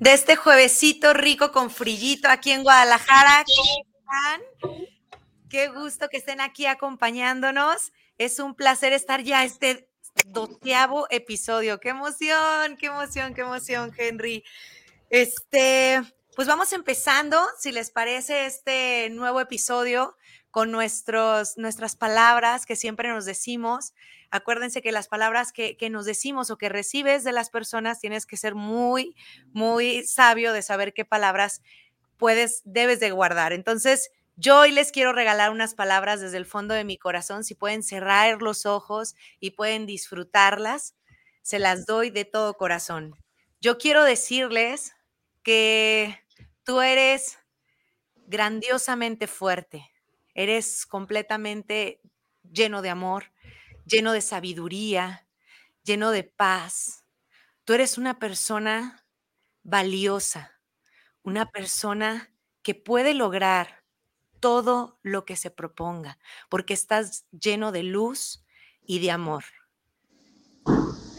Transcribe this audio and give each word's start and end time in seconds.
de 0.00 0.12
este 0.12 0.36
juevesito 0.36 1.14
rico 1.14 1.52
con 1.52 1.70
frillito 1.70 2.28
aquí 2.28 2.52
en 2.52 2.62
Guadalajara. 2.62 3.44
¿Cómo 3.44 3.84
están? 3.98 4.88
Qué 5.48 5.68
gusto 5.68 6.08
que 6.08 6.18
estén 6.18 6.40
aquí 6.40 6.66
acompañándonos. 6.66 7.92
Es 8.18 8.38
un 8.38 8.54
placer 8.54 8.92
estar 8.92 9.22
ya 9.22 9.44
este 9.44 9.88
doceavo 10.26 11.06
episodio. 11.10 11.80
Qué 11.80 11.90
emoción, 11.90 12.76
qué 12.78 12.86
emoción, 12.86 13.34
qué 13.34 13.42
emoción, 13.42 13.92
Henry. 13.96 14.44
Este, 15.10 16.02
pues 16.34 16.48
vamos 16.48 16.72
empezando, 16.72 17.40
si 17.58 17.72
les 17.72 17.90
parece, 17.90 18.46
este 18.46 19.08
nuevo 19.10 19.40
episodio 19.40 20.16
con 20.50 20.70
nuestros, 20.70 21.56
nuestras 21.56 21.96
palabras 21.96 22.66
que 22.66 22.76
siempre 22.76 23.08
nos 23.08 23.24
decimos. 23.24 23.94
Acuérdense 24.30 24.82
que 24.82 24.92
las 24.92 25.08
palabras 25.08 25.52
que, 25.52 25.76
que, 25.76 25.90
nos 25.90 26.04
decimos 26.04 26.50
o 26.50 26.58
que 26.58 26.68
recibes 26.68 27.24
de 27.24 27.32
las 27.32 27.50
personas 27.50 28.00
tienes 28.00 28.26
que 28.26 28.36
ser 28.36 28.54
muy, 28.54 29.16
muy 29.52 30.04
sabio 30.04 30.52
de 30.52 30.62
saber 30.62 30.92
qué 30.92 31.04
palabras 31.04 31.62
puedes, 32.18 32.62
debes 32.64 33.00
de 33.00 33.10
guardar. 33.10 33.52
Entonces, 33.52 34.10
yo 34.36 34.60
hoy 34.60 34.70
les 34.70 34.92
quiero 34.92 35.12
regalar 35.12 35.50
unas 35.50 35.74
palabras 35.74 36.20
desde 36.20 36.36
el 36.36 36.46
fondo 36.46 36.72
de 36.72 36.84
mi 36.84 36.96
corazón. 36.96 37.42
Si 37.42 37.54
pueden 37.56 37.82
cerrar 37.82 38.40
los 38.40 38.66
ojos 38.66 39.16
y 39.40 39.52
pueden 39.52 39.84
disfrutarlas, 39.84 40.94
se 41.42 41.58
las 41.58 41.86
doy 41.86 42.10
de 42.10 42.24
todo 42.24 42.56
corazón. 42.56 43.16
Yo 43.60 43.78
quiero 43.78 44.04
decirles 44.04 44.94
que 45.42 46.20
tú 46.62 46.82
eres 46.82 47.38
grandiosamente 48.26 49.26
fuerte, 49.26 49.90
eres 50.34 50.86
completamente 50.86 52.00
lleno 52.52 52.82
de 52.82 52.90
amor, 52.90 53.32
lleno 53.88 54.12
de 54.12 54.20
sabiduría, 54.20 55.26
lleno 55.82 56.10
de 56.10 56.24
paz. 56.24 57.04
Tú 57.64 57.72
eres 57.72 57.98
una 57.98 58.18
persona 58.18 59.04
valiosa, 59.62 60.60
una 61.22 61.50
persona 61.50 62.32
que 62.62 62.74
puede 62.74 63.14
lograr 63.14 63.84
todo 64.40 64.98
lo 65.02 65.24
que 65.24 65.36
se 65.36 65.50
proponga, 65.50 66.18
porque 66.48 66.74
estás 66.74 67.26
lleno 67.30 67.72
de 67.72 67.82
luz 67.82 68.44
y 68.82 69.00
de 69.00 69.10
amor. 69.10 69.44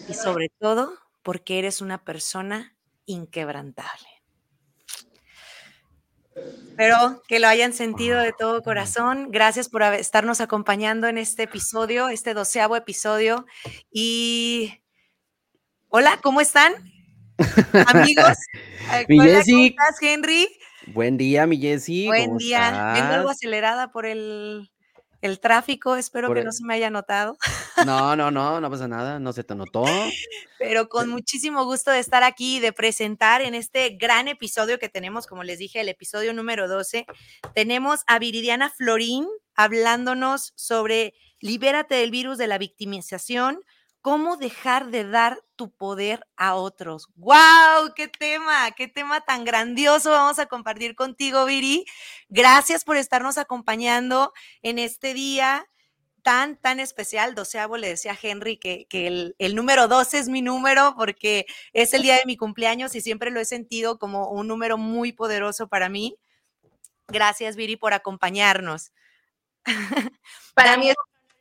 Y 0.07 0.13
sobre 0.13 0.49
todo, 0.59 0.97
porque 1.21 1.59
eres 1.59 1.81
una 1.81 2.03
persona 2.03 2.75
inquebrantable. 3.05 4.18
Espero 6.69 7.21
que 7.27 7.39
lo 7.39 7.47
hayan 7.47 7.73
sentido 7.73 8.19
de 8.19 8.31
todo 8.31 8.63
corazón. 8.63 9.31
Gracias 9.31 9.67
por 9.67 9.83
estarnos 9.83 10.39
acompañando 10.39 11.07
en 11.07 11.17
este 11.17 11.43
episodio, 11.43 12.07
este 12.07 12.33
doceavo 12.33 12.75
episodio. 12.77 13.45
Y 13.91 14.81
hola, 15.89 16.19
¿cómo 16.21 16.39
están? 16.39 16.73
Amigos. 17.87 18.37
mi 19.09 19.19
hola, 19.19 19.43
¿cómo 19.45 19.65
estás, 19.65 20.01
Henry? 20.01 20.47
Buen 20.87 21.17
día, 21.17 21.45
mi 21.45 21.57
Jessy. 21.57 22.07
Buen 22.07 22.37
día. 22.37 22.67
Estás? 22.67 22.93
Vengo 22.93 23.13
algo 23.13 23.29
acelerada 23.29 23.91
por 23.91 24.05
el, 24.05 24.71
el 25.21 25.39
tráfico, 25.39 25.95
espero 25.95 26.27
por 26.27 26.35
que 26.35 26.41
el... 26.41 26.45
no 26.45 26.51
se 26.51 26.63
me 26.63 26.73
haya 26.73 26.89
notado. 26.89 27.37
No, 27.85 28.15
no, 28.15 28.31
no, 28.31 28.59
no 28.59 28.69
pasa 28.69 28.87
nada, 28.87 29.19
no 29.19 29.33
se 29.33 29.43
te 29.43 29.55
notó. 29.55 29.85
Pero 30.57 30.89
con 30.89 31.09
muchísimo 31.09 31.65
gusto 31.65 31.91
de 31.91 31.99
estar 31.99 32.23
aquí 32.23 32.57
y 32.57 32.59
de 32.59 32.73
presentar 32.73 33.41
en 33.41 33.55
este 33.55 33.89
gran 33.91 34.27
episodio 34.27 34.79
que 34.79 34.89
tenemos, 34.89 35.27
como 35.27 35.43
les 35.43 35.59
dije, 35.59 35.81
el 35.81 35.89
episodio 35.89 36.33
número 36.33 36.67
12. 36.67 37.05
Tenemos 37.53 38.01
a 38.07 38.19
Viridiana 38.19 38.69
Florín 38.69 39.27
hablándonos 39.55 40.53
sobre 40.55 41.13
libérate 41.39 41.95
del 41.95 42.11
virus 42.11 42.37
de 42.37 42.47
la 42.47 42.57
victimización, 42.57 43.61
cómo 44.01 44.37
dejar 44.37 44.87
de 44.87 45.03
dar 45.03 45.43
tu 45.55 45.71
poder 45.71 46.25
a 46.37 46.55
otros. 46.55 47.07
¡Wow! 47.15 47.93
¡Qué 47.95 48.07
tema! 48.07 48.71
¡Qué 48.71 48.87
tema 48.87 49.21
tan 49.21 49.43
grandioso 49.43 50.11
vamos 50.11 50.39
a 50.39 50.45
compartir 50.45 50.95
contigo, 50.95 51.45
Viri! 51.45 51.85
Gracias 52.29 52.83
por 52.83 52.97
estarnos 52.97 53.37
acompañando 53.37 54.33
en 54.61 54.79
este 54.79 55.13
día 55.13 55.67
tan, 56.21 56.57
tan 56.57 56.79
especial. 56.79 57.35
Doceavo 57.35 57.77
le 57.77 57.89
decía 57.89 58.13
a 58.13 58.19
Henry 58.21 58.57
que, 58.57 58.85
que 58.89 59.07
el, 59.07 59.35
el, 59.39 59.55
número 59.55 59.87
12 59.87 60.19
es 60.19 60.29
mi 60.29 60.41
número 60.41 60.93
porque 60.97 61.45
es 61.73 61.93
el 61.93 62.03
día 62.03 62.15
de 62.15 62.25
mi 62.25 62.37
cumpleaños 62.37 62.95
y 62.95 63.01
siempre 63.01 63.31
lo 63.31 63.39
he 63.39 63.45
sentido 63.45 63.99
como 63.99 64.29
un 64.29 64.47
número 64.47 64.77
muy 64.77 65.11
poderoso 65.11 65.67
para 65.67 65.89
mí. 65.89 66.15
Gracias, 67.07 67.55
Viri, 67.55 67.75
por 67.75 67.93
acompañarnos. 67.93 68.91
Para 70.53 70.77
mí 70.77 70.89
es 70.89 70.95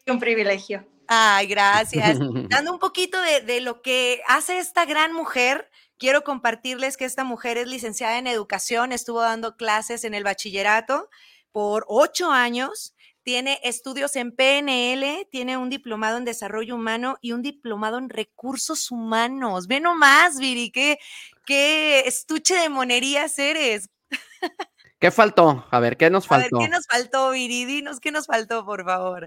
un 0.06 0.18
privilegio. 0.18 0.86
Ay, 1.08 1.46
gracias. 1.46 2.18
Dando 2.48 2.72
un 2.72 2.78
poquito 2.78 3.20
de, 3.20 3.40
de, 3.40 3.60
lo 3.60 3.82
que 3.82 4.20
hace 4.28 4.58
esta 4.58 4.84
gran 4.84 5.12
mujer, 5.12 5.70
quiero 5.98 6.22
compartirles 6.22 6.96
que 6.96 7.06
esta 7.06 7.24
mujer 7.24 7.56
es 7.58 7.66
licenciada 7.66 8.18
en 8.18 8.26
educación, 8.26 8.92
estuvo 8.92 9.20
dando 9.20 9.56
clases 9.56 10.04
en 10.04 10.14
el 10.14 10.22
bachillerato 10.22 11.08
por 11.50 11.86
ocho 11.88 12.30
años, 12.30 12.94
tiene 13.22 13.58
estudios 13.62 14.16
en 14.16 14.34
PNL, 14.34 15.26
tiene 15.30 15.56
un 15.56 15.70
diplomado 15.70 16.18
en 16.18 16.24
desarrollo 16.24 16.74
humano 16.76 17.16
y 17.20 17.32
un 17.32 17.42
diplomado 17.42 17.98
en 17.98 18.08
recursos 18.08 18.90
humanos. 18.90 19.66
Ve 19.66 19.80
nomás, 19.80 20.38
Viri, 20.38 20.70
qué, 20.70 20.98
qué 21.44 22.00
estuche 22.06 22.54
de 22.54 22.68
monerías 22.68 23.38
eres. 23.38 23.90
¿Qué 24.98 25.10
faltó? 25.10 25.66
A 25.70 25.80
ver, 25.80 25.96
¿qué 25.96 26.10
nos 26.10 26.26
faltó? 26.26 26.56
A 26.56 26.58
ver, 26.58 26.68
¿qué 26.68 26.74
nos 26.74 26.86
faltó, 26.86 27.30
Viri? 27.30 27.64
Dinos 27.64 28.00
qué 28.00 28.12
nos 28.12 28.26
faltó, 28.26 28.64
por 28.64 28.84
favor. 28.84 29.26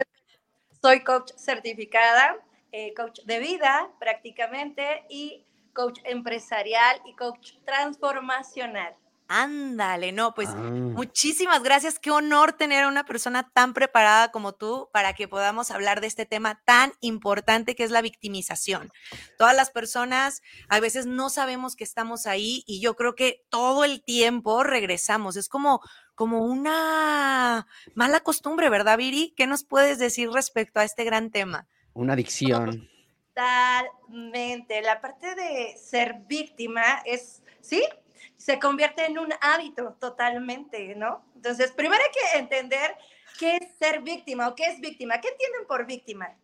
Soy 0.82 1.04
coach 1.04 1.32
certificada, 1.38 2.38
eh, 2.72 2.96
coach 2.96 3.20
de 3.26 3.40
vida 3.40 3.92
prácticamente 4.00 5.06
y 5.10 5.46
coach 5.74 6.00
empresarial 6.06 7.00
y 7.06 7.14
coach 7.16 7.52
transformacional. 7.66 8.96
Ándale, 9.34 10.12
no, 10.12 10.34
pues 10.34 10.50
ah. 10.50 10.56
muchísimas 10.56 11.64
gracias. 11.64 12.00
Qué 12.00 12.12
honor 12.12 12.52
tener 12.52 12.84
a 12.84 12.90
una 12.90 13.06
persona 13.06 13.50
tan 13.54 13.74
preparada 13.74 14.30
como 14.30 14.52
tú 14.52 14.90
para 14.92 15.14
que 15.14 15.30
podamos 15.30 15.72
hablar 15.72 16.02
de 16.02 16.08
este 16.08 16.26
tema 16.26 16.62
tan 16.66 16.92
importante 17.00 17.74
que 17.74 17.86
es 17.86 17.92
la 17.92 18.02
victimización. 18.02 18.92
Todas 19.38 19.56
las 19.56 19.70
personas 19.70 20.42
a 20.68 20.82
veces 20.82 21.06
no 21.06 21.30
sabemos 21.30 21.78
que 21.78 21.86
estamos 21.86 22.26
ahí 22.26 22.66
y 22.68 22.82
yo 22.82 22.98
creo 22.98 23.16
que 23.16 23.46
todo 23.50 23.86
el 23.86 24.04
tiempo 24.04 24.64
regresamos. 24.64 25.38
Es 25.38 25.48
como, 25.48 25.80
como 26.16 26.40
una 26.40 27.68
mala 27.96 28.20
costumbre, 28.20 28.70
¿verdad, 28.70 28.98
Viri? 28.98 29.34
¿Qué 29.36 29.48
nos 29.48 29.64
puedes 29.64 30.00
decir 30.00 30.30
respecto 30.30 30.80
a 30.80 30.84
este 30.84 31.04
gran 31.04 31.32
tema? 31.32 31.68
Una 31.94 32.14
adicción. 32.14 32.90
Totalmente. 33.34 34.82
La 34.82 35.02
parte 35.02 35.36
de 35.36 35.78
ser 35.78 36.22
víctima 36.28 37.02
es, 37.06 37.42
¿sí? 37.62 37.84
se 38.42 38.60
convierte 38.60 39.06
en 39.06 39.20
un 39.20 39.30
hábito 39.40 39.96
totalmente, 40.00 40.96
¿no? 40.96 41.24
Entonces, 41.36 41.72
primero 41.72 42.02
hay 42.02 42.10
que 42.12 42.40
entender 42.40 42.96
qué 43.40 43.58
es 43.58 43.78
ser 43.78 44.02
víctima 44.02 44.48
o 44.48 44.56
qué 44.56 44.66
es 44.66 44.80
víctima. 44.80 45.22
¿Qué 45.22 45.30
entienden 45.30 45.68
por 45.68 45.86
víctima? 45.86 46.36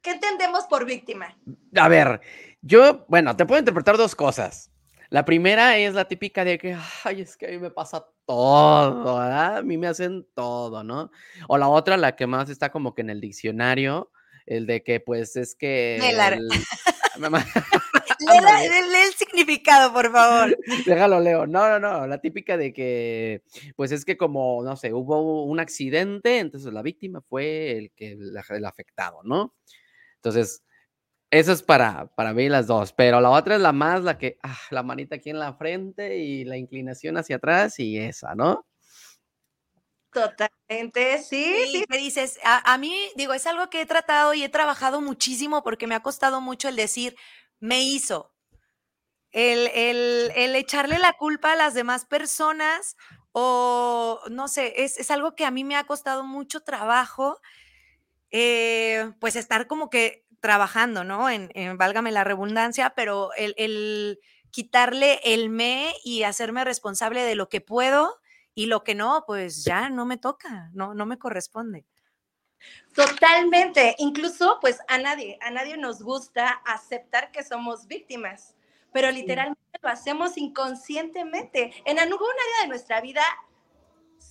¿Qué 0.00 0.12
entendemos 0.12 0.64
por 0.66 0.84
víctima? 0.84 1.36
A 1.74 1.88
ver, 1.88 2.20
yo, 2.62 3.04
bueno, 3.08 3.36
te 3.36 3.44
puedo 3.44 3.58
interpretar 3.58 3.96
dos 3.96 4.14
cosas. 4.14 4.70
La 5.10 5.24
primera 5.24 5.76
es 5.78 5.94
la 5.94 6.06
típica 6.06 6.44
de 6.44 6.58
que, 6.58 6.76
ay, 7.04 7.20
es 7.20 7.36
que 7.36 7.46
a 7.46 7.50
mí 7.50 7.58
me 7.58 7.70
pasa 7.70 8.06
todo, 8.24 9.18
¿verdad? 9.18 9.58
A 9.58 9.62
mí 9.62 9.76
me 9.78 9.86
hacen 9.86 10.26
todo, 10.34 10.82
¿no? 10.82 11.10
O 11.48 11.58
la 11.58 11.68
otra, 11.68 11.96
la 11.96 12.16
que 12.16 12.26
más 12.26 12.50
está 12.50 12.70
como 12.70 12.94
que 12.94 13.02
en 13.02 13.10
el 13.10 13.20
diccionario, 13.20 14.10
el 14.46 14.66
de 14.66 14.82
que, 14.82 15.00
pues, 15.00 15.36
es 15.36 15.54
que... 15.54 15.96
El... 15.96 16.48
Lee, 18.20 18.68
lee, 18.90 18.98
el 19.06 19.14
significado, 19.14 19.92
por 19.92 20.10
favor. 20.10 20.56
Déjalo, 20.86 21.20
Leo. 21.20 21.46
No, 21.46 21.68
no, 21.68 21.78
no. 21.78 22.06
La 22.06 22.18
típica 22.18 22.56
de 22.56 22.72
que, 22.72 23.42
pues 23.76 23.92
es 23.92 24.04
que 24.04 24.16
como, 24.16 24.62
no 24.62 24.76
sé, 24.76 24.92
hubo 24.92 25.44
un 25.44 25.60
accidente, 25.60 26.38
entonces 26.38 26.72
la 26.72 26.82
víctima 26.82 27.20
fue 27.20 27.72
el 27.72 27.92
que 27.92 28.12
el 28.12 28.64
afectado, 28.64 29.20
¿no? 29.24 29.54
Entonces, 30.16 30.64
eso 31.38 31.52
es 31.52 31.62
para, 31.62 32.06
para 32.14 32.32
mí 32.34 32.48
las 32.48 32.66
dos. 32.66 32.92
Pero 32.92 33.20
la 33.20 33.30
otra 33.30 33.56
es 33.56 33.60
la 33.60 33.72
más, 33.72 34.02
la 34.02 34.18
que, 34.18 34.38
ah, 34.42 34.58
la 34.70 34.82
manita 34.82 35.16
aquí 35.16 35.30
en 35.30 35.38
la 35.38 35.54
frente 35.54 36.16
y 36.18 36.44
la 36.44 36.56
inclinación 36.56 37.16
hacia 37.18 37.36
atrás 37.36 37.78
y 37.78 37.98
esa, 37.98 38.34
¿no? 38.34 38.66
Total. 40.12 40.48
Gente, 40.68 41.18
sí, 41.22 41.54
Sí, 41.72 41.84
sí. 41.90 41.98
dices, 41.98 42.38
a, 42.42 42.72
a 42.72 42.78
mí, 42.78 43.10
digo, 43.16 43.34
es 43.34 43.46
algo 43.46 43.68
que 43.68 43.82
he 43.82 43.86
tratado 43.86 44.32
y 44.34 44.42
he 44.42 44.48
trabajado 44.48 45.00
muchísimo 45.00 45.62
porque 45.62 45.86
me 45.86 45.94
ha 45.94 46.02
costado 46.02 46.40
mucho 46.40 46.68
el 46.68 46.76
decir, 46.76 47.16
me 47.60 47.82
hizo. 47.82 48.32
El, 49.32 49.68
el- 49.74 50.32
el 50.34 50.56
echarle 50.56 50.98
la 50.98 51.12
culpa 51.12 51.52
a 51.52 51.56
las 51.56 51.74
demás 51.74 52.06
personas 52.06 52.96
o, 53.32 54.20
no 54.30 54.48
sé, 54.48 54.82
es, 54.84 54.96
es 54.98 55.10
algo 55.10 55.34
que 55.34 55.44
a 55.44 55.50
mí 55.50 55.62
me 55.64 55.76
ha 55.76 55.84
costado 55.84 56.24
mucho 56.24 56.60
trabajo, 56.60 57.38
eh, 58.38 59.12
pues 59.18 59.34
estar 59.34 59.66
como 59.66 59.88
que 59.88 60.26
trabajando, 60.40 61.04
¿no? 61.04 61.30
En, 61.30 61.50
en 61.54 61.78
válgame 61.78 62.12
la 62.12 62.22
redundancia, 62.22 62.90
pero 62.90 63.32
el, 63.32 63.54
el 63.56 64.20
quitarle 64.50 65.20
el 65.24 65.48
me 65.48 65.94
y 66.04 66.24
hacerme 66.24 66.62
responsable 66.62 67.22
de 67.22 67.34
lo 67.34 67.48
que 67.48 67.62
puedo 67.62 68.20
y 68.54 68.66
lo 68.66 68.84
que 68.84 68.94
no, 68.94 69.24
pues 69.26 69.64
ya 69.64 69.88
no 69.88 70.04
me 70.04 70.18
toca, 70.18 70.68
no, 70.74 70.92
no 70.92 71.06
me 71.06 71.18
corresponde. 71.18 71.86
Totalmente. 72.94 73.94
Incluso, 73.98 74.58
pues 74.60 74.80
a 74.88 74.98
nadie, 74.98 75.38
a 75.40 75.50
nadie 75.50 75.78
nos 75.78 76.02
gusta 76.02 76.60
aceptar 76.66 77.32
que 77.32 77.42
somos 77.42 77.86
víctimas, 77.86 78.54
pero 78.92 79.10
literalmente 79.10 79.78
lo 79.80 79.88
hacemos 79.88 80.36
inconscientemente. 80.36 81.72
En 81.86 81.98
algún 81.98 82.28
área 82.28 82.62
de 82.62 82.68
nuestra 82.68 83.00
vida 83.00 83.22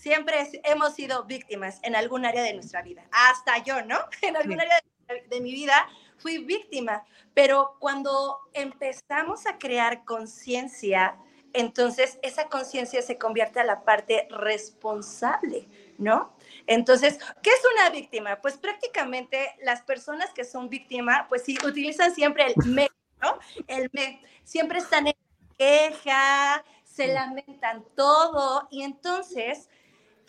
siempre 0.05 0.39
es- 0.39 0.59
hemos 0.65 0.93
sido 0.93 1.23
víctimas, 1.23 1.79
en 1.81 1.95
algún 1.95 2.27
área 2.27 2.43
de 2.43 2.53
nuestra 2.53 2.83
vida. 2.83 3.03
Hasta 3.11 3.63
yo, 3.63 3.81
¿no? 3.81 3.97
En 4.21 4.35
algún 4.37 4.59
Sí. 4.59 4.59
área 4.59 4.79
de, 5.07 5.21
de 5.27 5.41
mi 5.41 5.51
vida 5.51 5.87
fui 6.19 6.37
víctima, 6.37 7.03
pero 7.33 7.75
cuando 7.79 8.37
empezamos 8.53 9.47
a 9.47 9.57
crear 9.57 10.05
conciencia, 10.05 11.17
entonces 11.53 12.19
esa 12.21 12.49
conciencia 12.49 13.01
se 13.01 13.17
convierte 13.17 13.59
a 13.59 13.63
la 13.63 13.83
parte 13.83 14.27
responsable, 14.29 15.67
¿no? 15.97 16.35
Entonces, 16.67 17.17
¿qué 17.41 17.49
es 17.49 17.61
una 17.73 17.89
víctima? 17.89 18.39
Pues 18.41 18.57
prácticamente 18.57 19.55
las 19.63 19.81
personas 19.81 20.29
que 20.35 20.43
son 20.45 20.69
víctimas, 20.69 21.25
pues 21.29 21.41
sí, 21.43 21.57
utilizan 21.65 22.13
siempre 22.13 22.45
el 22.45 22.53
me, 22.67 22.87
¿no? 23.23 23.39
El 23.65 23.89
me. 23.91 24.21
Siempre 24.43 24.77
están 24.77 25.07
en 25.07 25.15
queja, 25.57 26.63
se 26.83 27.07
lamentan 27.07 27.83
todo 27.95 28.67
y 28.69 28.83
entonces 28.83 29.67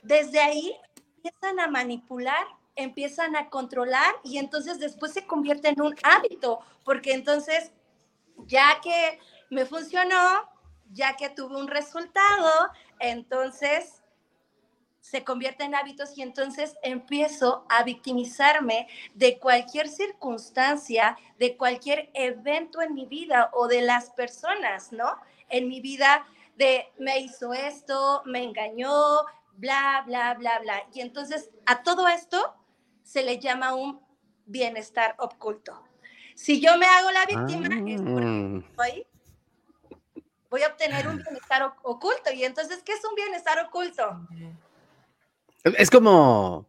desde 0.03 0.41
ahí 0.41 0.77
empiezan 1.17 1.61
a 1.61 1.69
manipular, 1.69 2.47
empiezan 2.77 3.37
a 3.37 3.49
controlar 3.49 4.15
y 4.23 4.39
entonces 4.39 4.79
después 4.79 5.13
se 5.13 5.27
convierte 5.27 5.69
en 5.69 5.81
un 5.81 5.95
hábito, 6.03 6.61
porque 6.85 7.13
entonces 7.13 7.73
ya 8.47 8.81
que 8.83 9.19
me 9.51 9.65
funcionó, 9.65 10.49
ya 10.93 11.17
que 11.17 11.31
tuve 11.31 11.57
un 11.57 11.69
resultado, 11.69 12.71
entonces 13.01 14.03
se 15.01 15.23
convierte 15.23 15.63
en 15.63 15.75
hábitos 15.75 16.19
y 16.19 16.23
entonces 16.23 16.75
empiezo 16.83 17.65
a 17.69 17.85
victimizarme 17.85 18.89
de 19.15 19.39
cualquier 19.39 19.89
circunstancia, 19.89 21.17
de 21.39 21.57
cualquier 21.57 22.11
evento 22.13 22.83
en 22.83 22.93
mi 22.95 23.07
vida 23.07 23.51
o 23.53 23.69
de 23.69 23.83
las 23.83 24.11
personas, 24.11 24.91
¿no? 24.91 25.17
En 25.49 25.69
mi 25.69 25.81
vida 25.81 26.27
de 26.57 26.89
me 26.99 27.21
hizo 27.21 27.53
esto, 27.53 28.23
me 28.25 28.43
engañó, 28.43 28.93
bla, 29.57 30.03
bla, 30.07 30.35
bla, 30.35 30.59
bla. 30.61 30.83
Y 30.93 31.01
entonces 31.01 31.51
a 31.67 31.83
todo 31.83 32.09
esto 32.09 32.55
se 33.03 33.23
le 33.23 33.39
llama 33.39 33.75
un 33.75 34.01
bienestar 34.47 35.15
oculto. 35.19 35.83
Si 36.35 36.61
yo 36.61 36.77
me 36.79 36.87
hago 36.87 37.11
la 37.11 37.27
víctima, 37.27 37.69
es 37.87 38.03
porque 38.03 38.27
Mm. 38.27 38.65
voy, 40.51 40.63
a 40.63 40.69
obtener 40.69 41.09
un 41.09 41.17
bienestar 41.17 41.75
oculto. 41.83 42.33
Y 42.33 42.45
entonces, 42.45 42.83
¿qué 42.83 42.93
es 42.93 43.05
un 43.05 43.15
bienestar 43.15 43.59
oculto? 43.67 44.21
Es 45.65 45.91
como, 45.91 46.67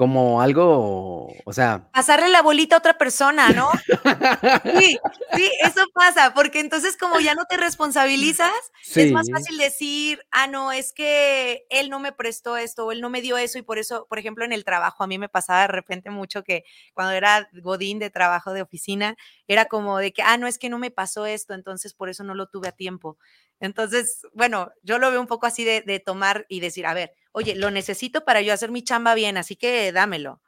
como 0.00 0.40
algo, 0.40 1.28
o 1.44 1.52
sea, 1.52 1.90
Pasarle 1.92 2.30
la 2.30 2.40
bolita 2.40 2.74
a 2.74 2.78
otra 2.78 2.96
persona, 2.96 3.50
¿no? 3.50 3.68
Sí, 4.80 4.98
sí, 5.36 5.52
eso 5.62 5.82
pasa, 5.92 6.32
porque 6.32 6.60
entonces 6.60 6.96
como 6.96 7.20
ya 7.20 7.34
no 7.34 7.44
te 7.44 7.58
responsabilizas, 7.58 8.50
es 8.94 9.12
más 9.12 9.30
fácil 9.30 9.58
decir, 9.58 10.24
ah, 10.30 10.46
no, 10.46 10.72
es 10.72 10.94
que 10.94 11.66
él 11.68 11.90
no 11.90 12.00
me 12.00 12.12
prestó 12.12 12.56
esto 12.56 12.86
o 12.86 12.92
él 12.92 13.02
no 13.02 13.10
me 13.10 13.20
dio 13.20 13.36
eso 13.36 13.58
y 13.58 13.62
por 13.62 13.76
eso, 13.76 14.06
por 14.08 14.18
ejemplo, 14.18 14.42
en 14.46 14.52
el 14.54 14.64
trabajo, 14.64 15.04
a 15.04 15.06
mí 15.06 15.18
me 15.18 15.28
pasaba 15.28 15.60
de 15.60 15.68
repente 15.68 16.08
mucho 16.08 16.44
que 16.44 16.64
cuando 16.94 17.12
era 17.12 17.50
godín 17.52 17.98
de 17.98 18.08
trabajo 18.08 18.54
de 18.54 18.62
oficina, 18.62 19.16
era 19.48 19.66
como 19.66 19.98
de 19.98 20.14
que, 20.14 20.22
ah, 20.22 20.38
no, 20.38 20.46
es 20.46 20.58
que 20.58 20.70
no 20.70 20.78
me 20.78 20.90
pasó 20.90 21.26
esto, 21.26 21.52
entonces 21.52 21.92
por 21.92 22.08
eso 22.08 22.24
no 22.24 22.34
lo 22.34 22.46
tuve 22.46 22.68
a 22.68 22.72
tiempo. 22.72 23.18
Entonces, 23.60 24.22
bueno, 24.32 24.72
yo 24.82 24.98
lo 24.98 25.10
veo 25.10 25.20
un 25.20 25.26
poco 25.26 25.44
así 25.44 25.62
de, 25.62 25.82
de 25.82 26.00
tomar 26.00 26.46
y 26.48 26.60
decir, 26.60 26.86
a 26.86 26.94
ver, 26.94 27.12
oye, 27.32 27.54
lo 27.54 27.70
necesito 27.70 28.24
para 28.24 28.40
yo 28.42 28.52
hacer 28.52 28.70
mi 28.70 28.82
chamba 28.82 29.14
bien, 29.14 29.36
así 29.36 29.56
que 29.56 29.92
dámelo, 29.92 30.42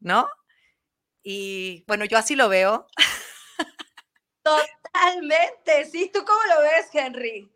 ¿no? 0.00 0.28
Y 1.22 1.84
bueno, 1.86 2.04
yo 2.04 2.18
así 2.18 2.36
lo 2.36 2.48
veo. 2.48 2.86
Totalmente, 4.42 5.84
sí. 5.90 6.10
¿Tú 6.12 6.24
cómo 6.24 6.40
lo 6.54 6.62
ves, 6.62 6.88
Henry? 6.92 7.50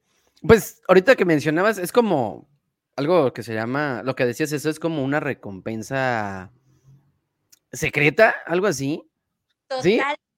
Pues 0.47 0.83
ahorita 0.89 1.17
que 1.17 1.25
mencionabas, 1.25 1.79
es 1.79 1.93
como 1.93 2.49
algo 2.97 3.33
que 3.33 3.43
se 3.43 3.55
llama, 3.55 4.03
lo 4.05 4.15
que 4.15 4.27
decías, 4.27 4.53
eso 4.53 4.69
es 4.69 4.79
como 4.79 5.03
una 5.03 5.21
recompensa 5.21 6.53
secreta, 7.73 8.35
algo 8.47 8.67
así. 8.67 9.09
¿Sí? 9.83 9.97
Totalmente, 9.97 10.17
sí. 10.17 10.32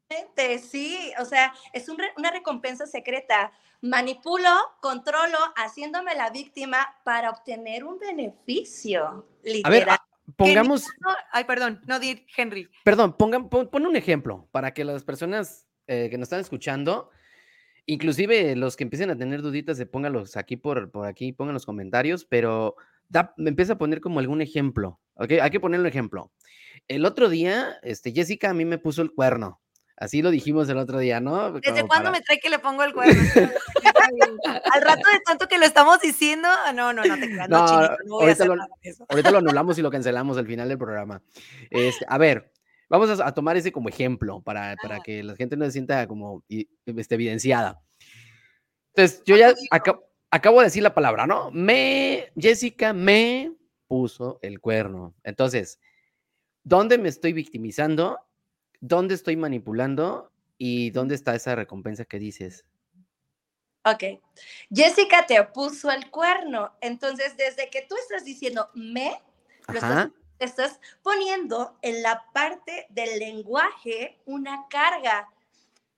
O 1.21 1.25
sea, 1.25 1.53
es 1.73 1.89
un 1.89 1.99
re- 1.99 2.13
una 2.17 2.31
recompensa 2.31 2.87
secreta. 2.87 3.53
Manipulo, 3.81 4.49
controlo, 4.81 5.39
haciéndome 5.57 6.15
la 6.15 6.31
víctima 6.31 6.97
para 7.05 7.31
obtener 7.31 7.85
un 7.85 7.99
beneficio. 7.99 9.05
A 9.07 9.69
ver, 9.71 9.81
Literal. 9.83 9.89
ah, 9.91 10.07
pongamos, 10.37 10.87
ay, 11.33 11.45
perdón, 11.45 11.81
no 11.87 11.99
di 12.01 12.27
Henry. 12.35 12.71
perdón, 12.83 13.15
pongan, 13.17 13.51
pon, 13.51 13.69
pon 13.69 13.85
un 13.85 13.97
ejemplo 13.97 14.49
para 14.53 14.73
que 14.73 14.85
las 14.85 15.05
personas 15.05 15.67
eh, 15.87 16.09
que 16.11 16.17
nos 16.17 16.27
están 16.27 16.41
escuchando, 16.41 17.11
inclusive 17.85 18.57
los 18.57 18.77
que 18.77 18.85
empiecen 18.85 19.11
a 19.11 19.19
tener 19.19 19.43
duditas, 19.43 19.77
se 19.77 19.85
pónganlos 19.85 20.37
aquí 20.39 20.57
por, 20.57 20.91
por 20.91 21.07
aquí, 21.07 21.33
pongan 21.33 21.53
los 21.55 21.67
comentarios, 21.67 22.25
pero 22.25 22.77
da, 23.11 23.35
me 23.37 23.51
empieza 23.51 23.75
a 23.75 23.79
poner 23.79 24.01
como 24.01 24.19
algún 24.21 24.41
ejemplo, 24.41 24.99
¿ok? 25.15 25.33
Hay 25.43 25.51
que 25.51 25.61
poner 25.61 25.81
un 25.81 25.87
ejemplo. 25.87 26.33
El 26.89 27.05
otro 27.05 27.29
día, 27.29 27.77
este, 27.83 28.13
Jessica 28.13 28.49
a 28.51 28.55
mí 28.55 28.65
me 28.65 28.79
puso 28.79 29.03
el 29.03 29.13
cuerno. 29.13 29.61
Así 29.97 30.23
lo 30.23 30.31
dijimos 30.31 30.69
el 30.69 30.79
otro 30.79 30.99
día, 30.99 31.21
¿no? 31.21 31.53
¿Desde 31.53 31.87
cuándo 31.87 31.89
para- 31.89 32.11
me 32.11 32.21
trae 32.21 32.41
que 32.41 32.51
le 32.51 32.59
pongo 32.59 32.83
el 32.83 32.93
cuerno? 32.95 33.15
Al 34.73 34.83
rato 34.83 35.09
de 35.13 35.21
tanto 35.25 35.47
que 35.49 35.59
lo 35.59 35.65
estamos 35.65 36.01
diciendo, 36.01 36.49
ah, 36.51 36.73
no, 36.73 36.93
no, 36.93 37.05
no 37.05 37.15
te 37.15 37.29
creas, 37.31 37.49
no, 37.49 37.61
No, 37.61 37.67
chinito, 37.69 37.97
no 38.05 38.15
voy 38.15 38.23
a 38.23 38.27
ahorita 38.27 38.33
hacer 38.33 38.47
lo- 38.49 38.57
nada 38.57 38.69
de 38.83 38.91
eso. 38.91 39.07
Ahorita 39.09 39.31
lo 39.31 39.39
anulamos 39.39 39.79
y 39.79 39.83
lo 39.83 39.91
cancelamos 39.91 40.37
al 40.39 40.47
final 40.47 40.69
del 40.69 40.79
programa. 40.79 41.23
Este, 41.71 42.05
a 42.09 42.19
ver, 42.19 42.53
vamos 42.89 43.21
a, 43.21 43.27
a 43.27 43.33
tomar 43.35 43.57
ese 43.57 43.71
como 43.73 43.89
ejemplo 43.89 44.41
para, 44.43 44.75
para 44.83 45.01
que 45.01 45.23
la 45.23 45.37
gente 45.37 45.57
no 45.57 45.65
se 45.65 45.71
sienta 45.73 46.07
como 46.09 46.43
este, 46.49 47.15
evidenciada. 47.15 47.81
Entonces, 48.95 49.23
yo 49.27 49.37
ya 49.37 49.53
aca- 49.71 50.01
acabo 50.31 50.59
de 50.61 50.67
decir 50.67 50.83
la 50.83 50.95
palabra, 50.95 51.27
¿no? 51.27 51.51
Me, 51.53 52.33
Jessica 52.37 52.93
me 52.93 53.53
puso 53.87 54.39
el 54.43 54.61
cuerno. 54.61 55.15
Entonces, 55.23 55.79
¿dónde 56.63 56.99
me 56.99 57.09
estoy 57.09 57.33
victimizando? 57.33 58.19
¿Dónde 58.87 59.15
estoy 59.15 59.35
manipulando? 59.35 60.31
¿Y 60.59 60.91
dónde 60.91 61.15
está 61.15 61.35
esa 61.35 61.55
recompensa 61.55 62.05
que 62.05 62.19
dices? 62.19 62.67
Ok. 63.83 64.21
Jessica 64.71 65.25
te 65.25 65.43
puso 65.45 65.91
el 65.91 66.11
cuerno. 66.11 66.71
Entonces, 66.83 67.35
desde 67.39 67.71
que 67.71 67.87
tú 67.89 67.97
estás 67.97 68.27
diciendo 68.27 68.69
me, 68.75 69.23
lo 69.69 70.13
estás 70.39 70.81
poniendo 71.03 71.79
en 71.81 72.03
la 72.03 72.27
parte 72.35 72.87
del 72.91 73.19
lenguaje 73.21 74.19
una 74.27 74.67
carga 74.69 75.31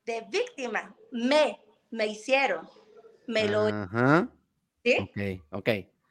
de 0.05 0.25
víctima. 0.31 0.95
Me, 1.11 1.59
me 1.91 2.07
hicieron, 2.07 2.69
me 3.27 3.49
lo... 3.49 3.67
Ajá. 3.67 4.29
¿sí? 4.85 4.97
Ok, 5.01 5.59
ok. 5.59 5.69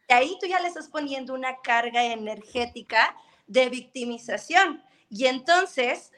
Y 0.09 0.13
ahí 0.13 0.37
tú 0.41 0.47
ya 0.47 0.59
le 0.59 0.67
estás 0.67 0.89
poniendo 0.89 1.33
una 1.33 1.61
carga 1.61 2.03
energética 2.03 3.15
de 3.47 3.69
victimización. 3.69 4.83
Y 5.09 5.27
entonces 5.27 6.11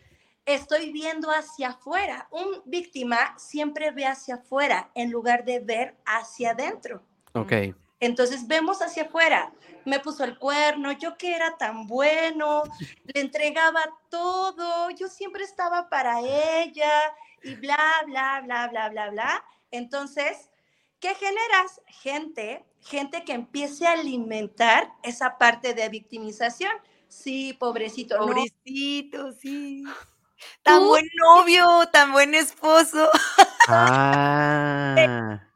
estoy 0.48 0.92
viendo 0.92 1.30
hacia 1.30 1.70
afuera. 1.70 2.28
Un 2.32 2.62
víctima 2.66 3.38
siempre 3.38 3.92
ve 3.92 4.06
hacia 4.06 4.36
afuera 4.36 4.90
en 4.96 5.12
lugar 5.12 5.46
de 5.46 5.60
ver 5.60 5.96
hacia 6.06 6.52
adentro. 6.52 7.04
Ok. 7.34 7.54
Entonces 8.00 8.48
vemos 8.48 8.82
hacia 8.82 9.04
afuera. 9.04 9.52
Me 9.86 10.00
puso 10.00 10.24
el 10.24 10.38
cuerno, 10.38 10.92
yo 10.94 11.18
que 11.18 11.36
era 11.36 11.58
tan 11.58 11.88
bueno, 11.88 12.64
le 13.14 13.22
entregaba 13.22 13.82
todo, 14.10 14.90
yo 14.92 15.08
siempre 15.08 15.44
estaba 15.44 15.90
para 15.90 16.20
ella 16.22 16.92
y 17.44 17.56
bla, 17.56 17.80
bla, 18.06 18.42
bla, 18.44 18.68
bla, 18.68 18.90
bla, 18.90 19.10
bla. 19.10 19.46
Entonces, 19.72 20.50
¿qué 21.00 21.14
generas? 21.16 21.82
Gente, 21.88 22.66
gente 22.82 23.24
que 23.24 23.34
empiece 23.34 23.88
a 23.88 23.94
alimentar 23.94 24.94
esa 25.04 25.38
parte 25.38 25.74
de 25.74 25.90
victimización. 25.90 26.72
Sí, 27.08 27.54
pobrecito, 27.54 28.18
no, 28.18 28.28
Pobrecito, 28.28 29.32
sí. 29.32 29.84
Tan 30.64 30.82
Tú- 30.82 30.88
buen 30.88 31.06
novio, 31.16 31.88
tan 31.92 32.12
buen 32.12 32.34
esposo. 32.34 33.10
Ah. 33.68 35.42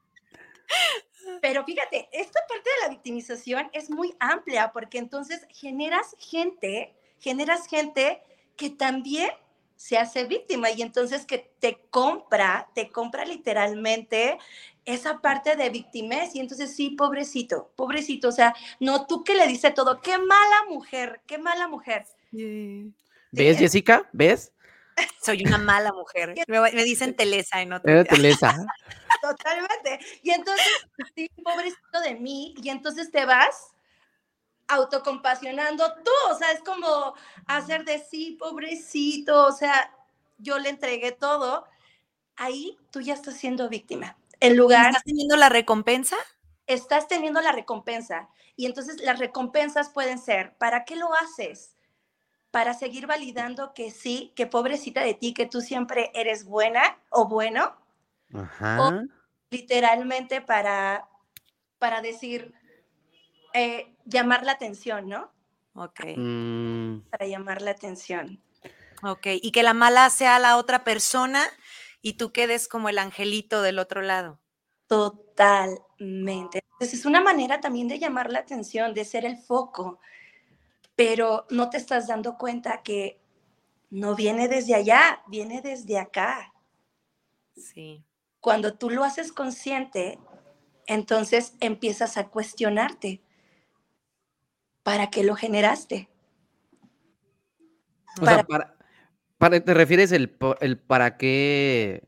pero 1.42 1.66
fíjate, 1.66 2.08
esta 2.12 2.40
parte 2.48 2.70
de 2.70 2.88
la 2.88 2.90
victimización 2.90 3.70
es 3.74 3.90
muy 3.90 4.16
amplia 4.20 4.72
porque 4.72 5.00
entonces 5.00 5.46
generas 5.50 6.16
gente, 6.20 6.94
generas 7.20 7.68
gente 7.68 8.22
que 8.56 8.70
también 8.70 9.32
se 9.76 9.98
hace 9.98 10.26
víctima 10.26 10.70
y 10.70 10.84
entonces 10.84 11.26
que 11.26 11.52
te 11.60 11.80
compra, 11.90 12.70
te 12.76 12.90
compra 12.90 13.26
literalmente 13.26 14.38
esa 14.86 15.20
parte 15.20 15.56
de 15.56 15.70
victimez 15.70 16.36
y 16.36 16.40
entonces 16.40 16.76
sí, 16.76 16.92
pobrecito, 16.92 17.72
pobrecito, 17.76 18.28
o 18.28 18.32
sea, 18.32 18.56
no 18.80 19.08
tú 19.08 19.24
que 19.24 19.34
le 19.34 19.48
dices 19.48 19.74
todo, 19.74 20.00
qué 20.00 20.18
mala 20.20 20.66
mujer, 20.70 21.22
qué 21.26 21.40
mala 21.40 21.68
mujer. 21.68 22.06
¿Ves, 23.32 23.58
Jessica? 23.58 24.08
¿Ves? 24.12 24.52
Soy 25.22 25.44
una 25.46 25.58
mala 25.58 25.94
mujer. 25.94 26.34
Me, 26.48 26.84
dicen 26.84 27.16
Telesa 27.16 27.62
en 27.62 27.74
otro. 27.74 27.92
Era 27.92 28.04
Telesa. 28.04 28.56
Totalmente. 29.22 30.00
Y 30.24 30.32
entonces, 30.32 30.66
sí, 31.16 31.30
pobrecito 31.44 32.02
de 32.02 32.16
mí, 32.16 32.56
y 32.62 32.70
entonces 32.70 33.12
te 33.12 33.26
vas 33.26 33.74
autocompasionando 34.68 35.94
tú, 36.04 36.12
o 36.30 36.38
sea, 36.38 36.52
es 36.52 36.62
como 36.62 37.14
hacer 37.46 37.84
de 37.84 38.00
sí, 38.00 38.38
pobrecito, 38.40 39.46
o 39.46 39.52
sea, 39.52 39.94
yo 40.38 40.58
le 40.60 40.70
entregué 40.70 41.12
todo, 41.12 41.68
ahí 42.38 42.80
tú 42.90 43.02
ya 43.02 43.14
estás 43.14 43.36
siendo 43.36 43.70
víctima. 43.70 44.18
En 44.40 44.56
lugar... 44.56 44.88
¿Estás 44.88 45.04
teniendo 45.04 45.36
la 45.36 45.50
recompensa? 45.50 46.16
Estás 46.68 47.08
teniendo 47.08 47.42
la 47.42 47.52
recompensa. 47.52 48.30
Y 48.56 48.66
entonces 48.66 49.02
las 49.02 49.20
recompensas 49.20 49.90
pueden 49.90 50.18
ser, 50.18 50.56
¿para 50.58 50.86
qué 50.86 50.96
lo 50.96 51.14
haces? 51.16 51.76
Para 52.52 52.74
seguir 52.74 53.08
validando 53.08 53.74
que 53.74 53.92
sí, 53.92 54.34
que 54.36 54.46
pobrecita 54.46 55.02
de 55.02 55.14
ti, 55.14 55.34
que 55.34 55.46
tú 55.46 55.62
siempre 55.62 56.12
eres 56.14 56.46
buena 56.46 57.00
o 57.10 57.28
bueno. 57.28 57.76
Ajá. 58.34 59.04
literalmente 59.50 60.40
para, 60.40 61.10
para 61.78 62.02
decir, 62.02 62.54
eh, 63.54 63.94
llamar 64.06 64.46
la 64.46 64.54
atención, 64.54 65.10
¿no? 65.10 65.32
Ok. 65.74 66.02
Mm, 66.16 67.00
Para 67.10 67.28
llamar 67.28 67.62
la 67.62 67.72
atención. 67.72 68.42
Ok. 69.04 69.28
Y 69.42 69.52
que 69.52 69.64
la 69.64 69.74
mala 69.74 70.10
sea 70.10 70.40
la 70.40 70.58
otra 70.58 70.84
persona 70.84 71.44
y 72.02 72.14
tú 72.14 72.32
quedes 72.32 72.68
como 72.68 72.90
el 72.90 72.98
angelito 72.98 73.62
del 73.62 73.80
otro 73.80 74.02
lado. 74.02 74.40
Totalmente. 74.88 76.64
Entonces 76.74 77.00
es 77.00 77.06
una 77.06 77.22
manera 77.22 77.62
también 77.62 77.88
de 77.88 78.00
llamar 78.00 78.32
la 78.32 78.40
atención, 78.40 78.94
de 78.94 79.06
ser 79.06 79.26
el 79.26 79.38
foco, 79.38 80.00
pero 80.96 81.46
no 81.50 81.70
te 81.70 81.78
estás 81.78 82.08
dando 82.08 82.38
cuenta 82.38 82.82
que 82.84 83.20
no 83.90 84.16
viene 84.16 84.48
desde 84.48 84.76
allá, 84.76 85.22
viene 85.28 85.62
desde 85.62 86.00
acá. 86.00 86.54
Sí. 87.56 88.04
Cuando 88.40 88.74
tú 88.76 88.90
lo 88.90 89.04
haces 89.04 89.32
consciente, 89.32 90.18
entonces 90.88 91.54
empiezas 91.60 92.18
a 92.18 92.30
cuestionarte. 92.30 93.22
¿Para 94.84 95.10
qué 95.10 95.24
lo 95.24 95.36
generaste? 95.36 96.10
o 98.22 98.26
sea, 98.26 98.44
Para- 98.44 98.44
para, 98.44 98.76
para- 99.38 99.64
¿te 99.64 99.74
refieres 99.74 100.12
el 100.12 100.30
para 100.30 101.18
qué 101.18 102.04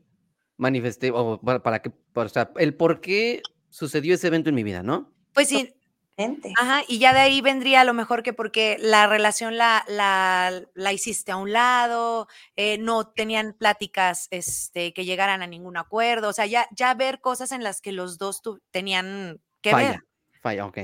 manifesté, 0.56 1.10
o 1.10 1.40
para, 1.40 1.62
para 1.62 1.82
qué, 1.82 1.92
o 2.14 2.28
sea, 2.28 2.50
el 2.56 2.74
por 2.76 3.00
qué 3.00 3.42
sucedió 3.70 4.14
ese 4.14 4.26
evento 4.28 4.48
en 4.50 4.54
mi 4.54 4.62
vida, 4.62 4.82
¿no? 4.82 5.12
Pues 5.32 5.48
sí, 5.48 5.74
Mente. 6.16 6.52
ajá, 6.58 6.82
y 6.86 6.98
ya 6.98 7.12
de 7.12 7.20
ahí 7.20 7.40
vendría 7.40 7.80
a 7.80 7.84
lo 7.84 7.94
mejor 7.94 8.22
que 8.22 8.32
porque 8.32 8.76
la 8.80 9.06
relación 9.08 9.56
la, 9.56 9.84
la, 9.88 10.62
la 10.74 10.92
hiciste 10.92 11.32
a 11.32 11.36
un 11.36 11.52
lado, 11.52 12.28
eh, 12.54 12.78
no 12.78 13.08
tenían 13.08 13.52
pláticas 13.54 14.28
este, 14.30 14.92
que 14.92 15.04
llegaran 15.04 15.42
a 15.42 15.46
ningún 15.48 15.76
acuerdo, 15.76 16.28
o 16.28 16.32
sea, 16.32 16.46
ya, 16.46 16.68
ya 16.70 16.94
ver 16.94 17.20
cosas 17.20 17.50
en 17.50 17.64
las 17.64 17.80
que 17.80 17.92
los 17.92 18.18
dos 18.18 18.42
tu- 18.42 18.60
tenían 18.70 19.40
que 19.60 19.70
Falla, 19.70 19.90
ver. 19.90 20.00
falla, 20.40 20.66
ok. 20.66 20.78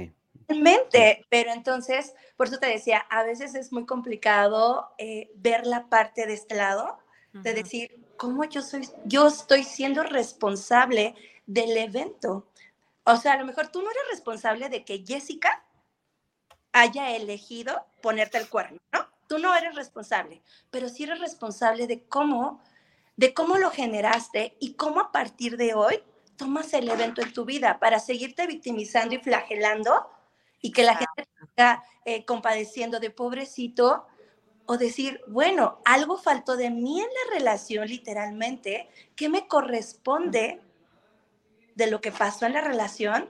Totalmente, 0.49 1.25
pero 1.29 1.53
entonces, 1.53 2.13
por 2.37 2.49
eso 2.49 2.59
te 2.59 2.67
decía, 2.67 2.99
a 3.09 3.23
veces 3.23 3.55
es 3.55 3.73
muy 3.73 3.87
complicado 3.87 4.91
eh, 4.99 5.31
ver 5.37 5.65
la 5.65 5.89
parte 5.89 6.27
de 6.27 6.35
este 6.35 6.57
lado, 6.57 6.99
de 7.33 7.55
decir, 7.55 8.05
¿cómo 8.17 8.43
yo 8.45 8.61
soy, 8.61 8.89
yo 9.05 9.29
estoy 9.29 9.63
siendo 9.63 10.03
responsable 10.03 11.15
del 11.47 11.77
evento? 11.77 12.50
O 13.11 13.17
sea, 13.17 13.33
a 13.33 13.39
lo 13.39 13.45
mejor 13.45 13.69
tú 13.69 13.83
no 13.83 13.91
eres 13.91 14.03
responsable 14.11 14.69
de 14.69 14.85
que 14.85 15.05
Jessica 15.05 15.65
haya 16.73 17.17
elegido 17.17 17.85
ponerte 18.01 18.39
el 18.39 18.49
cuerno, 18.49 18.79
¿no? 18.93 19.09
Tú 19.27 19.39
no 19.39 19.55
eres 19.55 19.75
responsable, 19.75 20.43
pero 20.71 20.89
sí 20.89 21.03
eres 21.03 21.19
responsable 21.19 21.89
de 21.89 22.05
cómo, 22.05 22.63
de 23.17 23.35
cómo 23.35 23.59
lo 23.59 23.71
generaste 23.71 24.57
y 24.61 24.75
cómo 24.75 25.01
a 25.01 25.11
partir 25.11 25.57
de 25.57 25.75
hoy 25.75 26.03
tomas 26.37 26.73
el 26.73 26.89
evento 26.89 27.21
en 27.21 27.33
tu 27.33 27.45
vida 27.45 27.81
para 27.81 27.99
seguirte 27.99 28.47
victimizando 28.47 29.17
y 29.17 29.19
flagelando 29.19 30.09
y 30.61 30.71
que 30.71 30.85
la 30.85 30.95
gente 30.97 31.25
te 31.27 31.47
siga 31.47 31.83
eh, 32.05 32.25
compadeciendo 32.25 33.01
de 33.01 33.11
pobrecito 33.11 34.07
o 34.67 34.79
decir, 34.79 35.21
bueno, 35.27 35.81
algo 35.85 36.17
faltó 36.17 36.57
de 36.57 36.71
mí 36.71 37.01
en 37.01 37.09
la 37.09 37.39
relación 37.39 37.89
literalmente, 37.89 38.89
¿qué 39.17 39.29
me 39.29 39.49
corresponde 39.49 40.61
de 41.81 41.91
lo 41.91 42.01
que 42.01 42.13
pasó 42.13 42.47
en 42.47 42.53
la 42.53 42.61
relación 42.61 43.29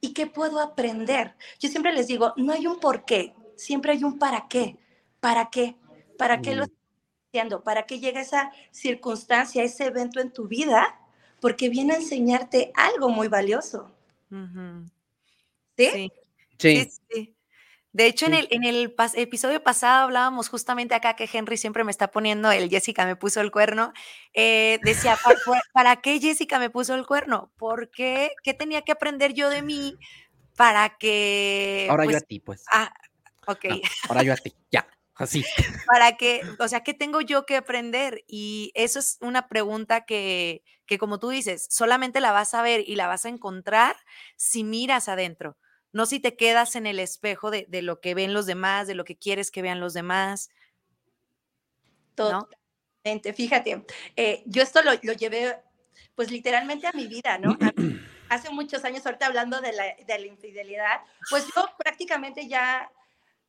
y 0.00 0.12
qué 0.12 0.26
puedo 0.26 0.60
aprender? 0.60 1.34
Yo 1.58 1.68
siempre 1.68 1.92
les 1.92 2.06
digo, 2.06 2.32
no 2.36 2.52
hay 2.52 2.66
un 2.66 2.78
por 2.78 3.04
qué, 3.04 3.34
siempre 3.56 3.92
hay 3.92 4.04
un 4.04 4.18
para 4.18 4.46
qué, 4.48 4.76
para 5.18 5.50
qué, 5.50 5.76
para 6.16 6.40
qué 6.40 6.54
lo 6.54 6.64
estás 6.64 6.78
haciendo, 7.28 7.64
para 7.64 7.86
qué 7.86 7.98
llega 7.98 8.20
esa 8.20 8.52
circunstancia, 8.70 9.62
ese 9.64 9.86
evento 9.86 10.20
en 10.20 10.32
tu 10.32 10.46
vida, 10.46 11.00
porque 11.40 11.68
viene 11.68 11.94
a 11.94 11.96
enseñarte 11.96 12.70
algo 12.74 13.08
muy 13.08 13.28
valioso. 13.28 13.90
Sí, 15.76 16.12
Sí, 16.60 16.90
sí. 17.10 17.34
De 17.92 18.06
hecho, 18.06 18.26
en 18.26 18.34
Sí. 18.34 18.38
el, 18.40 18.48
en 18.50 18.64
el 18.64 18.94
pas- 18.94 19.14
episodio 19.16 19.62
pasado 19.62 20.04
hablábamos 20.04 20.48
justamente 20.48 20.94
acá 20.94 21.16
que 21.16 21.28
Henry 21.32 21.56
siempre 21.56 21.82
me 21.82 21.90
está 21.90 22.10
poniendo 22.10 22.50
el 22.52 22.70
Jessica 22.70 23.04
me 23.04 23.16
puso 23.16 23.40
el 23.40 23.50
cuerno. 23.50 23.92
eh, 24.32 24.78
decía, 24.84 25.16
"¿Para- 25.24 25.38
para- 25.44 25.62
¿para 25.72 25.96
qué 25.96 26.20
Jessica 26.20 26.58
me 26.60 26.70
puso 26.70 26.94
el 26.94 27.04
cuerno? 27.04 27.52
¿Por 27.56 27.90
qué? 27.90 28.30
¿Qué 28.44 28.54
tenía 28.54 28.82
que 28.82 28.92
aprender 28.92 29.32
yo 29.34 29.50
de 29.50 29.62
mí 29.62 29.96
para 30.56 30.96
que... 30.98 31.88
ahora 31.90 32.04
yo 32.04 32.10
pues, 32.12 32.22
a 32.22 32.26
ti, 32.26 32.40
pues. 32.40 32.64
ah, 32.70 32.92
ok, 33.46 33.64
No, 33.70 33.76
ahora 34.08 34.22
yo 34.22 34.32
a 34.34 34.36
ti, 34.36 34.54
ya, 34.70 34.86
así. 35.16 35.42
para 35.86 36.16
que, 36.16 36.42
o 36.60 36.68
sea, 36.68 36.84
¿qué 36.84 36.94
tengo 36.94 37.20
yo 37.22 37.44
que 37.44 37.56
aprender? 37.56 38.22
Y 38.28 38.70
eso 38.74 38.98
es 39.00 39.18
una 39.20 39.48
pregunta 39.48 40.04
que, 40.04 40.62
que 40.86 40.98
como 40.98 41.18
tú 41.18 41.30
dices, 41.30 41.66
solamente 41.70 42.20
la 42.20 42.30
vas 42.30 42.54
a 42.54 42.62
ver 42.62 42.84
y 42.86 42.94
la 42.94 43.08
vas 43.08 43.24
a 43.24 43.30
encontrar 43.30 43.96
si 44.36 44.62
miras 44.62 45.08
adentro, 45.08 45.56
no 45.92 46.06
si 46.06 46.20
te 46.20 46.36
quedas 46.36 46.76
en 46.76 46.86
el 46.86 46.98
espejo 46.98 47.50
de, 47.50 47.66
de 47.68 47.82
lo 47.82 48.00
que 48.00 48.14
ven 48.14 48.34
los 48.34 48.46
demás, 48.46 48.86
de 48.86 48.94
lo 48.94 49.04
que 49.04 49.16
quieres 49.16 49.50
que 49.50 49.62
vean 49.62 49.80
los 49.80 49.94
demás. 49.94 50.50
¿no? 52.16 52.48
Totalmente. 53.04 53.32
Fíjate, 53.32 53.84
eh, 54.16 54.42
yo 54.46 54.62
esto 54.62 54.82
lo, 54.82 54.92
lo 55.02 55.12
llevé, 55.14 55.56
pues 56.14 56.30
literalmente 56.30 56.86
a 56.86 56.92
mi 56.92 57.06
vida, 57.06 57.38
¿no? 57.38 57.56
Hace 58.28 58.50
muchos 58.50 58.84
años, 58.84 59.04
ahorita 59.04 59.26
hablando 59.26 59.60
de 59.60 59.72
la, 59.72 59.84
de 60.06 60.18
la 60.18 60.26
infidelidad, 60.26 61.00
pues 61.30 61.46
yo 61.46 61.68
prácticamente 61.78 62.46
ya 62.46 62.90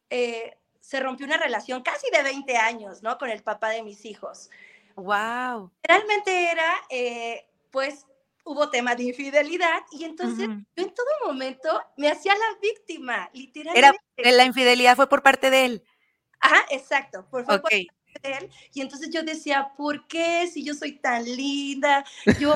eh, 0.09 0.57
se 0.79 0.99
rompió 0.99 1.25
una 1.27 1.37
relación 1.37 1.83
casi 1.83 2.09
de 2.11 2.23
20 2.23 2.57
años, 2.57 3.03
¿no? 3.03 3.17
Con 3.19 3.29
el 3.29 3.43
papá 3.43 3.69
de 3.69 3.83
mis 3.83 4.05
hijos. 4.05 4.49
Wow. 4.95 5.71
Realmente 5.83 6.51
era, 6.51 6.73
eh, 6.89 7.45
pues, 7.69 8.07
hubo 8.43 8.69
tema 8.69 8.95
de 8.95 9.03
infidelidad 9.03 9.81
y 9.91 10.03
entonces 10.03 10.47
Ujú. 10.47 10.63
yo 10.75 10.83
en 10.83 10.93
todo 10.93 11.07
momento 11.25 11.81
me 11.97 12.09
hacía 12.09 12.33
la 12.33 12.59
víctima, 12.61 13.29
Era, 13.33 13.33
literalmente. 13.33 13.97
la 14.17 14.45
infidelidad 14.45 14.95
fue 14.95 15.07
por 15.07 15.23
parte 15.23 15.49
de 15.49 15.65
él. 15.65 15.83
Ajá, 16.39 16.65
exacto. 16.69 17.27
Por 17.29 17.45
favor, 17.45 17.61
Ok. 17.61 17.69
de 17.69 18.33
él. 18.33 18.49
Y 18.73 18.81
entonces 18.81 19.09
yo 19.11 19.23
decía, 19.23 19.71
¿por 19.77 20.07
qué 20.07 20.47
si 20.47 20.63
yo 20.63 20.73
soy 20.73 20.93
tan 20.93 21.23
linda? 21.23 22.03
Yo, 22.39 22.55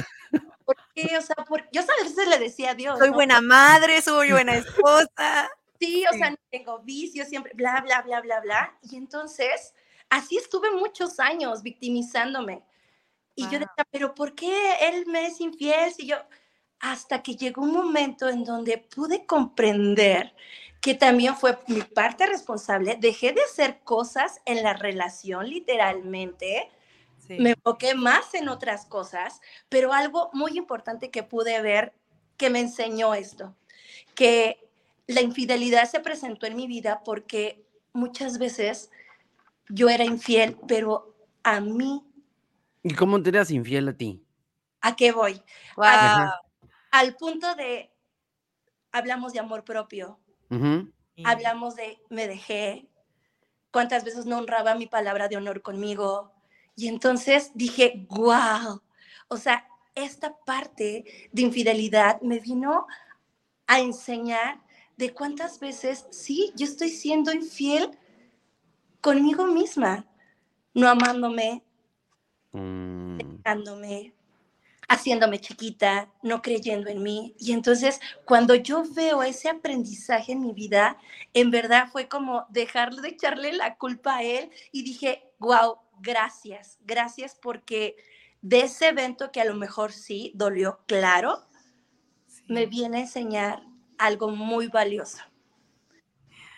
¿por 0.65 0.75
qué? 0.93 1.17
O 1.17 1.21
sea, 1.21 1.35
por... 1.47 1.69
yo 1.71 1.81
a 1.81 2.03
veces 2.03 2.27
le 2.27 2.39
decía 2.39 2.71
a 2.71 2.75
Dios, 2.75 2.97
Soy 2.97 3.09
¿no? 3.09 3.15
buena 3.15 3.41
madre, 3.41 4.01
soy 4.01 4.31
buena 4.31 4.55
esposa. 4.55 5.49
Sí, 5.79 6.03
o 6.09 6.13
Sí. 6.13 6.19
sea, 6.19 6.29
no 6.31 6.37
tengo 6.49 6.79
vicios, 6.79 7.27
siempre, 7.27 7.51
bla, 7.53 7.81
bla, 7.81 8.01
bla, 8.01 8.21
bla, 8.21 8.39
bla. 8.39 8.77
Y 8.81 8.95
entonces, 8.95 9.73
así 10.09 10.37
estuve 10.37 10.71
muchos 10.71 11.19
años 11.19 11.61
victimizándome. 11.61 12.63
Y 13.35 13.43
yo 13.43 13.51
decía, 13.51 13.87
¿pero 13.91 14.15
por 14.15 14.33
qué 14.33 14.53
él 14.81 15.05
me 15.07 15.25
es 15.27 15.41
infiel? 15.41 15.93
Si 15.93 16.07
yo, 16.07 16.17
hasta 16.79 17.21
que 17.21 17.35
llegó 17.35 17.61
un 17.61 17.73
momento 17.73 18.29
en 18.29 18.43
donde 18.43 18.77
pude 18.77 19.25
comprender 19.25 20.33
que 20.81 20.93
también 20.93 21.35
fue 21.35 21.57
mi 21.67 21.81
parte 21.81 22.27
responsable, 22.27 22.97
dejé 22.99 23.33
de 23.33 23.41
hacer 23.41 23.79
cosas 23.83 24.39
en 24.45 24.63
la 24.63 24.73
relación 24.73 25.49
literalmente, 25.49 26.69
Sí. 27.17 27.37
me 27.39 27.51
enfoqué 27.51 27.95
más 27.95 28.35
en 28.35 28.49
otras 28.49 28.85
cosas, 28.85 29.41
pero 29.67 29.93
algo 29.93 30.29
muy 30.33 30.57
importante 30.57 31.09
que 31.09 31.23
pude 31.23 31.59
ver 31.61 31.93
que 32.37 32.51
me 32.51 32.59
enseñó 32.59 33.15
esto, 33.15 33.55
que 34.13 34.69
la 35.07 35.21
infidelidad 35.21 35.89
se 35.89 35.99
presentó 36.01 36.45
en 36.45 36.55
mi 36.55 36.67
vida 36.67 37.01
porque 37.03 37.65
muchas 37.93 38.37
veces 38.37 38.91
yo 39.69 39.89
era 39.89 40.03
infiel, 40.03 40.57
pero 40.67 41.15
a 41.41 41.59
mí, 41.61 42.03
¿Y 42.87 42.93
cómo 42.93 43.21
te 43.21 43.29
eras 43.29 43.49
infiel 43.49 43.89
a 43.89 43.97
ti? 43.97 44.23
¿a 44.85 44.95
qué 44.95 45.11
voy? 45.11 45.41
Wow. 45.75 45.85
Ajá. 45.85 46.41
Al 46.91 47.15
punto 47.15 47.55
de 47.55 47.91
hablamos 48.91 49.33
de 49.33 49.39
amor 49.39 49.63
propio, 49.63 50.19
hablamos 51.23 51.75
de 51.75 51.99
me 52.09 52.27
dejé, 52.27 52.87
cuántas 53.71 54.03
veces 54.03 54.27
no 54.27 54.37
honraba 54.37 54.75
mi 54.75 54.85
palabra 54.85 55.27
de 55.27 55.37
honor 55.37 55.63
conmigo. 55.63 56.31
Y 56.75 56.87
entonces 56.87 57.51
dije, 57.55 58.05
wow, 58.09 58.81
o 59.27 59.37
sea, 59.37 59.67
esta 59.95 60.37
parte 60.45 61.29
de 61.31 61.41
infidelidad 61.41 62.21
me 62.21 62.39
vino 62.39 62.85
a 63.65 63.79
enseñar 63.79 64.61
de 64.95 65.11
cuántas 65.11 65.59
veces, 65.59 66.05
sí, 66.11 66.53
yo 66.55 66.65
estoy 66.65 66.89
siendo 66.89 67.33
infiel 67.33 67.89
conmigo 69.01 69.45
misma, 69.47 70.05
no 70.73 70.87
amándome, 70.87 71.63
Mm, 72.55 73.41
dándome, 73.43 74.13
haciéndome 74.87 75.39
chiquita, 75.39 76.09
no 76.23 76.41
creyendo 76.41 76.89
en 76.89 77.03
mí. 77.03 77.35
Y 77.37 77.51
entonces, 77.51 77.99
cuando 78.23 78.55
yo 78.55 78.83
veo 78.93 79.23
ese 79.23 79.49
aprendizaje 79.49 80.31
en 80.31 80.41
mi 80.41 80.53
vida, 80.53 80.97
en 81.33 81.51
verdad 81.51 81.89
fue 81.91 82.07
como 82.07 82.45
dejar 82.49 82.95
de 82.95 83.09
echarle 83.09 83.51
la 83.51 83.75
culpa 83.75 84.17
a 84.17 84.23
él 84.23 84.49
y 84.71 84.83
dije, 84.83 85.31
wow, 85.39 85.79
gracias, 85.99 86.79
gracias 86.85 87.37
porque 87.41 87.97
de 88.41 88.61
ese 88.61 88.87
evento 88.89 89.31
que 89.31 89.41
a 89.41 89.45
lo 89.45 89.55
mejor 89.55 89.91
sí 89.91 90.31
dolió, 90.35 90.79
claro, 90.85 91.41
me 92.47 92.67
viene 92.67 92.97
a 92.97 93.01
enseñar 93.01 93.63
algo 93.97 94.29
muy 94.29 94.67
valioso. 94.67 95.17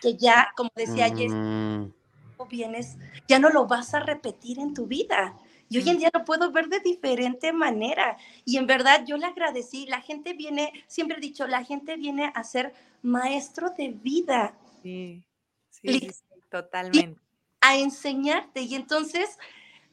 Que 0.01 0.15
ya, 0.15 0.51
como 0.55 0.69
decía 0.75 1.07
Jess, 1.07 1.31
mm, 1.33 1.85
vienes, 2.49 2.97
ya 3.27 3.39
no 3.39 3.49
lo 3.49 3.65
vas 3.65 3.93
a 3.93 3.99
repetir 3.99 4.59
en 4.59 4.73
tu 4.73 4.85
vida. 4.85 5.35
Y 5.69 5.77
hoy 5.79 5.89
en 5.89 5.97
día 5.97 6.09
lo 6.13 6.23
puedo 6.23 6.51
ver 6.51 6.69
de 6.69 6.79
diferente 6.79 7.51
manera. 7.51 8.17
Y 8.45 8.57
en 8.57 8.67
verdad 8.67 9.03
yo 9.05 9.17
le 9.17 9.25
agradecí. 9.25 9.85
La 9.85 10.01
gente 10.01 10.33
viene, 10.33 10.71
siempre 10.87 11.17
he 11.17 11.21
dicho, 11.21 11.45
la 11.47 11.63
gente 11.63 11.97
viene 11.97 12.31
a 12.33 12.43
ser 12.43 12.73
maestro 13.01 13.71
de 13.71 13.89
vida, 13.89 14.53
Sí, 14.81 15.23
sí, 15.69 15.99
sí, 15.99 16.41
totalmente. 16.49 17.19
a 17.61 17.75
enseñarte. 17.77 18.61
Y 18.61 18.75
entonces, 18.75 19.37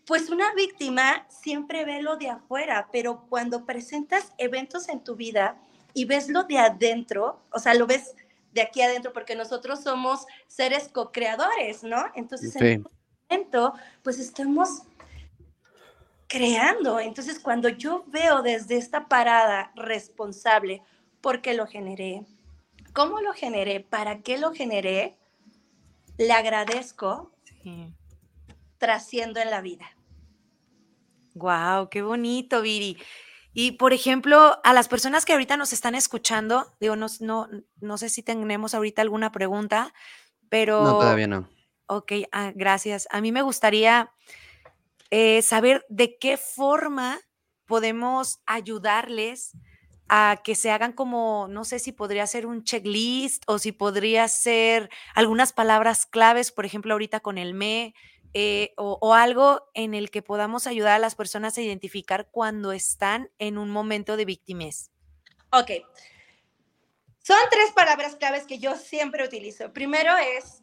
pues 0.07 0.31
una 0.31 0.53
víctima 0.55 1.27
siempre 1.29 1.85
ve 1.85 2.03
lo 2.03 2.17
de 2.17 2.29
afuera, 2.31 2.89
pero 2.93 3.27
cuando 3.29 3.65
presentas 3.65 4.33
eventos 4.39 4.89
en 4.89 5.03
tu 5.03 5.17
vida 5.17 5.57
y 5.93 6.05
ves 6.05 6.29
lo 6.29 6.45
de 6.45 6.59
adentro, 6.59 7.41
o 7.51 7.59
sea, 7.59 7.75
lo 7.75 7.87
ves 7.87 8.15
de 8.53 8.63
aquí 8.63 8.83
adentro, 8.83 9.13
porque 9.13 9.35
nosotros 9.35 9.83
somos 9.83 10.27
seres 10.47 10.89
co-creadores, 10.89 11.83
¿no? 11.83 12.05
Entonces, 12.15 12.55
en 12.57 12.61
Sí. 12.63 12.69
este 12.75 12.91
momento, 13.31 13.75
pues 14.03 14.19
estamos 14.21 14.83
creando. 16.29 17.01
Entonces, 17.01 17.39
cuando 17.39 17.69
yo 17.69 18.05
veo 18.09 18.43
desde 18.43 18.77
esta 18.77 19.09
parada 19.09 19.73
responsable, 19.77 20.83
¿por 21.21 21.43
qué 21.43 21.55
lo 21.55 21.67
generé? 21.67 22.23
¿Cómo 22.93 23.21
lo 23.21 23.33
generé? 23.33 23.81
¿Para 23.81 24.21
qué 24.21 24.39
lo 24.39 24.53
generé? 24.53 25.17
Le 26.19 26.33
agradezco, 26.33 27.33
Sí. 27.63 27.93
trasciendo 28.79 29.41
en 29.41 29.51
la 29.51 29.61
vida. 29.61 29.87
Wow, 31.35 31.89
qué 31.89 32.03
bonito, 32.03 32.63
Viri. 32.63 32.97
Y 33.53 33.73
por 33.73 33.93
ejemplo, 33.93 34.61
a 34.65 34.73
las 34.73 34.89
personas 34.89 35.25
que 35.25 35.33
ahorita 35.33 35.57
nos 35.57 35.73
están 35.73 35.95
escuchando, 35.95 36.73
digo, 36.81 36.97
no, 36.97 37.07
no, 37.21 37.49
no 37.81 37.99
sé 37.99 38.09
si 38.11 38.23
tenemos 38.23 38.75
ahorita 38.75 39.03
alguna 39.03 39.33
pregunta, 39.33 39.95
pero. 40.49 40.83
No, 40.83 40.99
todavía 40.99 41.27
no. 41.27 41.49
Ok, 41.87 42.13
ah, 42.33 42.53
gracias. 42.55 43.07
A 43.11 43.21
mí 43.21 43.33
me 43.33 43.43
gustaría 43.43 44.11
eh, 45.11 45.43
saber 45.43 45.85
de 45.89 46.19
qué 46.19 46.37
forma 46.37 47.21
podemos 47.67 48.41
ayudarles 48.47 49.53
a 50.09 50.41
que 50.45 50.55
se 50.55 50.71
hagan 50.71 50.93
como, 50.93 51.47
no 51.49 51.65
sé 51.65 51.79
si 51.79 51.93
podría 51.93 52.27
ser 52.27 52.47
un 52.47 52.63
checklist 52.63 53.43
o 53.47 53.59
si 53.59 53.73
podría 53.73 54.29
ser 54.29 54.91
algunas 55.15 55.53
palabras 55.53 56.07
claves, 56.07 56.53
por 56.53 56.67
ejemplo, 56.67 56.93
ahorita 56.93 57.21
con 57.21 57.39
el 57.39 57.55
me, 57.55 57.95
eh, 58.37 58.75
o, 58.77 59.15
algo 59.15 59.71
en 59.75 59.95
el 59.95 60.11
que 60.11 60.21
podamos 60.21 60.67
ayudar 60.67 60.95
a 60.95 60.99
las 60.99 61.15
personas 61.15 61.57
a 61.57 61.63
identificar 61.63 62.29
cuando 62.33 62.73
están 62.73 63.31
en 63.39 63.59
un 63.59 63.71
momento 63.71 64.17
de 64.17 64.25
victimez. 64.25 64.91
Ok. 65.53 65.71
Son 67.21 67.39
tres 67.49 67.71
palabras 67.71 68.17
claves 68.17 68.45
que 68.45 68.59
yo 68.59 68.75
siempre 68.75 69.25
utilizo. 69.25 69.73
Primero 69.73 70.17
es, 70.17 70.63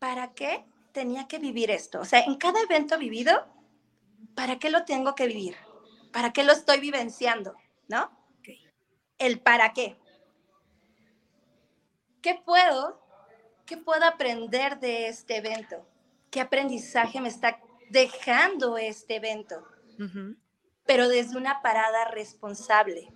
¿para 0.00 0.34
qué 0.34 0.64
tenía 0.96 1.28
que 1.28 1.38
vivir 1.38 1.70
esto? 1.70 2.00
O 2.00 2.06
sea, 2.06 2.20
en 2.20 2.36
cada 2.36 2.58
evento 2.62 2.96
vivido, 2.96 3.46
¿para 4.34 4.58
qué 4.58 4.70
lo 4.70 4.86
tengo 4.86 5.14
que 5.14 5.26
vivir? 5.26 5.54
¿Para 6.10 6.32
qué 6.32 6.42
lo 6.42 6.52
estoy 6.52 6.80
vivenciando? 6.80 7.54
¿No? 7.86 8.10
El 9.18 9.40
para 9.40 9.74
qué. 9.74 9.98
¿Qué 12.22 12.40
puedo, 12.42 12.98
qué 13.66 13.76
puedo 13.76 14.06
aprender 14.06 14.80
de 14.80 15.08
este 15.08 15.36
evento? 15.36 15.86
¿Qué 16.30 16.40
aprendizaje 16.40 17.20
me 17.20 17.28
está 17.28 17.60
dejando 17.90 18.78
este 18.78 19.16
evento? 19.16 19.66
Pero 20.86 21.08
desde 21.08 21.36
una 21.36 21.60
parada 21.60 22.06
responsable. 22.06 23.12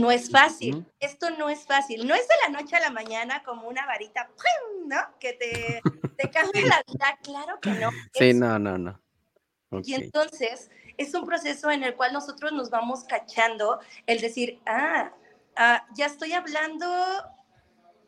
No 0.00 0.10
es 0.10 0.30
fácil, 0.30 0.84
esto 1.00 1.30
no 1.30 1.48
es 1.48 1.66
fácil, 1.66 2.06
no 2.06 2.14
es 2.14 2.26
de 2.26 2.34
la 2.44 2.60
noche 2.60 2.76
a 2.76 2.80
la 2.80 2.90
mañana 2.90 3.42
como 3.44 3.68
una 3.68 3.86
varita, 3.86 4.28
¡pum! 4.28 4.88
¿no? 4.88 4.96
Que 5.20 5.32
te, 5.34 5.80
te 6.18 6.30
cambia 6.30 6.66
la 6.66 6.82
vida, 6.86 7.18
claro 7.22 7.60
que 7.60 7.70
no. 7.70 7.90
Sí, 8.12 8.30
Es- 8.30 8.36
no, 8.36 8.58
no, 8.58 8.76
no. 8.78 9.00
Ok. 9.70 9.82
Y 9.86 9.94
entonces 9.94 10.70
es 10.96 11.14
un 11.14 11.26
proceso 11.26 11.70
en 11.70 11.82
el 11.84 11.94
cual 11.94 12.12
nosotros 12.12 12.52
nos 12.52 12.70
vamos 12.70 13.04
cachando 13.04 13.80
el 14.06 14.20
decir, 14.20 14.60
ah, 14.66 15.12
ah, 15.56 15.86
ya 15.96 16.06
estoy 16.06 16.32
hablando 16.32 16.86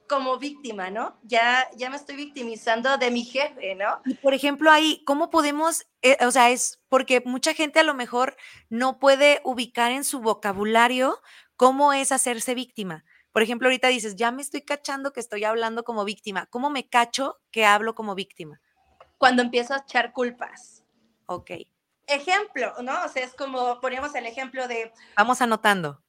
como 0.09 0.39
víctima, 0.39 0.91
¿no? 0.91 1.19
Ya, 1.25 1.69
ya 1.77 1.91
me 1.91 1.97
estoy 1.97 2.15
victimizando 2.17 2.97
de 2.97 3.11
mi 3.11 3.25
jefe, 3.25 3.75
¿no? 3.75 4.01
Y 4.05 4.15
por 4.15 4.35
ejemplo, 4.35 4.71
ahí, 4.71 5.03
¿cómo 5.05 5.31
podemos, 5.31 5.85
eh, 6.03 6.17
o 6.25 6.31
sea, 6.31 6.51
es 6.51 6.81
porque 6.89 7.23
mucha 7.25 7.55
gente 7.55 7.81
a 7.81 7.85
lo 7.85 7.95
mejor 7.95 8.37
no 8.69 9.01
puede 9.01 9.41
ubicar 9.43 9.91
en 9.91 10.05
su 10.05 10.21
vocabulario 10.21 11.19
cómo 11.57 11.93
es 11.93 12.13
hacerse 12.13 12.55
víctima? 12.55 13.05
Por 13.33 13.43
ejemplo, 13.43 13.69
ahorita 13.69 13.89
dices, 13.89 14.17
ya 14.17 14.31
me 14.31 14.43
estoy 14.43 14.63
cachando 14.63 15.13
que 15.13 15.21
estoy 15.21 15.45
hablando 15.45 15.85
como 15.85 16.05
víctima. 16.05 16.47
¿Cómo 16.47 16.71
me 16.71 16.89
cacho 16.89 17.39
que 17.51 17.67
hablo 17.67 17.95
como 17.95 18.15
víctima? 18.15 18.61
Cuando 19.19 19.43
empiezo 19.43 19.75
a 19.75 19.79
echar 19.79 20.13
culpas. 20.13 20.83
Ok, 21.27 21.51
ejemplo, 22.07 22.73
¿no? 22.83 23.05
O 23.05 23.09
sea, 23.09 23.25
es 23.25 23.35
como 23.35 23.81
poníamos 23.81 24.15
el 24.15 24.27
ejemplo 24.27 24.69
de 24.69 24.93
vamos 25.17 25.41
anotando. 25.43 26.03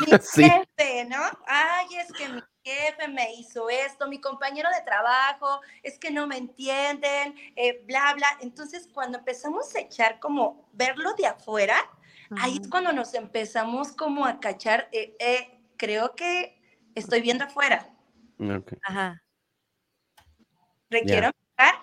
mi 0.00 0.06
Sí. 0.22 0.44
jefe, 0.44 1.04
¿no? 1.06 1.18
Ay, 1.46 1.86
es 1.96 2.12
que 2.12 2.28
mi 2.28 2.40
jefe 2.64 3.08
me 3.08 3.32
hizo 3.34 3.68
esto, 3.68 4.08
mi 4.08 4.20
compañero 4.20 4.68
de 4.70 4.82
trabajo, 4.84 5.60
es 5.82 5.98
que 5.98 6.10
no 6.10 6.26
me 6.26 6.36
entienden, 6.36 7.34
eh, 7.54 7.82
bla, 7.86 8.14
bla. 8.14 8.28
Entonces, 8.40 8.88
cuando 8.92 9.18
empezamos 9.18 9.74
a 9.74 9.80
echar 9.80 10.18
como 10.20 10.68
verlo 10.72 11.12
de 11.14 11.26
afuera, 11.26 11.76
ahí 12.38 12.58
es 12.60 12.68
cuando 12.68 12.92
nos 12.92 13.14
empezamos 13.14 13.92
como 13.92 14.24
a 14.26 14.40
cachar, 14.40 14.88
eh, 14.92 15.16
eh, 15.18 15.60
creo 15.76 16.14
que 16.14 16.60
estoy 16.94 17.20
viendo 17.20 17.44
afuera. 17.44 17.90
Ajá. 18.84 19.22
requiero 20.90 21.26
empezar 21.28 21.74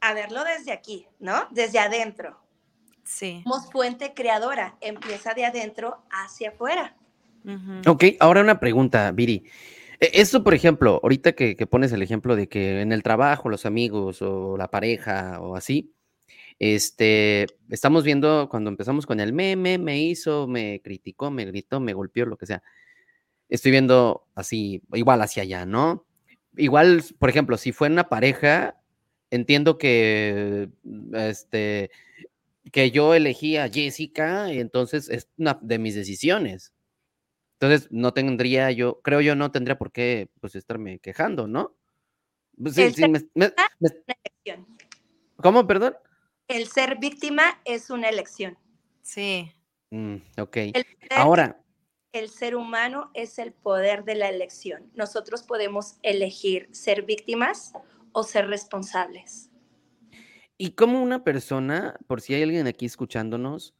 a 0.00 0.12
verlo 0.14 0.44
desde 0.44 0.72
aquí, 0.72 1.06
¿no? 1.18 1.48
Desde 1.50 1.78
adentro. 1.78 2.40
Sí. 3.04 3.40
Somos 3.44 3.70
fuente 3.70 4.12
creadora, 4.14 4.76
empieza 4.80 5.32
de 5.34 5.46
adentro 5.46 6.04
hacia 6.10 6.50
afuera. 6.50 6.96
Ujú. 7.44 7.90
Ok, 7.90 8.04
ahora 8.20 8.40
una 8.40 8.58
pregunta, 8.60 9.10
Viri. 9.12 9.44
E- 10.00 10.10
Esto, 10.20 10.42
por 10.42 10.54
ejemplo, 10.54 11.00
ahorita 11.02 11.32
que, 11.32 11.56
que 11.56 11.66
pones 11.66 11.92
el 11.92 12.02
ejemplo 12.02 12.36
de 12.36 12.48
que 12.48 12.80
en 12.80 12.92
el 12.92 13.02
trabajo, 13.02 13.48
los 13.48 13.64
amigos 13.66 14.20
o 14.22 14.56
la 14.56 14.68
pareja 14.68 15.40
o 15.40 15.56
así, 15.56 15.95
este, 16.58 17.46
estamos 17.68 18.04
viendo 18.04 18.48
cuando 18.48 18.70
empezamos 18.70 19.06
con 19.06 19.20
el 19.20 19.32
meme, 19.32 19.78
me 19.78 20.00
hizo, 20.00 20.46
me 20.46 20.80
criticó, 20.82 21.30
me 21.30 21.44
gritó, 21.44 21.80
me 21.80 21.92
golpeó, 21.92 22.26
lo 22.26 22.38
que 22.38 22.46
sea. 22.46 22.62
Estoy 23.48 23.70
viendo 23.72 24.26
así, 24.34 24.82
igual 24.92 25.22
hacia 25.22 25.42
allá, 25.42 25.66
¿no? 25.66 26.06
Igual, 26.56 27.04
por 27.18 27.28
ejemplo, 27.28 27.58
si 27.58 27.72
fue 27.72 27.88
una 27.88 28.08
pareja, 28.08 28.80
entiendo 29.30 29.76
que, 29.76 30.70
este, 31.12 31.90
que 32.72 32.90
yo 32.90 33.14
elegí 33.14 33.58
a 33.58 33.68
Jessica, 33.68 34.52
y 34.52 34.58
entonces 34.58 35.10
es 35.10 35.28
una 35.36 35.58
de 35.60 35.78
mis 35.78 35.94
decisiones. 35.94 36.72
Entonces, 37.60 37.88
no 37.90 38.12
tendría 38.12 38.70
yo, 38.70 39.00
creo 39.02 39.20
yo, 39.20 39.36
no 39.36 39.50
tendría 39.50 39.78
por 39.78 39.92
qué, 39.92 40.28
pues, 40.40 40.54
estarme 40.56 40.98
quejando, 40.98 41.46
¿no? 41.46 41.76
Pues, 42.60 42.74
sí, 42.74 42.90
sí, 42.92 43.04
me-. 43.08 43.52
¿Cómo, 45.36 45.66
perdón? 45.66 45.94
El 46.48 46.66
ser 46.68 46.98
víctima 46.98 47.60
es 47.64 47.90
una 47.90 48.08
elección. 48.08 48.58
Sí. 49.02 49.52
Mm, 49.90 50.16
ok. 50.38 50.56
El 50.56 50.84
Ahora, 51.10 51.62
el 52.12 52.28
ser 52.28 52.56
humano 52.56 53.10
es 53.14 53.38
el 53.38 53.52
poder 53.52 54.04
de 54.04 54.14
la 54.14 54.28
elección. 54.28 54.90
Nosotros 54.94 55.42
podemos 55.42 55.96
elegir 56.02 56.68
ser 56.72 57.02
víctimas 57.02 57.72
o 58.12 58.22
ser 58.22 58.48
responsables. 58.48 59.50
¿y 60.58 60.70
cómo 60.70 61.02
una 61.02 61.24
persona, 61.24 61.98
por 62.06 62.20
si 62.20 62.34
hay 62.34 62.42
alguien 62.42 62.66
aquí 62.66 62.86
escuchándonos, 62.86 63.74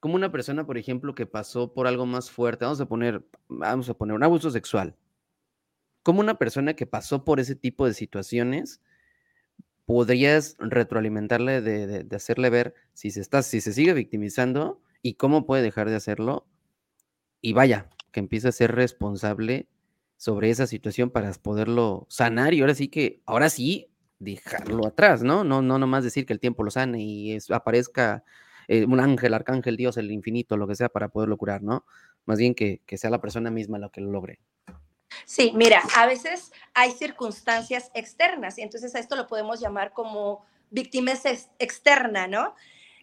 como 0.00 0.14
una 0.14 0.32
persona, 0.32 0.66
por 0.66 0.78
ejemplo, 0.78 1.14
que 1.14 1.26
pasó 1.26 1.72
por 1.72 1.86
algo 1.86 2.06
más 2.06 2.30
fuerte, 2.30 2.64
vamos 2.64 2.80
a 2.80 2.86
poner, 2.86 3.24
vamos 3.48 3.88
a 3.88 3.94
poner 3.94 4.14
un 4.14 4.24
abuso 4.24 4.50
sexual, 4.50 4.96
como 6.02 6.20
una 6.20 6.38
persona 6.38 6.74
que 6.74 6.86
pasó 6.86 7.24
por 7.24 7.40
ese 7.40 7.54
tipo 7.54 7.86
de 7.86 7.94
situaciones, 7.94 8.82
podrías 9.86 10.56
retroalimentarle 10.58 11.60
de, 11.60 12.04
de, 12.04 12.16
hacerle 12.16 12.50
ver 12.50 12.74
si 12.92 13.10
se 13.10 13.20
está, 13.20 13.42
si 13.42 13.60
se 13.60 13.72
sigue 13.72 13.94
victimizando 13.94 14.80
y 15.02 15.14
cómo 15.14 15.46
puede 15.46 15.62
dejar 15.62 15.88
de 15.88 15.96
hacerlo. 15.96 16.46
Y 17.40 17.52
vaya, 17.52 17.90
que 18.12 18.20
empiece 18.20 18.48
a 18.48 18.52
ser 18.52 18.74
responsable 18.74 19.68
sobre 20.16 20.50
esa 20.50 20.66
situación 20.66 21.10
para 21.10 21.32
poderlo 21.32 22.06
sanar 22.08 22.54
y 22.54 22.60
ahora 22.60 22.74
sí 22.74 22.88
que, 22.88 23.22
ahora 23.26 23.50
sí, 23.50 23.90
dejarlo 24.20 24.86
atrás, 24.86 25.22
¿no? 25.22 25.42
No, 25.42 25.62
no 25.62 25.78
nomás 25.78 26.04
decir 26.04 26.26
que 26.26 26.32
el 26.32 26.38
tiempo 26.38 26.62
lo 26.62 26.70
sane 26.70 27.02
y 27.02 27.36
aparezca 27.50 28.24
eh, 28.68 28.84
un 28.84 29.00
ángel, 29.00 29.34
arcángel, 29.34 29.76
Dios, 29.76 29.96
el 29.96 30.12
infinito, 30.12 30.56
lo 30.56 30.68
que 30.68 30.76
sea, 30.76 30.88
para 30.88 31.08
poderlo 31.08 31.36
curar, 31.36 31.62
¿no? 31.62 31.84
Más 32.24 32.38
bien 32.38 32.54
que, 32.54 32.80
que 32.86 32.98
sea 32.98 33.10
la 33.10 33.20
persona 33.20 33.50
misma 33.50 33.78
la 33.78 33.88
que 33.88 34.00
lo 34.00 34.12
logre. 34.12 34.38
Sí, 35.24 35.52
mira, 35.54 35.82
a 35.96 36.06
veces 36.06 36.52
hay 36.74 36.92
circunstancias 36.92 37.90
externas 37.94 38.58
y 38.58 38.62
entonces 38.62 38.94
a 38.94 38.98
esto 38.98 39.16
lo 39.16 39.26
podemos 39.26 39.60
llamar 39.60 39.92
como 39.92 40.44
víctimas 40.70 41.24
externa, 41.58 42.26
¿no? 42.26 42.54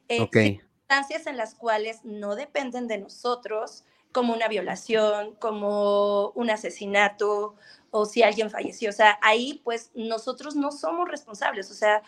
Eh, 0.08 0.28
Circunstancias 0.32 1.28
en 1.28 1.38
las 1.38 1.54
cuales 1.54 2.04
no 2.04 2.36
dependen 2.36 2.88
de 2.88 2.98
nosotros, 2.98 3.86
como 4.12 4.34
una 4.34 4.48
violación, 4.48 5.36
como 5.36 6.30
un 6.32 6.50
asesinato 6.50 7.56
o 7.91 8.06
si 8.06 8.24
alguien 8.24 8.50
falleció. 8.50 8.89
O 8.89 8.93
sea, 8.93 9.19
ahí 9.22 9.62
pues 9.63 9.91
nosotros 9.93 10.56
no 10.56 10.72
somos 10.72 11.08
responsables. 11.08 11.69
O 11.69 11.76
sea, 11.76 12.02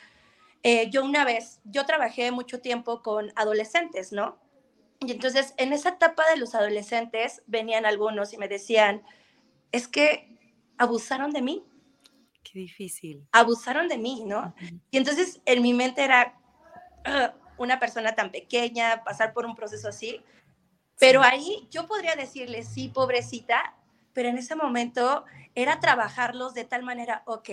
eh, 0.63 0.89
yo 0.89 1.03
una 1.03 1.25
vez, 1.25 1.59
yo 1.63 1.85
trabajé 1.85 2.31
mucho 2.31 2.59
tiempo 2.59 3.01
con 3.01 3.31
adolescentes, 3.35 4.11
¿no? 4.11 4.39
Y 4.99 5.11
entonces 5.11 5.53
en 5.57 5.73
esa 5.73 5.89
etapa 5.89 6.23
de 6.29 6.37
los 6.37 6.53
adolescentes 6.55 7.41
venían 7.47 7.85
algunos 7.85 8.33
y 8.33 8.37
me 8.37 8.47
decían, 8.47 9.03
es 9.71 9.88
que 9.88 10.38
abusaron 10.77 11.31
de 11.31 11.41
mí. 11.41 11.65
Qué 12.43 12.60
difícil. 12.60 13.27
Abusaron 13.31 13.88
de 13.88 13.97
mí, 13.97 14.23
¿no? 14.25 14.53
Y 14.89 14.97
entonces 14.97 15.41
en 15.45 15.62
mi 15.62 15.73
mente 15.73 16.03
era 16.03 16.38
una 17.57 17.79
persona 17.79 18.15
tan 18.15 18.31
pequeña, 18.31 19.03
pasar 19.03 19.34
por 19.34 19.45
un 19.45 19.55
proceso 19.55 19.89
así. 19.89 20.21
Pero 20.99 21.21
ahí 21.21 21.67
yo 21.71 21.88
podría 21.88 22.15
decirle, 22.15 22.63
sí, 22.63 22.89
pobrecita, 22.89 23.75
pero 24.13 24.29
en 24.29 24.38
ese 24.38 24.55
momento 24.55 25.25
era 25.55 25.79
trabajarlos 25.79 26.53
de 26.53 26.63
tal 26.63 26.84
manera, 26.84 27.23
ok, 27.25 27.49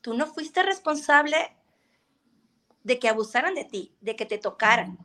tú 0.00 0.14
no 0.14 0.26
fuiste 0.26 0.62
responsable 0.62 1.56
de 2.82 2.98
que 2.98 3.08
abusaran 3.08 3.54
de 3.54 3.64
ti, 3.64 3.94
de 4.00 4.16
que 4.16 4.26
te 4.26 4.38
tocaran, 4.38 4.98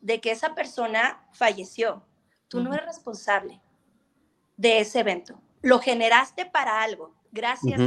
de 0.00 0.20
que 0.20 0.30
esa 0.30 0.54
persona 0.54 1.26
falleció. 1.32 2.04
Tú 2.48 2.60
no 2.60 2.72
eres 2.72 2.86
responsable 2.86 3.60
de 4.56 4.80
ese 4.80 5.00
evento. 5.00 5.40
Lo 5.66 5.80
generaste 5.80 6.46
para 6.46 6.84
algo. 6.84 7.12
Gracias, 7.32 7.80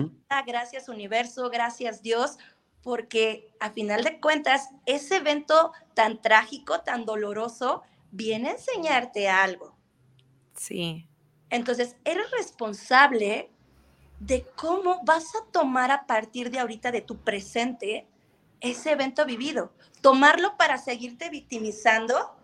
gracias 0.45 0.89
universo, 0.89 1.49
gracias 1.49 2.01
Dios, 2.01 2.37
porque 2.83 3.53
a 3.61 3.69
final 3.69 4.03
de 4.03 4.19
cuentas, 4.19 4.67
ese 4.85 5.15
evento 5.15 5.71
tan 5.93 6.21
trágico, 6.21 6.81
tan 6.81 7.05
doloroso, 7.05 7.83
viene 8.11 8.49
a 8.49 8.51
enseñarte 8.51 9.29
algo. 9.29 9.77
Sí. 10.55 11.07
Entonces, 11.49 11.95
eres 12.03 12.29
responsable 12.31 13.49
de 14.19 14.45
cómo 14.57 14.99
vas 15.05 15.33
a 15.35 15.49
tomar 15.49 15.89
a 15.89 16.05
partir 16.05 16.51
de 16.51 16.59
ahorita 16.59 16.91
de 16.91 16.99
tu 16.99 17.15
presente 17.19 18.07
ese 18.59 18.91
evento 18.91 19.25
vivido. 19.25 19.71
Tomarlo 20.01 20.57
para 20.57 20.77
seguirte 20.77 21.29
victimizando 21.29 22.35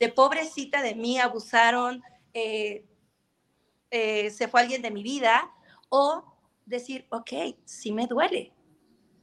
de 0.00 0.08
pobrecita 0.08 0.80
de 0.80 0.94
mí, 0.94 1.18
abusaron, 1.18 2.02
eh, 2.32 2.86
eh, 3.92 4.30
se 4.30 4.48
fue 4.48 4.60
alguien 4.60 4.82
de 4.82 4.90
mi 4.90 5.04
vida, 5.04 5.48
o 5.88 6.24
decir, 6.66 7.06
ok, 7.10 7.30
sí 7.64 7.92
me 7.92 8.08
duele. 8.08 8.52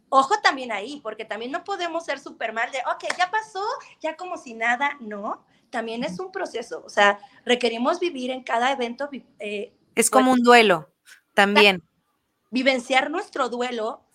Ojo 0.08 0.36
también 0.42 0.72
ahí, 0.72 1.02
porque 1.04 1.26
también 1.26 1.52
no 1.52 1.64
podemos 1.64 2.06
ser 2.06 2.20
súper 2.20 2.54
mal 2.54 2.72
de, 2.72 2.78
ok, 2.80 3.06
ya 3.18 3.30
pasó, 3.30 3.64
ya 4.00 4.16
como 4.16 4.38
si 4.38 4.54
nada, 4.54 4.96
no. 5.02 5.44
También 5.70 6.04
es 6.04 6.20
un 6.20 6.32
proceso, 6.32 6.82
o 6.86 6.90
sea, 6.90 7.20
requerimos 7.46 8.00
vivir 8.00 8.32
en 8.32 8.44
cada 8.44 8.72
evento. 8.72 9.10
Eh, 9.40 9.74
es 9.94 10.10
como 10.10 10.32
un 10.32 10.42
duelo, 10.42 10.90
también 11.34 11.84
vivenciar 12.52 13.12
nuestro 13.12 13.50
duelo, 13.50 14.06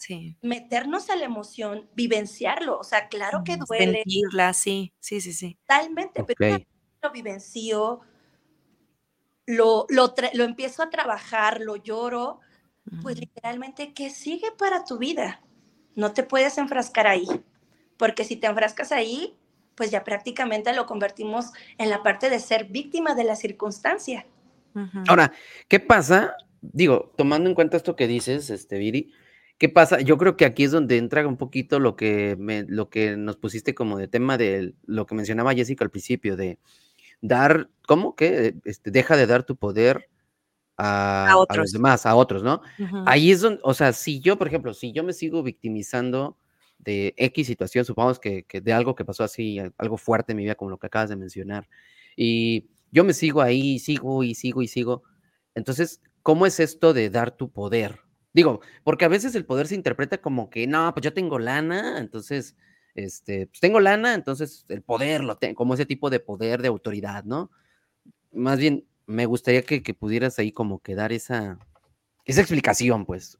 meternos 0.43 1.09
a 1.11 1.17
la 1.17 1.25
emoción, 1.25 1.89
vivenciarlo. 1.95 2.79
O 2.79 2.85
sea, 2.85 3.09
claro 3.09 3.43
que 3.45 3.57
duele. 3.57 4.03
Sentirla, 4.05 4.53
sí, 4.53 4.93
sí, 4.99 5.21
sí, 5.21 5.33
sí. 5.33 5.59
Totalmente, 5.67 6.25
pero 6.25 6.59
lo 7.03 7.11
vivencio, 7.13 8.01
lo, 9.47 9.87
lo, 9.89 10.15
lo, 10.35 10.45
empiezo 10.45 10.83
a 10.83 10.91
trabajar, 10.91 11.61
lo 11.61 11.77
lloro, 11.77 12.41
pues 13.03 13.19
literalmente, 13.19 13.93
¿qué 13.95 14.11
sigue 14.11 14.53
para 14.59 14.85
tu 14.85 14.99
vida? 14.99 15.41
No 15.95 16.13
te 16.13 16.23
puedes 16.23 16.59
enfrascar 16.59 17.07
ahí, 17.07 17.27
porque 17.97 18.25
si 18.25 18.37
te 18.37 18.47
enfrascas 18.47 18.93
ahí, 18.93 19.37
pues 19.75 19.91
ya 19.91 20.05
prácticamente 20.05 20.73
lo 20.75 20.87
convertimos 20.87 21.53
en 21.79 21.91
la 21.91 22.03
parte 22.03 22.31
de 22.31 22.39
ser 22.39 22.67
víctima 22.67 23.15
de 23.15 23.25
la 23.25 23.37
circunstancia. 23.37 24.27
Ahora, 25.07 25.33
¿qué 25.69 25.79
pasa 25.79 26.35
digo, 26.73 27.13
tomando 27.17 27.49
en 27.49 27.55
cuenta 27.55 27.77
esto 27.77 27.97
que 27.97 28.07
dices, 28.07 28.51
este, 28.51 28.79
Viri, 28.79 29.13
¿qué 29.59 29.69
pasa? 29.69 30.01
Yo 30.01 30.17
creo 30.19 30.37
que 30.37 30.45
aquí 30.45 30.65
es 30.65 30.71
donde 30.71 30.97
entra 30.97 31.27
un 31.27 31.37
poquito 31.37 31.79
lo 31.79 31.97
que, 31.97 32.37
me, 32.39 32.65
lo 32.67 32.89
que 32.89 33.17
nos 33.17 33.37
pusiste 33.37 33.75
como 33.75 33.99
de 33.99 34.09
tema 34.09 34.39
de 34.39 34.75
lo 34.87 35.07
que 35.07 35.15
mencionaba 35.15 35.55
Jessica 35.55 35.85
al 35.85 35.91
principio, 35.91 36.37
de 36.37 36.59
dar, 37.21 37.69
¿cómo? 37.87 38.15
que 38.15 38.57
este, 38.65 38.91
deja 38.91 39.17
de 39.17 39.27
dar 39.27 39.45
tu 39.45 39.57
poder 39.57 40.09
a, 40.77 41.35
los 41.55 41.73
demás, 41.73 42.07
a 42.07 42.17
otros, 42.17 42.43
¿no? 42.43 42.61
Ahí 43.07 43.31
es 43.31 43.41
donde, 43.41 43.61
o 43.63 43.75
sea, 43.75 43.93
si 43.93 44.21
yo, 44.21 44.37
por 44.37 44.49
ejemplo, 44.49 44.75
si 44.75 44.93
yo 44.93 45.05
me 45.05 45.13
sigo 45.13 45.43
victimizando 45.43 46.37
de 46.79 47.15
X 47.17 47.47
situación, 47.47 47.85
supongamos 47.85 48.19
que, 48.19 48.43
que 48.45 48.61
de 48.61 48.73
algo 48.73 48.95
que 48.95 49.05
pasó 49.05 49.25
así, 49.25 49.59
algo 49.79 49.97
fuerte 49.97 50.33
en 50.33 50.39
mi 50.39 50.43
vida, 50.43 50.57
como 50.57 50.71
lo 50.71 50.79
que 50.79 50.89
acabas 50.89 51.11
de 51.11 51.17
mencionar, 51.17 51.69
y 52.17 52.69
yo 52.91 53.05
me 53.05 53.13
sigo 53.13 53.41
ahí, 53.41 53.79
sigo 53.79 54.25
y 54.25 54.35
sigo 54.35 54.63
y 54.63 54.69
sigo, 54.69 55.05
entonces 55.55 56.01
¿cómo 56.25 56.47
es 56.47 56.59
esto 56.59 56.93
de 56.93 57.11
dar 57.11 57.37
tu 57.37 57.53
poder? 57.53 58.01
Digo, 58.33 58.61
porque 58.83 59.05
a 59.05 59.09
veces 59.09 59.37
el 59.37 59.45
poder 59.45 59.69
se 59.69 59.77
interpreta 59.77 60.19
como 60.19 60.51
que, 60.51 60.67
no, 60.67 60.93
pues 60.93 61.05
yo 61.05 61.13
tengo 61.13 61.39
lana, 61.39 61.99
entonces, 61.99 62.57
este, 62.97 63.47
pues 63.47 63.61
tengo 63.61 63.79
lana, 63.79 64.15
entonces 64.15 64.65
el 64.69 64.83
poder 64.83 65.23
lo 65.23 65.37
tengo, 65.37 65.55
como 65.55 65.75
ese 65.75 65.87
tipo 65.87 66.11
de 66.11 66.19
poder 66.19 66.63
de 66.63 66.69
autoridad, 66.69 67.23
¿no? 67.25 67.53
Más 68.35 68.59
bien, 68.59 68.87
me 69.07 69.27
gustaría 69.27 69.63
que, 69.63 69.81
pudieras 69.95 70.39
ahí 70.39 70.53
como 70.53 70.81
que 70.81 70.95
dar 70.95 71.13
esa, 71.13 71.59
esa 72.25 72.41
explicación, 72.41 73.05
pues. 73.05 73.39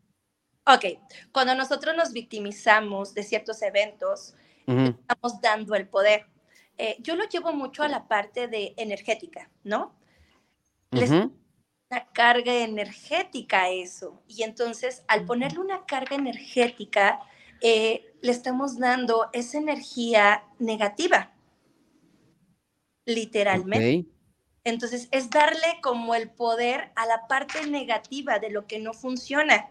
Ok, 0.67 0.99
cuando 1.33 1.55
nosotros 1.55 1.95
nos 1.97 2.13
victimizamos 2.13 3.15
de 3.15 3.23
ciertos 3.23 3.61
eventos, 3.63 4.35
estamos 4.67 5.41
dando 5.43 5.75
el 5.75 5.87
poder. 5.89 6.27
Eh, 6.79 6.97
yo 7.01 7.17
lo 7.17 7.29
llevo 7.29 7.53
mucho 7.53 7.83
a 7.83 7.89
la 7.89 8.09
parte 8.09 8.49
de 8.49 8.75
energética, 8.77 9.51
¿no? 9.63 9.95
carga 12.13 12.53
energética 12.53 13.63
a 13.63 13.71
eso. 13.71 14.23
Y 14.29 14.43
entonces, 14.43 15.05
al 15.07 15.25
ponerle 15.25 15.61
una 15.61 15.85
carga 15.87 16.17
energética, 16.17 17.21
eh, 17.61 18.15
le 18.21 18.33
estamos 18.33 18.79
dando 18.79 19.29
esa 19.33 19.59
energía 19.59 20.45
negativa, 20.59 21.33
literalmente. 23.05 24.14
Entonces, 24.65 25.09
es 25.11 25.31
darle 25.31 25.79
como 25.83 26.15
el 26.15 26.31
poder 26.31 26.91
a 26.97 27.07
la 27.07 27.27
parte 27.27 27.67
negativa 27.67 28.39
de 28.39 28.51
lo 28.51 28.67
que 28.67 28.79
no 28.79 28.95
funciona. 28.95 29.69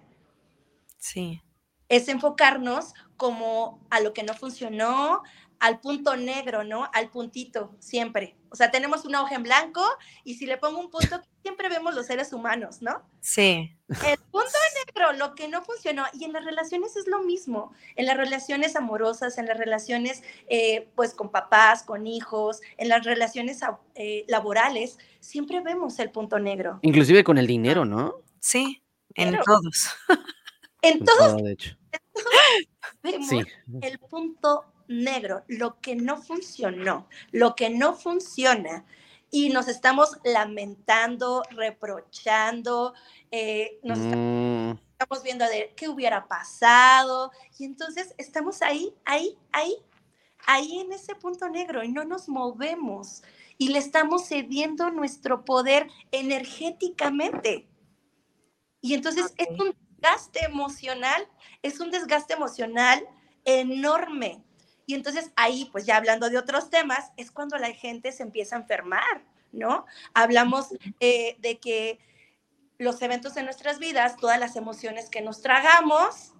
Sí. 0.98 1.42
Es 1.90 2.08
enfocarnos 2.08 2.94
como 3.18 3.80
a 3.90 4.00
lo 4.00 4.14
que 4.14 4.24
no 4.24 4.34
funcionó, 4.36 5.24
al 5.64 5.80
punto 5.80 6.18
negro, 6.18 6.66
¿no? 6.66 6.90
Al 6.94 7.10
puntito, 7.10 7.74
siempre. 7.80 8.36
O 8.50 8.56
sea, 8.58 8.70
tenemos 8.70 9.06
una 9.06 9.22
hoja 9.22 9.36
en 9.36 9.44
blanco 9.44 9.82
y 10.26 10.34
si 10.34 10.46
le 10.46 10.58
pongo 10.58 10.78
un 10.78 10.90
punto, 10.90 11.22
siempre 11.42 11.70
vemos 11.70 11.96
los 11.96 12.06
seres 12.06 12.34
humanos, 12.34 12.82
¿no? 12.82 13.02
Sí. 13.22 13.74
El 13.88 14.18
punto 14.30 14.50
negro, 14.86 15.14
lo 15.14 15.36
que 15.36 15.48
no 15.48 15.64
funcionó. 15.64 16.04
Y 16.12 16.26
en 16.26 16.34
las 16.34 16.44
relaciones 16.44 16.98
es 16.98 17.08
lo 17.08 17.24
mismo. 17.24 17.72
En 17.96 18.08
las 18.08 18.18
relaciones 18.18 18.76
amorosas, 18.76 19.38
en 19.38 19.46
las 19.46 19.58
relaciones, 19.58 20.22
eh, 20.48 20.92
pues, 20.96 21.14
con 21.14 21.32
papás, 21.32 21.84
con 21.84 22.08
hijos, 22.08 22.60
en 22.76 22.90
las 22.90 23.06
relaciones 23.06 23.62
eh, 23.96 24.26
laborales, 24.28 24.98
siempre 25.22 25.62
vemos 25.62 25.98
el 26.00 26.12
punto 26.12 26.40
negro. 26.40 26.80
Inclusive 26.82 27.24
con 27.24 27.38
el 27.38 27.48
dinero, 27.48 27.86
¿no? 27.86 28.16
Sí, 28.42 28.84
en 29.16 29.40
todos. 29.46 29.96
En 30.82 31.06
todos. 31.06 31.42
de 31.42 31.54
hecho. 31.54 31.78
vemos 33.02 33.46
el 33.82 34.00
punto 34.00 34.73
negro, 35.02 35.44
lo 35.48 35.80
que 35.80 35.96
no 35.96 36.22
funcionó, 36.22 37.08
lo 37.32 37.56
que 37.56 37.70
no 37.70 37.96
funciona. 37.96 38.86
Y 39.32 39.50
nos 39.50 39.68
estamos 39.68 40.20
lamentando, 40.24 41.44
reprochando, 41.52 42.94
eh, 43.32 43.80
nos 43.82 43.98
mm. 43.98 44.78
estamos 44.92 45.24
viendo 45.24 45.46
de 45.46 45.74
qué 45.76 45.90
hubiera 45.90 46.28
pasado. 46.28 47.32
Y 47.58 47.66
entonces 47.66 48.14
estamos 48.18 48.62
ahí, 48.62 48.94
ahí, 49.06 49.38
ahí. 49.52 49.76
ahí 50.46 50.80
en 50.80 50.92
ese 50.92 51.16
punto 51.16 51.50
negro 51.50 51.84
y 51.84 51.92
no 51.92 52.06
nos 52.06 52.30
movemos 52.30 53.24
y 53.58 53.70
le 53.70 53.80
estamos 53.80 54.28
cediendo 54.28 54.90
nuestro 54.92 55.46
poder 55.46 55.88
energéticamente. 56.12 57.68
Y 58.82 58.94
entonces 58.94 59.34
es 59.38 59.48
un 59.58 59.76
desgaste 59.90 60.44
emocional, 60.44 61.28
es 61.62 61.80
un 61.80 61.92
desgaste 61.92 62.34
emocional 62.34 63.08
enorme. 63.46 64.44
Y 64.86 64.96
entonces 64.96 65.32
ahí, 65.36 65.70
pues 65.72 65.86
ya 65.86 65.98
hablando 65.98 66.30
de 66.30 66.38
otros 66.38 66.70
temas, 66.70 67.12
es 67.18 67.32
cuando 67.32 67.58
la 67.58 67.72
gente 67.72 68.12
se 68.12 68.24
empieza 68.24 68.56
a 68.56 68.60
enfermar, 68.60 69.24
¿no? 69.52 69.86
Hablamos 70.14 70.68
eh, 71.00 71.38
de 71.40 71.60
que 71.60 72.00
los 72.78 73.02
eventos 73.02 73.36
de 73.36 73.44
nuestras 73.44 73.80
vidas, 73.80 74.18
todas 74.18 74.40
las 74.40 74.56
emociones 74.56 75.10
que 75.10 75.22
nos 75.22 75.42
tragamos, 75.42 76.34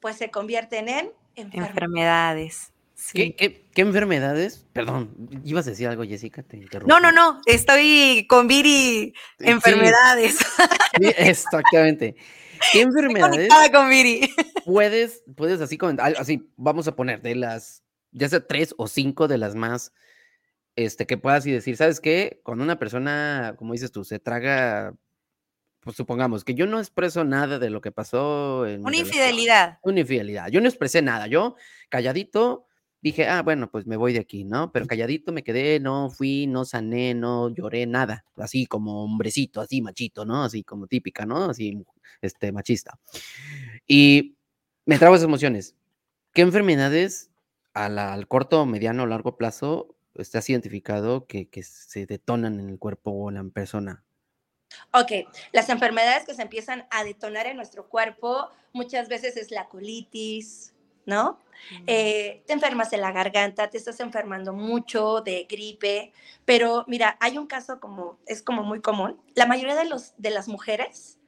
pues 0.00 0.16
se 0.16 0.30
convierten 0.30 0.88
en 0.88 1.12
enfermedades. 1.36 2.72
¿Qué, 3.12 3.64
enfermedades? 3.76 4.66
Perdón, 4.72 5.14
ibas 5.44 5.66
a 5.66 5.70
decir 5.70 5.88
algo, 5.88 6.04
Jessica, 6.04 6.42
te 6.42 6.56
interrumpí. 6.56 6.90
No, 6.90 7.00
no, 7.00 7.12
no, 7.12 7.40
estoy 7.46 8.26
con 8.28 8.46
Viri 8.46 9.14
enfermedades. 9.38 10.38
exactamente. 11.00 12.16
¿Qué 12.72 12.80
enfermedades 12.82 13.48
con 13.72 13.88
Viri. 13.88 14.32
puedes, 14.64 15.22
puedes 15.36 15.60
así 15.60 15.78
comentar, 15.78 16.14
así 16.18 16.50
vamos 16.56 16.88
a 16.88 16.96
poner 16.96 17.22
de 17.22 17.34
las, 17.34 17.82
ya 18.12 18.28
sea 18.28 18.46
tres 18.46 18.74
o 18.78 18.88
cinco 18.88 19.28
de 19.28 19.38
las 19.38 19.54
más, 19.54 19.92
este, 20.76 21.06
que 21.06 21.18
puedas 21.18 21.46
y 21.46 21.52
decir, 21.52 21.76
¿sabes 21.76 22.00
qué? 22.00 22.40
Cuando 22.44 22.64
una 22.64 22.78
persona, 22.78 23.54
como 23.56 23.72
dices 23.72 23.92
tú, 23.92 24.04
se 24.04 24.18
traga 24.18 24.94
pues 25.80 25.96
supongamos 25.96 26.44
que 26.44 26.54
yo 26.54 26.66
no 26.66 26.78
expreso 26.78 27.24
nada 27.24 27.58
de 27.58 27.70
lo 27.70 27.80
que 27.80 27.90
pasó 27.90 28.66
en 28.66 28.84
una 28.84 28.96
infidelidad. 28.96 29.78
Una 29.82 30.00
infidelidad. 30.00 30.48
Yo 30.48 30.60
no 30.60 30.68
expresé 30.68 31.00
nada. 31.00 31.26
Yo 31.26 31.56
calladito 31.88 32.66
dije, 33.02 33.26
ah, 33.26 33.42
bueno, 33.42 33.70
pues 33.70 33.86
me 33.86 33.96
voy 33.96 34.12
de 34.12 34.20
aquí, 34.20 34.44
¿no? 34.44 34.72
Pero 34.72 34.86
calladito 34.86 35.32
me 35.32 35.42
quedé, 35.42 35.80
no 35.80 36.10
fui, 36.10 36.46
no 36.46 36.64
sané, 36.64 37.14
no 37.14 37.48
lloré 37.48 37.86
nada, 37.86 38.24
así 38.36 38.66
como 38.66 39.04
hombrecito, 39.04 39.60
así 39.60 39.80
machito, 39.80 40.24
¿no? 40.24 40.44
Así 40.44 40.62
como 40.62 40.86
típica, 40.86 41.26
¿no? 41.26 41.44
Así, 41.44 41.84
este, 42.20 42.52
machista. 42.52 42.98
Y 43.86 44.36
me 44.84 44.98
trago 44.98 45.14
esas 45.14 45.26
emociones. 45.26 45.76
¿Qué 46.32 46.42
enfermedades 46.42 47.30
al 47.72 48.26
corto, 48.28 48.66
mediano 48.66 49.04
o 49.04 49.06
largo 49.06 49.36
plazo 49.36 49.96
estás 50.14 50.50
identificado 50.50 51.26
que, 51.26 51.48
que 51.48 51.62
se 51.62 52.06
detonan 52.06 52.60
en 52.60 52.68
el 52.68 52.78
cuerpo 52.78 53.10
o 53.10 53.28
en 53.30 53.36
la 53.36 53.44
persona? 53.44 54.04
Ok, 54.92 55.28
las 55.52 55.68
enfermedades 55.68 56.24
que 56.24 56.34
se 56.34 56.42
empiezan 56.42 56.86
a 56.90 57.04
detonar 57.04 57.46
en 57.46 57.56
nuestro 57.56 57.88
cuerpo 57.88 58.50
muchas 58.72 59.08
veces 59.08 59.36
es 59.36 59.50
la 59.50 59.68
colitis, 59.68 60.74
¿no? 61.06 61.38
Eh, 61.86 62.42
te 62.46 62.52
enfermas 62.52 62.90
de 62.90 62.96
la 62.96 63.12
garganta, 63.12 63.68
te 63.70 63.76
estás 63.78 64.00
enfermando 64.00 64.52
mucho 64.52 65.20
de 65.20 65.46
gripe, 65.48 66.12
pero 66.44 66.84
mira, 66.88 67.16
hay 67.20 67.38
un 67.38 67.46
caso 67.46 67.80
como, 67.80 68.18
es 68.26 68.42
como 68.42 68.62
muy 68.62 68.80
común. 68.80 69.20
La 69.34 69.46
mayoría 69.46 69.76
de, 69.76 69.84
los, 69.84 70.14
de 70.16 70.30
las 70.30 70.48
mujeres, 70.48 71.18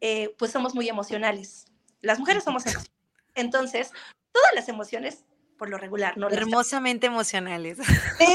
eh, 0.00 0.34
pues 0.38 0.50
somos 0.52 0.74
muy 0.74 0.88
emocionales. 0.88 1.66
Las 2.00 2.18
mujeres 2.18 2.44
somos 2.44 2.64
emocionales. 2.64 2.92
Entonces, 3.34 3.92
todas 4.32 4.54
las 4.54 4.68
emociones, 4.68 5.24
por 5.56 5.68
lo 5.68 5.78
regular, 5.78 6.16
¿no? 6.16 6.28
Hermosamente 6.28 7.06
emocionales. 7.06 7.78
Sí, 8.18 8.26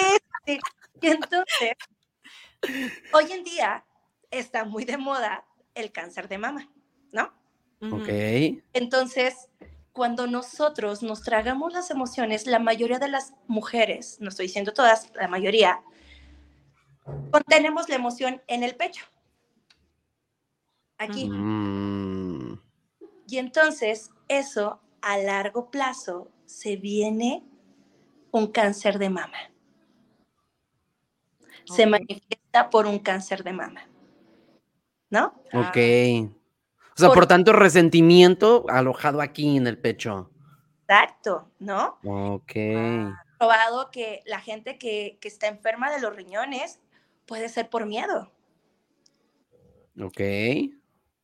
sí. 0.46 0.60
Y 1.02 1.08
entonces, 1.08 1.74
hoy 3.14 3.32
en 3.32 3.44
día 3.44 3.86
está 4.32 4.64
muy 4.64 4.86
de 4.86 4.98
moda 4.98 5.46
el 5.76 5.92
cáncer 5.92 6.28
de 6.28 6.38
mama, 6.38 6.70
¿no? 7.12 7.34
Ok. 7.92 8.08
Entonces, 8.74 9.50
cuando 9.96 10.28
nosotros 10.28 11.02
nos 11.04 11.22
tragamos 11.22 11.72
las 11.72 11.90
emociones, 11.90 12.48
la 12.48 12.60
mayoría 12.60 13.00
de 13.00 13.08
las 13.08 13.34
mujeres, 13.48 14.18
no 14.20 14.28
estoy 14.28 14.48
diciendo 14.48 14.74
todas, 14.74 15.10
la 15.16 15.30
mayoría, 15.30 15.82
contenemos 17.32 17.88
la 17.88 17.96
emoción 17.96 18.42
en 18.48 18.64
el 18.64 18.76
pecho. 18.76 19.06
Aquí. 20.98 21.30
Mm. 21.30 22.60
Y 23.30 23.38
entonces 23.38 24.10
eso 24.28 24.82
a 25.02 25.18
largo 25.18 25.72
plazo 25.72 26.30
se 26.46 26.76
viene 26.76 27.46
un 28.32 28.48
cáncer 28.48 29.00
de 29.00 29.10
mama. 29.10 29.38
Se 31.64 31.86
manifiesta 31.86 32.70
por 32.70 32.86
un 32.86 33.00
cáncer 33.00 33.46
de 33.46 33.54
mama. 33.54 33.88
¿No? 35.10 35.34
Ok. 35.54 35.78
O 36.98 37.00
sea, 37.00 37.10
por, 37.10 37.28
tanto, 37.28 37.52
resentimiento 37.52 38.66
alojado 38.70 39.22
aquí 39.22 39.58
en 39.58 39.68
el 39.68 39.78
pecho. 39.78 40.32
Exacto, 40.88 41.52
¿no? 41.60 41.98
Ok. 42.06 42.54
probado 43.38 43.92
que 43.92 44.22
la 44.26 44.40
gente 44.40 44.78
que, 44.78 45.20
está 45.22 45.48
enferma 45.48 45.92
de 45.92 46.00
los 46.00 46.16
riñones 46.16 46.80
puede 47.26 47.50
ser 47.50 47.70
por 47.70 47.86
miedo. 47.86 48.32
Ok. 50.00 50.22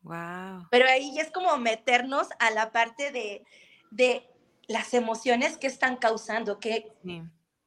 Wow. 0.01 0.67
Pero 0.71 0.87
ahí 0.89 1.13
ya 1.15 1.21
es 1.21 1.31
como 1.31 1.55
meternos 1.57 2.27
a 2.39 2.51
la 2.51 2.71
parte 2.71 3.11
de, 3.11 3.45
de 3.91 4.27
las 4.67 4.93
emociones 4.93 5.57
que 5.57 5.67
están 5.67 5.95
causando, 5.95 6.59
que, 6.59 6.91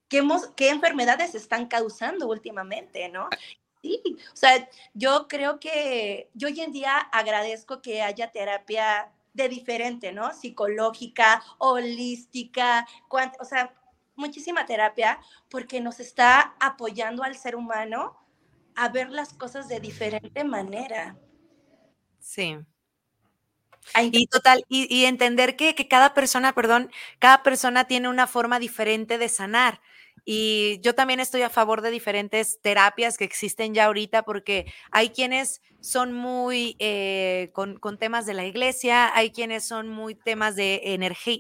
qué 0.09 0.69
enfermedades 0.69 1.35
están 1.35 1.67
causando 1.67 2.29
últimamente, 2.29 3.09
¿no? 3.09 3.29
Sí, 3.85 4.01
o 4.33 4.37
sea, 4.37 4.67
yo 4.95 5.29
creo 5.29 5.61
que 5.61 6.31
yo 6.33 6.49
hoy 6.49 6.59
en 6.63 6.73
día 6.73 6.97
agradezco 6.97 7.83
que 7.83 8.01
haya 8.01 8.33
terapia 8.33 9.13
de 9.35 9.51
diferente, 9.51 10.11
¿no? 10.11 10.33
Psicológica, 10.33 11.45
holística, 11.59 12.87
o 13.39 13.45
sea, 13.45 13.75
muchísima 14.17 14.65
terapia 14.65 15.21
porque 15.51 15.83
nos 15.83 16.01
está 16.01 16.55
apoyando 16.61 17.25
al 17.25 17.37
ser 17.37 17.57
humano 17.57 18.17
a 18.75 18.89
ver 18.89 19.11
las 19.11 19.35
cosas 19.35 19.69
de 19.69 19.81
diferente 19.81 20.45
manera. 20.45 21.19
Sí. 22.21 22.57
Y 24.11 24.27
total, 24.29 24.65
y, 24.71 25.05
entender 25.05 25.57
que, 25.57 25.75
que, 25.75 25.89
cada 25.89 26.15
persona, 26.15 26.55
perdón, 26.55 26.91
cada 27.19 27.43
persona 27.43 27.85
tiene 27.85 28.09
una 28.09 28.27
forma 28.27 28.59
diferente 28.59 29.19
de 29.19 29.29
sanar. 29.29 29.83
Y 30.25 30.81
yo 30.81 30.95
también 30.95 31.21
estoy 31.21 31.43
a 31.43 31.51
favor 31.51 31.83
de 31.83 31.91
diferentes 31.91 32.61
terapias 32.63 33.19
que 33.19 33.25
existen 33.25 33.75
ya 33.75 33.87
ahorita 33.87 34.23
porque 34.23 34.73
hay 34.91 35.11
quienes 35.11 35.61
son 35.81 36.13
muy 36.13 36.77
eh, 36.79 37.51
con, 37.53 37.79
temas 37.99 38.25
de 38.25 38.33
la 38.33 38.47
iglesia, 38.47 39.15
hay 39.15 39.31
quienes 39.31 39.67
son 39.67 39.89
muy 39.89 40.15
temas 40.15 40.57
de, 40.57 40.81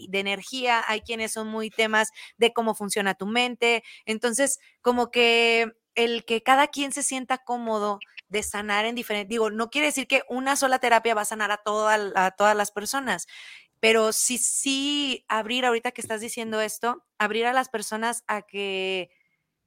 de 0.08 0.18
energía, 0.20 0.84
hay 0.86 1.00
quienes 1.00 1.32
son 1.32 1.48
muy 1.48 1.70
temas 1.70 2.10
de 2.36 2.52
cómo 2.52 2.74
funciona 2.74 3.14
tu 3.14 3.26
mente. 3.26 3.82
Entonces, 4.04 4.58
como 4.82 5.10
que 5.10 5.72
el 5.94 6.24
que 6.24 6.42
cada 6.42 6.66
quien 6.68 6.92
se 6.92 7.02
sienta 7.02 7.38
cómodo 7.38 8.00
de 8.28 8.42
sanar 8.42 8.84
en 8.84 8.94
diferentes, 8.94 9.28
digo, 9.28 9.50
no 9.50 9.70
quiere 9.70 9.88
decir 9.88 10.06
que 10.06 10.22
una 10.28 10.56
sola 10.56 10.78
terapia 10.78 11.14
va 11.14 11.22
a 11.22 11.24
sanar 11.26 11.50
a, 11.52 11.62
a 12.16 12.30
todas 12.32 12.56
las 12.56 12.70
personas 12.70 13.26
pero 13.84 14.14
sí, 14.14 14.38
sí, 14.38 15.26
abrir 15.28 15.66
ahorita 15.66 15.90
que 15.90 16.00
estás 16.00 16.22
diciendo 16.22 16.62
esto, 16.62 17.04
abrir 17.18 17.44
a 17.44 17.52
las 17.52 17.68
personas 17.68 18.24
a 18.26 18.40
que 18.40 19.10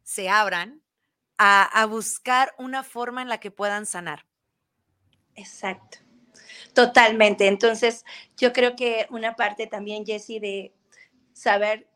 se 0.02 0.28
abran, 0.28 0.82
a, 1.38 1.86
buscar 1.86 2.56
una 2.58 2.84
forma 2.84 3.22
en 3.22 3.30
la 3.30 3.40
que 3.40 3.52
puedan 3.52 3.86
sanar. 3.86 4.26
Exacto. 5.36 6.00
Totalmente. 6.74 7.46
Entonces, 7.46 8.06
yo 8.38 8.54
creo 8.54 8.76
que 8.76 9.06
una 9.12 9.36
parte 9.36 9.68
también, 9.68 10.04
Jessie, 10.04 10.40
de 10.40 10.74
saber 11.34 11.88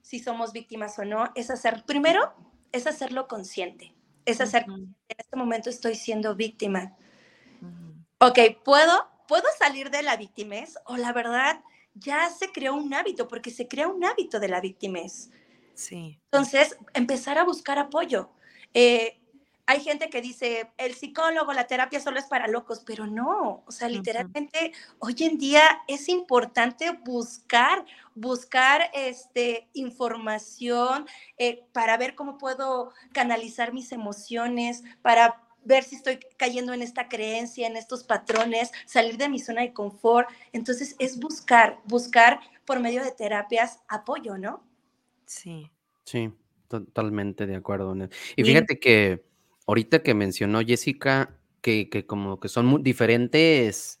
si 0.00 0.20
somos 0.20 0.52
víctimas 0.52 0.96
o 1.00 1.04
no, 1.04 1.32
es 1.34 1.50
hacer, 1.50 1.82
primero, 1.84 2.36
es 2.70 2.86
hacerlo 2.86 3.26
consciente. 3.26 3.96
Es 4.26 4.40
hacer, 4.40 4.64
en 4.68 4.94
este 5.08 5.36
momento 5.36 5.70
estoy 5.70 5.96
siendo 5.96 6.36
víctima. 6.36 6.96
Ok, 8.20 8.38
puedo 8.64 9.17
¿puedo 9.28 9.44
salir 9.58 9.90
de 9.90 10.02
la 10.02 10.16
victimez? 10.16 10.76
O 10.86 10.96
la 10.96 11.12
verdad, 11.12 11.60
ya 11.94 12.28
se 12.30 12.50
creó 12.50 12.74
un 12.74 12.92
hábito, 12.94 13.28
porque 13.28 13.50
se 13.50 13.68
crea 13.68 13.86
un 13.86 14.04
hábito 14.04 14.40
de 14.40 14.48
la 14.48 14.60
victimez. 14.60 15.30
Sí. 15.74 16.18
Entonces, 16.24 16.76
empezar 16.94 17.38
a 17.38 17.44
buscar 17.44 17.78
apoyo. 17.78 18.30
Eh, 18.74 19.20
hay 19.66 19.80
gente 19.80 20.08
que 20.08 20.22
dice, 20.22 20.72
el 20.78 20.94
psicólogo, 20.94 21.52
la 21.52 21.66
terapia 21.66 22.00
solo 22.00 22.18
es 22.18 22.24
para 22.24 22.48
locos, 22.48 22.82
pero 22.86 23.06
no, 23.06 23.64
o 23.66 23.70
sea, 23.70 23.90
literalmente 23.90 24.72
hoy 24.98 25.14
en 25.20 25.36
día 25.36 25.82
es 25.86 26.08
importante 26.08 26.92
buscar, 27.04 27.84
buscar 28.14 28.90
este, 28.94 29.68
información 29.74 31.06
eh, 31.36 31.66
para 31.74 31.98
ver 31.98 32.14
cómo 32.14 32.38
puedo 32.38 32.92
canalizar 33.12 33.74
mis 33.74 33.92
emociones, 33.92 34.84
para 35.02 35.47
ver 35.68 35.84
si 35.84 35.96
estoy 35.96 36.18
cayendo 36.36 36.72
en 36.72 36.82
esta 36.82 37.08
creencia, 37.08 37.66
en 37.66 37.76
estos 37.76 38.02
patrones, 38.02 38.72
salir 38.86 39.16
de 39.18 39.28
mi 39.28 39.38
zona 39.38 39.60
de 39.60 39.72
confort. 39.72 40.28
Entonces 40.52 40.96
es 40.98 41.20
buscar, 41.20 41.78
buscar 41.84 42.40
por 42.64 42.80
medio 42.80 43.04
de 43.04 43.12
terapias 43.12 43.80
apoyo, 43.86 44.36
¿no? 44.38 44.64
Sí. 45.26 45.70
Sí, 46.04 46.32
totalmente 46.68 47.46
de 47.46 47.56
acuerdo. 47.56 47.94
Y 48.34 48.42
fíjate 48.42 48.80
que 48.80 49.22
ahorita 49.66 50.02
que 50.02 50.14
mencionó 50.14 50.60
Jessica 50.60 51.36
que, 51.60 51.90
que 51.90 52.06
como 52.06 52.40
que 52.40 52.48
son 52.48 52.66
muy 52.66 52.82
diferentes 52.82 54.00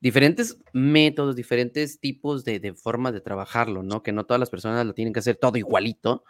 diferentes 0.00 0.58
métodos, 0.72 1.34
diferentes 1.34 1.98
tipos 1.98 2.44
de, 2.44 2.60
de 2.60 2.74
formas 2.74 3.12
de 3.14 3.20
trabajarlo, 3.20 3.82
¿no? 3.82 4.02
Que 4.02 4.12
no 4.12 4.26
todas 4.26 4.38
las 4.38 4.50
personas 4.50 4.86
lo 4.86 4.94
tienen 4.94 5.12
que 5.12 5.20
hacer 5.20 5.36
todo 5.36 5.56
igualito. 5.56 6.24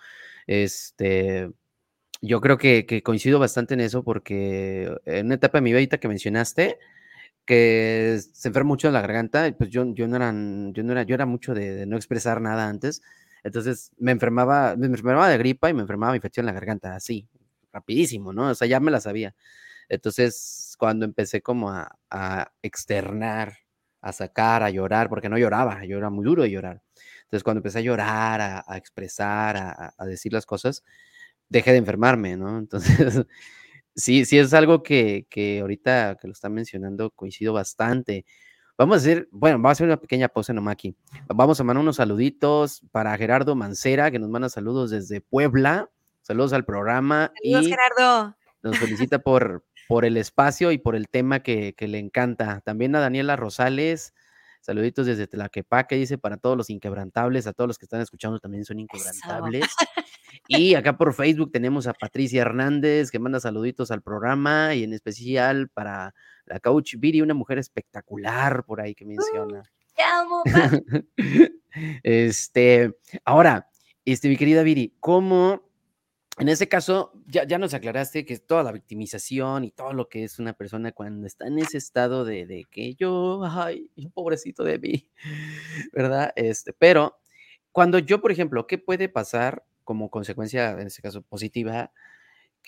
Este, 0.46 1.50
yo 2.20 2.40
creo 2.40 2.58
que, 2.58 2.86
que 2.86 3.02
coincido 3.02 3.38
bastante 3.38 3.74
en 3.74 3.80
eso 3.80 4.02
porque 4.02 4.96
en 5.04 5.26
una 5.26 5.36
etapa 5.36 5.58
de 5.58 5.62
mi 5.62 5.72
vida 5.72 5.98
que 5.98 6.08
mencionaste, 6.08 6.78
que 7.46 8.20
se 8.32 8.48
enferma 8.48 8.68
mucho 8.68 8.88
en 8.88 8.94
la 8.94 9.00
garganta, 9.02 9.50
pues 9.56 9.70
yo, 9.70 9.84
yo 9.94 10.08
no 10.08 10.16
era, 10.16 10.28
yo 10.28 10.82
no 10.84 10.92
era, 10.92 11.02
yo 11.04 11.14
era 11.14 11.26
mucho 11.26 11.54
de, 11.54 11.86
no 11.86 11.96
expresar 11.96 12.40
nada 12.40 12.68
antes, 12.68 13.02
entonces 13.44 13.92
me 13.98 14.12
enfermaba, 14.12 14.76
me 14.76 14.86
enfermaba 14.86 15.28
de 15.28 15.38
gripa 15.38 15.70
y 15.70 15.74
me 15.74 15.82
enfermaba 15.82 16.12
de 16.12 16.18
infección 16.18 16.44
en 16.44 16.48
la 16.48 16.52
garganta, 16.52 16.94
así, 16.94 17.28
rapidísimo, 17.72 18.32
¿no? 18.32 18.50
O 18.50 18.54
sea, 18.54 18.68
ya 18.68 18.80
me 18.80 18.90
la 18.90 19.00
sabía. 19.00 19.34
Entonces, 19.88 20.74
cuando 20.78 21.04
empecé 21.06 21.42
como 21.42 21.70
a, 21.70 21.98
a 22.10 22.52
externar, 22.62 23.58
a 24.00 24.12
sacar, 24.12 24.62
a 24.62 24.70
llorar, 24.70 25.08
porque 25.08 25.28
no 25.28 25.38
lloraba, 25.38 25.84
yo 25.84 25.98
era 25.98 26.10
muy 26.10 26.24
duro 26.24 26.42
de 26.42 26.50
llorar. 26.50 26.82
Entonces, 27.24 27.44
cuando 27.44 27.58
empecé 27.58 27.78
a 27.78 27.82
llorar, 27.82 28.40
a, 28.40 28.76
expresar, 28.76 29.56
a, 29.96 30.06
decir 30.06 30.32
las 30.32 30.46
cosas, 30.46 30.82
dejé 31.48 31.72
de 31.72 31.78
enfermarme, 31.78 32.36
¿no? 32.36 32.58
Entonces, 32.58 33.26
sí, 33.94 34.24
sí 34.24 34.38
es 34.38 34.54
algo 34.54 34.82
que, 34.82 35.26
que 35.30 35.60
ahorita 35.60 36.16
que 36.20 36.28
lo 36.28 36.32
está 36.32 36.48
mencionando 36.48 37.10
coincido 37.10 37.52
bastante. 37.52 38.24
Vamos 38.76 38.94
a 38.94 38.98
hacer, 38.98 39.28
bueno, 39.32 39.56
vamos 39.56 39.70
a 39.70 39.72
hacer 39.72 39.86
una 39.86 39.96
pequeña 39.96 40.28
pausa 40.28 40.52
nomás 40.52 40.72
aquí. 40.72 40.94
Vamos 41.26 41.58
a 41.58 41.64
mandar 41.64 41.82
unos 41.82 41.96
saluditos 41.96 42.82
para 42.92 43.16
Gerardo 43.16 43.56
Mancera, 43.56 44.12
que 44.12 44.20
nos 44.20 44.30
manda 44.30 44.48
saludos 44.48 44.90
desde 44.90 45.20
Puebla. 45.20 45.90
Saludos 46.22 46.52
al 46.52 46.64
programa. 46.64 47.32
Saludos, 47.42 47.66
y 47.66 47.70
Gerardo. 47.70 48.36
Nos 48.62 48.78
felicita 48.78 49.18
por, 49.18 49.64
por 49.88 50.04
el 50.04 50.16
espacio 50.16 50.70
y 50.70 50.78
por 50.78 50.94
el 50.94 51.08
tema 51.08 51.40
que, 51.40 51.74
que, 51.74 51.88
le 51.88 51.98
encanta. 51.98 52.60
También 52.60 52.94
a 52.94 53.00
Daniela 53.00 53.34
Rosales, 53.34 54.14
saluditos 54.60 55.06
desde 55.06 55.26
Tlaquepaque, 55.26 55.96
dice 55.96 56.16
para 56.16 56.36
todos 56.36 56.56
los 56.56 56.70
inquebrantables, 56.70 57.48
a 57.48 57.52
todos 57.54 57.66
los 57.66 57.78
que 57.78 57.86
están 57.86 58.00
escuchando 58.00 58.38
también 58.38 58.64
son 58.64 58.78
inquebrantables. 58.78 59.64
Eso. 59.64 59.76
Y 60.46 60.74
acá 60.74 60.96
por 60.96 61.12
Facebook 61.14 61.52
tenemos 61.52 61.86
a 61.86 61.92
Patricia 61.92 62.42
Hernández 62.42 63.10
que 63.10 63.18
manda 63.18 63.40
saluditos 63.40 63.90
al 63.90 64.02
programa 64.02 64.74
y 64.74 64.84
en 64.84 64.92
especial 64.92 65.68
para 65.68 66.14
la 66.46 66.60
coach 66.60 66.94
Viri, 66.98 67.20
una 67.20 67.34
mujer 67.34 67.58
espectacular 67.58 68.64
por 68.64 68.80
ahí 68.80 68.94
que 68.94 69.04
menciona. 69.04 69.62
Te 69.94 70.02
amo. 70.02 70.42
este, 72.02 72.94
ahora, 73.24 73.68
este, 74.04 74.28
mi 74.28 74.36
querida 74.36 74.62
Viri, 74.62 74.94
¿cómo 75.00 75.68
en 76.38 76.48
ese 76.48 76.68
caso, 76.68 77.12
ya, 77.26 77.44
ya, 77.44 77.58
nos 77.58 77.74
aclaraste 77.74 78.24
que 78.24 78.38
toda 78.38 78.62
la 78.62 78.70
victimización 78.70 79.64
y 79.64 79.72
todo 79.72 79.92
lo 79.92 80.08
que 80.08 80.22
es 80.22 80.38
una 80.38 80.52
persona 80.52 80.92
cuando 80.92 81.26
está 81.26 81.48
en 81.48 81.58
ese 81.58 81.78
estado 81.78 82.24
de, 82.24 82.46
de 82.46 82.64
que 82.70 82.94
yo, 82.94 83.42
ay, 83.44 83.90
pobrecito 84.14 84.62
de 84.62 84.78
mí, 84.78 85.08
¿verdad? 85.92 86.32
Este, 86.36 86.72
pero 86.72 87.18
cuando 87.72 87.98
yo, 87.98 88.20
por 88.20 88.30
ejemplo, 88.30 88.68
¿qué 88.68 88.78
puede 88.78 89.08
pasar 89.08 89.64
como 89.88 90.10
consecuencia, 90.10 90.72
en 90.72 90.86
este 90.88 91.00
caso 91.00 91.22
positiva, 91.22 91.92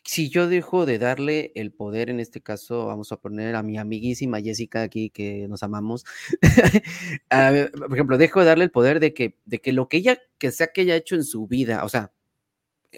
si 0.05 0.31
yo 0.31 0.49
dejo 0.49 0.87
de 0.87 0.99
darle 0.99 1.53
el 1.55 1.71
poder, 1.71 2.09
en 2.09 2.19
este 2.19 2.41
caso, 2.41 2.87
vamos 2.87 3.13
a 3.13 3.19
poner 3.21 3.57
a 3.57 3.63
mi 3.63 3.77
amiguísima 3.77 4.41
Jessica 4.41 4.81
aquí, 4.81 5.11
que 5.11 5.47
nos 5.47 5.63
amamos, 5.63 6.07
por 7.29 7.93
ejemplo, 7.93 8.17
dejo 8.17 8.41
de 8.41 8.47
darle 8.47 8.65
el 8.65 8.71
poder 8.71 9.01
de 9.01 9.13
que, 9.13 9.37
de 9.45 9.61
que 9.61 9.75
lo 9.75 9.87
que 9.87 9.99
ella, 9.99 10.19
que 10.39 10.51
sea 10.51 10.69
que 10.69 10.81
haya 10.81 10.97
hecho 10.97 11.15
en 11.15 11.25
su 11.25 11.47
vida, 11.47 11.85
o 11.85 11.91
sea, 11.91 12.11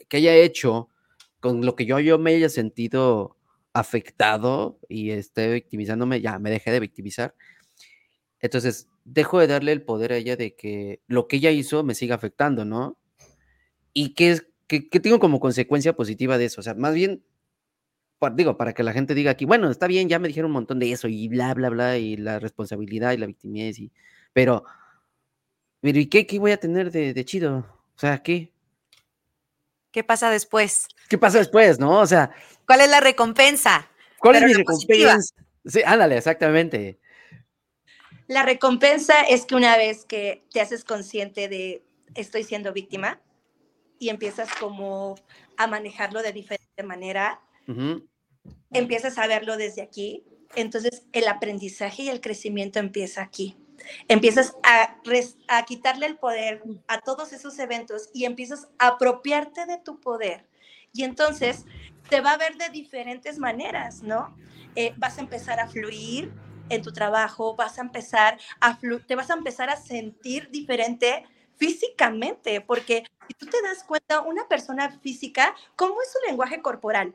que 0.09 0.19
haya 0.19 0.37
hecho 0.37 0.89
con 1.41 1.67
lo 1.67 1.75
que 1.75 1.85
yo, 1.85 1.99
yo 1.99 2.21
me 2.21 2.33
haya 2.37 2.49
sentido 2.49 3.37
afectado 3.73 4.79
y 4.89 5.11
esté 5.11 5.53
victimizándome, 5.53 6.21
ya 6.21 6.39
me 6.39 6.51
dejé 6.53 6.71
de 6.71 6.79
victimizar. 6.79 7.35
Entonces, 8.39 8.89
dejo 9.05 9.41
de 9.41 9.49
darle 9.49 9.73
el 9.73 9.83
poder 9.83 10.13
a 10.13 10.17
ella 10.19 10.37
de 10.37 10.55
que 10.55 11.01
lo 11.09 11.27
que 11.27 11.39
ella 11.39 11.51
hizo 11.51 11.83
me 11.83 11.97
siga 11.97 12.15
afectando, 12.15 12.65
¿no? 12.65 12.99
Y 13.92 14.14
que, 14.14 14.40
que, 14.66 14.88
que 14.88 15.00
tengo 15.00 15.18
como 15.18 15.40
consecuencia 15.40 15.94
positiva 15.94 16.38
de 16.38 16.46
eso. 16.46 16.61
O 16.61 16.64
sea, 16.64 16.74
más 16.74 16.94
bien, 16.94 17.22
por, 18.18 18.35
digo, 18.35 18.57
para 18.57 18.72
que 18.72 18.83
la 18.83 18.92
gente 18.92 19.14
diga 19.14 19.33
aquí, 19.33 19.44
bueno, 19.44 19.70
está 19.70 19.87
bien, 19.87 20.09
ya 20.09 20.18
me 20.18 20.28
dijeron 20.28 20.50
un 20.50 20.55
montón 20.55 20.78
de 20.78 20.92
eso 20.92 21.09
y 21.09 21.28
bla, 21.28 21.55
bla, 21.55 21.68
bla, 21.68 21.98
y 21.98 22.16
la 22.16 22.38
responsabilidad 22.38 23.12
y 23.12 23.18
la 23.18 23.26
victimez, 23.26 23.78
y, 23.78 23.92
pero, 24.33 24.64
pero 25.81 25.98
¿y 25.98 26.07
qué, 26.07 26.26
qué 26.26 26.38
voy 26.38 26.52
a 26.52 26.61
tener 26.61 26.90
de, 26.90 27.12
de 27.12 27.24
chido? 27.24 27.66
O 27.96 27.98
sea, 27.98 28.22
¿qué? 28.22 28.52
¿Qué 29.90 30.02
pasa 30.02 30.31
después? 30.31 30.88
¿Qué 31.09 31.18
pasa 31.18 31.38
después, 31.38 31.78
no? 31.78 32.00
O 32.00 32.07
sea. 32.07 32.31
¿Cuál 32.66 32.81
es 32.81 32.90
la 32.90 33.00
recompensa? 33.00 33.88
¿Cuál 34.18 34.37
Pero 34.37 34.46
es 34.46 34.52
mi 34.52 34.59
recompensa? 34.59 34.87
Positiva. 34.87 35.18
Sí, 35.66 35.83
ándale, 35.85 36.16
exactamente. 36.16 36.98
La 38.26 38.42
recompensa 38.42 39.20
es 39.22 39.44
que 39.44 39.55
una 39.55 39.76
vez 39.76 40.07
que 40.07 40.44
te 40.50 40.61
haces 40.61 40.85
consciente 40.85 41.48
de 41.48 41.85
estoy 42.14 42.44
siendo 42.44 42.72
víctima 42.72 43.20
y 44.03 44.09
empiezas 44.09 44.53
como 44.57 45.15
a 45.57 45.69
manejarlo 45.69 46.23
de 46.23 46.33
diferente 46.33 46.83
manera, 46.83 47.41
uh 47.69 47.73
-huh. 47.73 48.09
empiezas 48.73 49.17
a 49.17 49.29
verlo 49.29 49.57
desde 49.57 49.81
aquí, 49.81 50.25
entonces 50.57 51.07
el 51.12 51.29
aprendizaje 51.29 52.03
y 52.03 52.09
el 52.09 52.21
crecimiento 52.21 52.81
empieza 52.81 53.23
aquí 53.23 53.57
empiezas 54.09 54.55
a, 54.62 54.97
a, 55.49 55.65
quitarle 55.65 56.07
el 56.07 56.17
poder 56.17 56.62
a 56.87 57.01
todos 57.01 57.33
esos 57.33 57.59
eventos 57.59 58.11
y 58.12 58.25
empiezas 58.25 58.69
a 58.79 58.88
apropiarte 58.88 59.67
de 59.67 59.79
tu 59.79 59.99
poder. 59.99 60.47
Y 60.93 61.03
entonces 61.03 61.65
te 62.09 62.21
va 62.21 62.33
a 62.33 62.37
ver 62.37 62.57
de 62.57 62.69
diferentes 62.69 63.38
maneras, 63.38 64.03
¿no? 64.03 64.37
Eh, 64.77 64.95
vas 64.99 65.19
a 65.19 65.23
empezar 65.23 65.59
a 65.59 65.67
fluir 65.67 66.33
en 66.69 66.83
tu 66.83 66.93
trabajo, 66.93 67.57
vas 67.57 67.79
a 67.79 67.83
empezar 67.83 68.38
a 68.61 68.79
te 68.79 69.17
vas 69.17 69.31
a 69.31 69.35
empezar 69.35 69.69
a 69.69 69.77
sentir 69.77 70.49
diferente 70.51 71.25
físicamente, 71.57 72.61
porque 72.61 73.05
si 73.33 73.47
tú 73.47 73.47
te 73.47 73.62
das 73.62 73.85
cuenta, 73.85 74.21
una 74.21 74.47
persona 74.49 74.99
física, 75.01 75.55
¿cómo 75.77 76.01
es 76.03 76.12
su 76.12 76.18
lenguaje 76.27 76.61
corporal? 76.61 77.14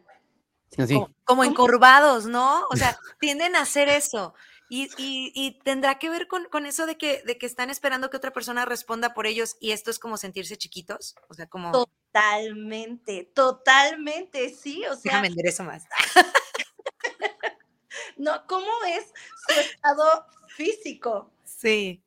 Así. 0.78 0.96
Como, 0.96 1.12
como 1.24 1.44
encorvados, 1.44 2.26
¿no? 2.26 2.66
O 2.70 2.76
sea, 2.76 2.98
tienden 3.20 3.56
a 3.56 3.62
hacer 3.62 3.90
eso. 3.90 4.34
Y, 4.70 4.90
y, 4.98 5.32
y, 5.34 5.60
tendrá 5.64 5.98
que 5.98 6.10
ver 6.10 6.28
con, 6.28 6.44
con 6.46 6.66
eso 6.66 6.86
de 6.86 6.98
que, 6.98 7.24
de 7.26 7.38
que 7.38 7.46
están 7.46 7.70
esperando 7.70 8.10
que 8.10 8.18
otra 8.18 8.34
persona 8.34 8.66
responda 8.66 9.14
por 9.14 9.26
ellos 9.26 9.56
y 9.62 9.72
esto 9.72 9.92
es 9.92 9.98
como 9.98 10.18
sentirse 10.18 10.58
chiquitos, 10.58 11.16
o 11.30 11.34
sea, 11.34 11.48
como... 11.48 11.72
Totalmente, 11.72 13.32
totalmente, 13.34 14.50
sí, 14.50 14.84
o 14.88 14.96
sea... 14.98 15.22
Déjame 15.22 15.42
eso 15.46 15.64
más. 15.64 15.86
no, 18.18 18.46
¿cómo 18.46 18.68
es 18.90 19.06
su 19.48 19.58
estado 19.58 20.26
físico? 20.50 21.32
Sí. 21.46 22.04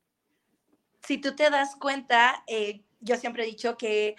Si 1.03 1.17
tú 1.17 1.35
te 1.35 1.49
das 1.49 1.75
cuenta, 1.75 2.43
eh, 2.45 2.83
yo 3.01 3.17
siempre 3.17 3.43
he 3.43 3.47
dicho 3.47 3.77
que 3.77 4.15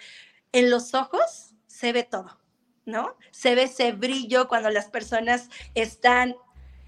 en 0.51 0.69
los 0.69 0.93
ojos 0.93 1.55
se 1.67 1.91
ve 1.91 2.03
todo, 2.03 2.37
¿no? 2.85 3.17
Se 3.31 3.55
ve 3.55 3.63
ese 3.63 3.91
brillo 3.91 4.47
cuando 4.47 4.69
las 4.69 4.89
personas 4.89 5.49
están 5.73 6.35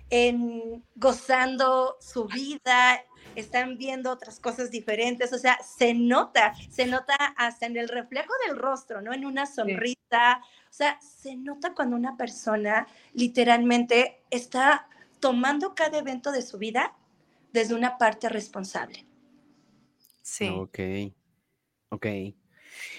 en 0.10 0.84
gozando 0.96 1.98
su 2.00 2.26
vida, 2.26 3.04
están 3.36 3.78
viendo 3.78 4.12
otras 4.12 4.40
cosas 4.40 4.72
diferentes, 4.72 5.34
o 5.34 5.38
sea, 5.38 5.58
se 5.64 5.94
nota, 5.94 6.54
se 6.70 6.86
nota 6.86 7.16
hasta 7.38 7.66
en 7.66 7.76
el 7.78 7.90
reflejo 7.90 8.32
del 8.48 8.58
rostro, 8.58 9.02
¿no? 9.02 9.14
En 9.14 9.26
una 9.26 9.46
sonrisa, 9.46 10.42
o 10.70 10.74
sea, 10.74 11.00
se 11.02 11.36
nota 11.36 11.74
cuando 11.74 11.96
una 11.96 12.18
persona 12.18 12.88
literalmente 13.14 14.22
está 14.30 14.88
tomando 15.20 15.74
cada 15.76 15.98
evento 15.98 16.32
de 16.32 16.44
su 16.44 16.58
vida 16.58 16.96
desde 17.52 17.74
una 17.74 17.98
parte 17.98 18.30
responsable. 18.30 19.06
Sí. 20.22 20.50
Ok, 20.50 20.80
ok. 21.90 22.06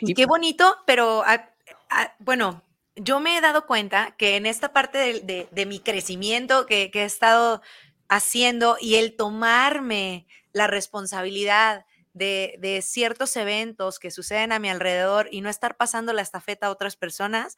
Y 0.01 0.15
qué 0.15 0.27
bonito, 0.27 0.77
pero 0.87 1.23
a, 1.25 1.51
a, 1.91 2.17
bueno, 2.19 2.63
yo 2.97 3.21
me 3.21 3.37
he 3.37 3.41
dado 3.41 3.67
cuenta 3.67 4.15
que 4.17 4.37
en 4.37 4.47
esta 4.47 4.73
parte 4.73 4.99
de, 4.99 5.21
de, 5.21 5.49
de 5.51 5.67
mi 5.67 5.81
crecimiento 5.81 6.67
que, 6.67 6.91
que, 6.91 7.03
he 7.03 7.05
estado 7.05 7.63
haciendo 8.09 8.77
y 8.81 8.97
el 8.97 9.17
tomarme 9.17 10.27
la 10.53 10.67
responsabilidad 10.67 11.85
de, 12.15 12.57
de, 12.61 12.81
ciertos 12.81 13.37
eventos 13.37 13.99
que 13.99 14.11
suceden 14.11 14.53
a 14.53 14.59
mi 14.59 14.71
alrededor 14.71 15.29
y 15.31 15.43
no 15.43 15.51
estar 15.51 15.77
pasando 15.77 16.15
la 16.15 16.23
estafeta 16.23 16.69
a 16.69 16.71
otras 16.71 16.97
personas, 16.97 17.57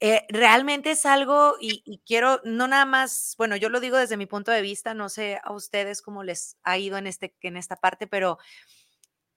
eh, 0.00 0.26
realmente 0.28 0.90
es 0.90 1.06
algo 1.06 1.54
y, 1.58 1.82
y, 1.86 2.02
quiero, 2.06 2.42
no 2.44 2.68
nada 2.68 2.84
más, 2.84 3.34
bueno, 3.38 3.56
yo 3.56 3.70
lo 3.70 3.80
digo 3.80 3.96
desde 3.96 4.18
mi 4.18 4.26
punto 4.26 4.50
de 4.50 4.60
vista, 4.60 4.92
no 4.92 5.08
sé 5.08 5.40
a 5.42 5.52
ustedes 5.52 6.02
cómo 6.02 6.22
les 6.22 6.58
ha 6.64 6.76
ido 6.76 6.98
en, 6.98 7.06
este, 7.06 7.34
en 7.40 7.56
esta 7.56 7.76
parte, 7.76 8.06
pero 8.06 8.38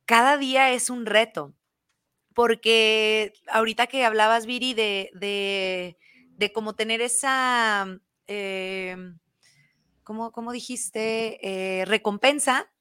cada 0.10 0.38
día 0.38 0.72
es 0.72 0.90
un 0.90 1.06
reto 1.06 1.54
porque 2.34 3.32
ahorita 3.48 3.86
que 3.86 4.04
hablabas, 4.04 4.48
Viri, 4.48 4.74
de, 4.74 5.12
de, 5.14 6.52
tener 6.76 7.00
esa, 7.00 7.86
eh, 8.26 8.98
¿cómo, 10.04 10.32
¿cómo, 10.32 10.52
dijiste? 10.52 11.38
Eh, 11.44 11.86
recompensa. 11.86 12.72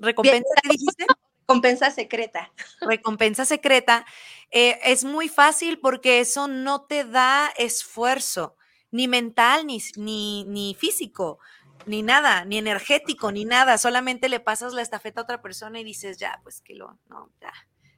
¿Recompensa 0.00 0.48
dijiste? 0.68 1.06
Recompensa 1.42 1.92
secreta. 1.92 2.52
Recompensa 2.80 3.44
secreta. 3.44 4.04
Eh, 4.50 4.80
es 4.82 5.04
muy 5.04 5.28
fácil 5.28 5.78
porque 5.78 6.18
eso 6.18 6.48
no 6.48 6.86
te 6.86 7.04
da 7.04 7.52
esfuerzo, 7.56 8.56
ni 8.90 9.06
mental 9.06 9.64
ni, 9.68 9.80
ni, 9.96 10.42
ni 10.46 10.74
físico. 10.74 11.38
Ni 11.86 12.02
nada, 12.02 12.44
ni 12.44 12.58
energético, 12.58 13.32
ni 13.32 13.44
nada, 13.44 13.78
solamente 13.78 14.28
le 14.28 14.40
pasas 14.40 14.72
la 14.74 14.82
estafeta 14.82 15.20
a 15.20 15.24
otra 15.24 15.42
persona 15.42 15.80
y 15.80 15.84
dices, 15.84 16.18
ya, 16.18 16.40
pues 16.42 16.60
que 16.62 16.74
lo, 16.74 16.98
no, 17.08 17.30
ya, 17.40 17.52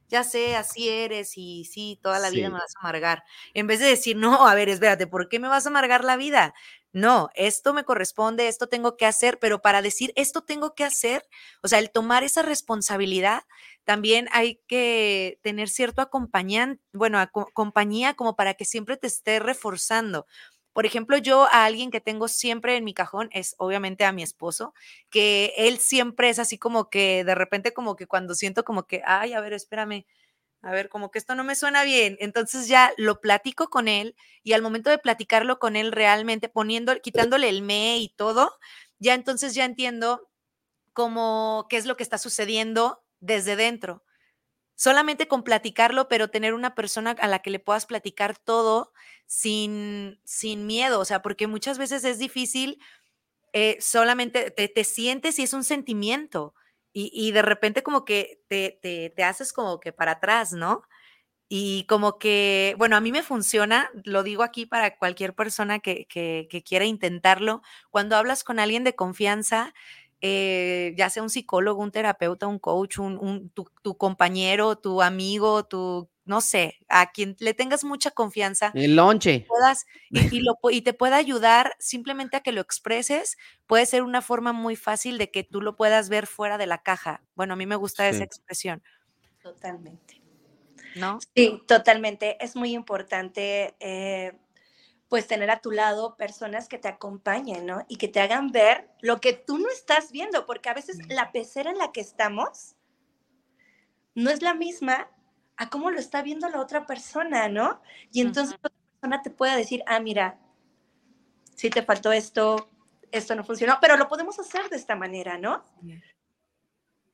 ya 0.09 0.23
sé, 0.23 0.55
así 0.55 0.89
eres 0.89 1.33
y 1.37 1.65
sí, 1.65 1.99
toda 2.01 2.19
la 2.19 2.29
vida 2.29 2.49
me 2.49 2.59
vas 2.59 2.73
a 2.77 2.79
amargar. 2.81 3.23
En 3.53 3.67
vez 3.67 3.79
de 3.79 3.87
decir, 3.87 4.15
no, 4.17 4.47
a 4.47 4.55
ver, 4.55 4.69
espérate, 4.69 5.07
¿por 5.07 5.29
qué 5.29 5.39
me 5.39 5.47
vas 5.49 5.65
a 5.65 5.69
amargar 5.69 6.03
la 6.03 6.17
vida? 6.17 6.53
No, 6.93 7.29
esto 7.35 7.73
me 7.73 7.83
corresponde, 7.83 8.47
esto 8.47 8.67
tengo 8.67 8.97
que 8.97 9.05
hacer, 9.05 9.37
pero 9.39 9.61
para 9.61 9.81
decir 9.81 10.13
esto 10.15 10.41
tengo 10.43 10.73
que 10.75 10.83
hacer, 10.85 11.25
o 11.61 11.67
sea, 11.67 11.79
el 11.79 11.91
tomar 11.91 12.23
esa 12.23 12.41
responsabilidad, 12.41 13.43
también 13.83 14.27
hay 14.31 14.61
que 14.67 15.39
tener 15.43 15.69
cierto 15.69 16.01
acompañante, 16.01 16.81
bueno, 16.93 17.19
compañía 17.53 18.13
como 18.15 18.35
para 18.35 18.53
que 18.55 18.65
siempre 18.65 18.97
te 18.97 19.07
esté 19.07 19.39
reforzando. 19.39 20.25
Por 20.77 20.85
ejemplo, 20.85 21.17
yo 21.17 21.45
a 21.51 21.65
alguien 21.65 21.89
que 21.89 22.01
tengo 22.01 22.27
siempre 22.27 22.77
en 22.77 22.83
mi 22.83 22.93
cajón 22.93 23.29
es 23.33 23.55
obviamente 23.57 24.05
a 24.05 24.11
mi 24.11 24.21
esposo, 24.21 24.75
que 25.09 25.51
él 25.57 25.79
siempre 25.79 26.29
es 26.29 26.37
así 26.37 26.59
como 26.59 26.91
que 26.91 27.23
de 27.23 27.33
repente 27.33 27.73
como 27.73 27.95
que 27.95 28.05
cuando 28.05 28.35
siento 28.35 28.63
como 28.63 28.85
que, 28.85 29.01
ay, 29.03 29.33
a 29.33 29.41
ver, 29.41 29.53
espérame, 29.53 30.05
a 30.61 30.71
ver, 30.71 30.89
como 30.89 31.11
que 31.11 31.19
esto 31.19 31.35
no 31.35 31.43
me 31.43 31.55
suena 31.55 31.83
bien, 31.83 32.17
entonces 32.19 32.67
ya 32.67 32.93
lo 32.97 33.21
platico 33.21 33.69
con 33.69 33.87
él 33.87 34.15
y 34.43 34.53
al 34.53 34.61
momento 34.61 34.89
de 34.91 34.99
platicarlo 34.99 35.59
con 35.59 35.75
él 35.75 35.91
realmente 35.93 36.49
poniendo, 36.49 36.95
quitándole 37.01 37.49
el 37.49 37.63
me 37.63 37.97
y 37.99 38.09
todo, 38.09 38.51
ya 38.99 39.15
entonces 39.15 39.55
ya 39.55 39.65
entiendo 39.65 40.29
como 40.93 41.67
qué 41.69 41.77
es 41.77 41.85
lo 41.87 41.97
que 41.97 42.03
está 42.03 42.17
sucediendo 42.19 43.03
desde 43.19 43.55
dentro. 43.55 44.03
Solamente 44.77 45.27
con 45.27 45.43
platicarlo, 45.43 46.07
pero 46.07 46.29
tener 46.29 46.53
una 46.55 46.75
persona 46.75 47.11
a 47.19 47.27
la 47.27 47.39
que 47.41 47.49
le 47.51 47.59
puedas 47.59 47.87
platicar 47.87 48.37
todo 48.37 48.93
sin, 49.25 50.21
sin 50.25 50.67
miedo, 50.67 50.99
o 51.01 51.05
sea, 51.05 51.23
porque 51.23 51.47
muchas 51.47 51.79
veces 51.79 52.05
es 52.05 52.19
difícil, 52.19 52.79
eh, 53.53 53.77
solamente 53.81 54.51
te, 54.51 54.67
te 54.69 54.83
sientes 54.83 55.39
y 55.39 55.43
es 55.43 55.53
un 55.53 55.63
sentimiento 55.63 56.53
y, 56.93 57.11
y 57.13 57.31
de 57.31 57.41
repente 57.41 57.83
como 57.83 58.05
que 58.05 58.41
te, 58.49 58.79
te, 58.81 59.11
te 59.15 59.23
haces 59.23 59.53
como 59.53 59.79
que 59.79 59.93
para 59.93 60.13
atrás, 60.13 60.53
¿no? 60.53 60.83
Y 61.49 61.85
como 61.87 62.19
que, 62.19 62.75
bueno, 62.77 62.97
a 62.97 63.01
mí 63.01 63.11
me 63.13 63.23
funciona, 63.23 63.89
lo 64.03 64.23
digo 64.23 64.43
aquí 64.43 64.65
para 64.65 64.97
cualquier 64.97 65.33
persona 65.35 65.79
que, 65.79 66.05
que, 66.07 66.47
que 66.51 66.63
quiera 66.63 66.85
intentarlo, 66.85 67.61
cuando 67.89 68.17
hablas 68.17 68.43
con 68.43 68.59
alguien 68.59 68.83
de 68.83 68.95
confianza, 68.95 69.73
eh, 70.21 70.93
ya 70.97 71.09
sea 71.09 71.23
un 71.23 71.29
psicólogo, 71.29 71.81
un 71.83 71.91
terapeuta, 71.91 72.47
un 72.47 72.59
coach, 72.59 72.99
un, 72.99 73.17
un- 73.19 73.49
tu, 73.51 73.65
tu 73.83 73.97
compañero, 73.97 74.77
tu 74.77 75.01
amigo, 75.01 75.65
tu, 75.65 76.09
no 76.25 76.41
sé, 76.41 76.77
a 76.89 77.11
quien 77.11 77.35
le 77.39 77.53
tengas 77.53 77.83
mucha 77.83 78.11
confianza, 78.11 78.77
El 78.83 78.95
lonche. 78.95 79.45
puedas 79.47 79.85
y, 80.11 80.27
y 80.37 80.41
lo, 80.41 80.55
y 80.71 80.81
te 80.81 80.93
pueda 80.93 81.17
ayudar 81.17 81.75
simplemente 81.79 82.37
a 82.37 82.41
que 82.41 82.51
lo 82.51 82.61
expreses, 82.61 83.37
puede 83.67 83.85
ser 83.85 84.03
una 84.03 84.21
forma 84.21 84.53
muy 84.53 84.75
fácil 84.75 85.17
de 85.17 85.31
que 85.31 85.43
tú 85.43 85.61
lo 85.61 85.75
puedas 85.77 86.09
ver 86.09 86.27
fuera 86.27 86.57
de 86.57 86.67
la 86.67 86.79
caja. 86.83 87.23
Bueno, 87.35 87.53
a 87.53 87.57
mí 87.57 87.65
me 87.65 87.75
gusta 87.77 88.09
esa 88.09 88.23
expresión, 88.23 88.83
Totalmente. 89.41 90.21
¿no? 90.93 91.27
Sí, 91.35 91.61
totalmente. 91.67 92.43
Es 92.43 92.55
muy 92.55 92.73
importante, 92.73 93.75
eh, 93.79 94.39
pues, 95.09 95.27
tener 95.27 95.49
a 95.49 95.61
tu 95.61 95.71
lado 95.71 96.15
personas 96.17 96.67
que 96.67 96.77
te 96.77 96.87
acompañen, 96.87 97.65
¿no? 97.65 97.85
Y 97.87 97.97
que 97.97 98.07
te 98.07 98.19
hagan 98.19 98.51
ver 98.51 98.89
lo 99.01 99.21
que 99.21 99.33
tú 99.33 99.57
no 99.57 99.69
estás 99.69 100.11
viendo, 100.11 100.45
porque 100.45 100.69
a 100.69 100.73
veces 100.73 100.99
la 101.07 101.31
pecera 101.31 101.69
en 101.71 101.77
la 101.77 101.91
que 101.91 102.01
estamos 102.01 102.75
no 104.15 104.29
es 104.29 104.41
la 104.41 104.53
misma 104.53 105.09
a 105.55 105.69
cómo 105.69 105.91
lo 105.91 105.99
está 105.99 106.21
viendo 106.21 106.49
la 106.49 106.59
otra 106.59 106.85
persona, 106.85 107.47
¿no? 107.49 107.81
Y 108.11 108.21
entonces 108.21 108.55
Ujú. 108.55 108.59
la 108.63 108.67
otra 108.67 108.79
persona 108.99 109.21
te 109.21 109.29
puede 109.31 109.55
decir, 109.55 109.83
ah, 109.87 109.99
mira, 109.99 110.39
sí 111.55 111.69
te 111.69 111.83
faltó 111.83 112.11
esto, 112.11 112.69
esto 113.11 113.33
no 113.35 113.43
funcionó, 113.43 113.77
pero 113.79 113.95
lo 113.97 114.07
podemos 114.07 114.37
hacer 114.39 114.69
de 114.69 114.75
esta 114.75 114.95
manera, 114.95 115.37
¿no? 115.37 115.63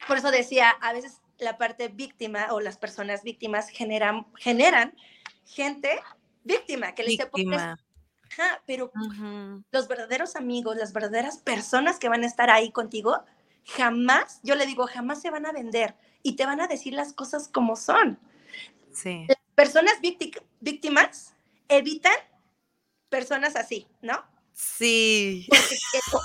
Por 0.08 0.18
eso 0.18 0.32
decía, 0.32 0.70
a 0.82 0.94
veces 0.94 1.22
la 1.38 1.58
parte 1.58 1.88
víctima 1.90 2.48
o 2.52 2.60
las 2.60 2.78
personas 2.78 3.24
víctimas 3.24 3.70
generan, 3.70 4.26
generan 4.36 4.96
gente 5.46 6.02
víctima 6.44 6.94
que 6.94 7.04
le 7.04 7.10
dice, 7.12 7.26
"Pobres- 7.28 7.46
Víctima. 7.46 7.83
Ajá", 8.40 8.62
pero 8.66 8.92
los 9.72 9.88
verdaderos 9.88 10.36
amigos, 10.36 10.76
las 10.76 10.94
verdaderas 10.94 11.38
personas 11.38 12.00
que 12.00 12.10
van 12.10 12.24
a 12.24 12.28
estar 12.28 12.50
ahí 12.50 12.72
contigo, 12.72 13.24
jamás, 13.66 14.40
yo 14.44 14.56
le 14.56 14.66
digo, 14.66 14.88
jamás 14.88 15.22
se 15.22 15.30
van 15.30 15.46
a 15.46 15.52
vender 15.52 15.96
y 16.22 16.36
te 16.36 16.46
van 16.46 16.60
a 16.62 16.68
decir 16.68 16.94
las 16.94 17.14
cosas 17.14 17.48
como 17.48 17.76
son. 17.76 18.20
Sí. 18.92 19.26
Las 19.28 19.38
personas 19.56 19.94
vícti- 20.02 20.42
víctimas 20.60 21.36
evitan 21.68 22.14
personas 23.10 23.56
así, 23.56 23.88
¿no? 24.02 24.24
Sí. 24.54 25.48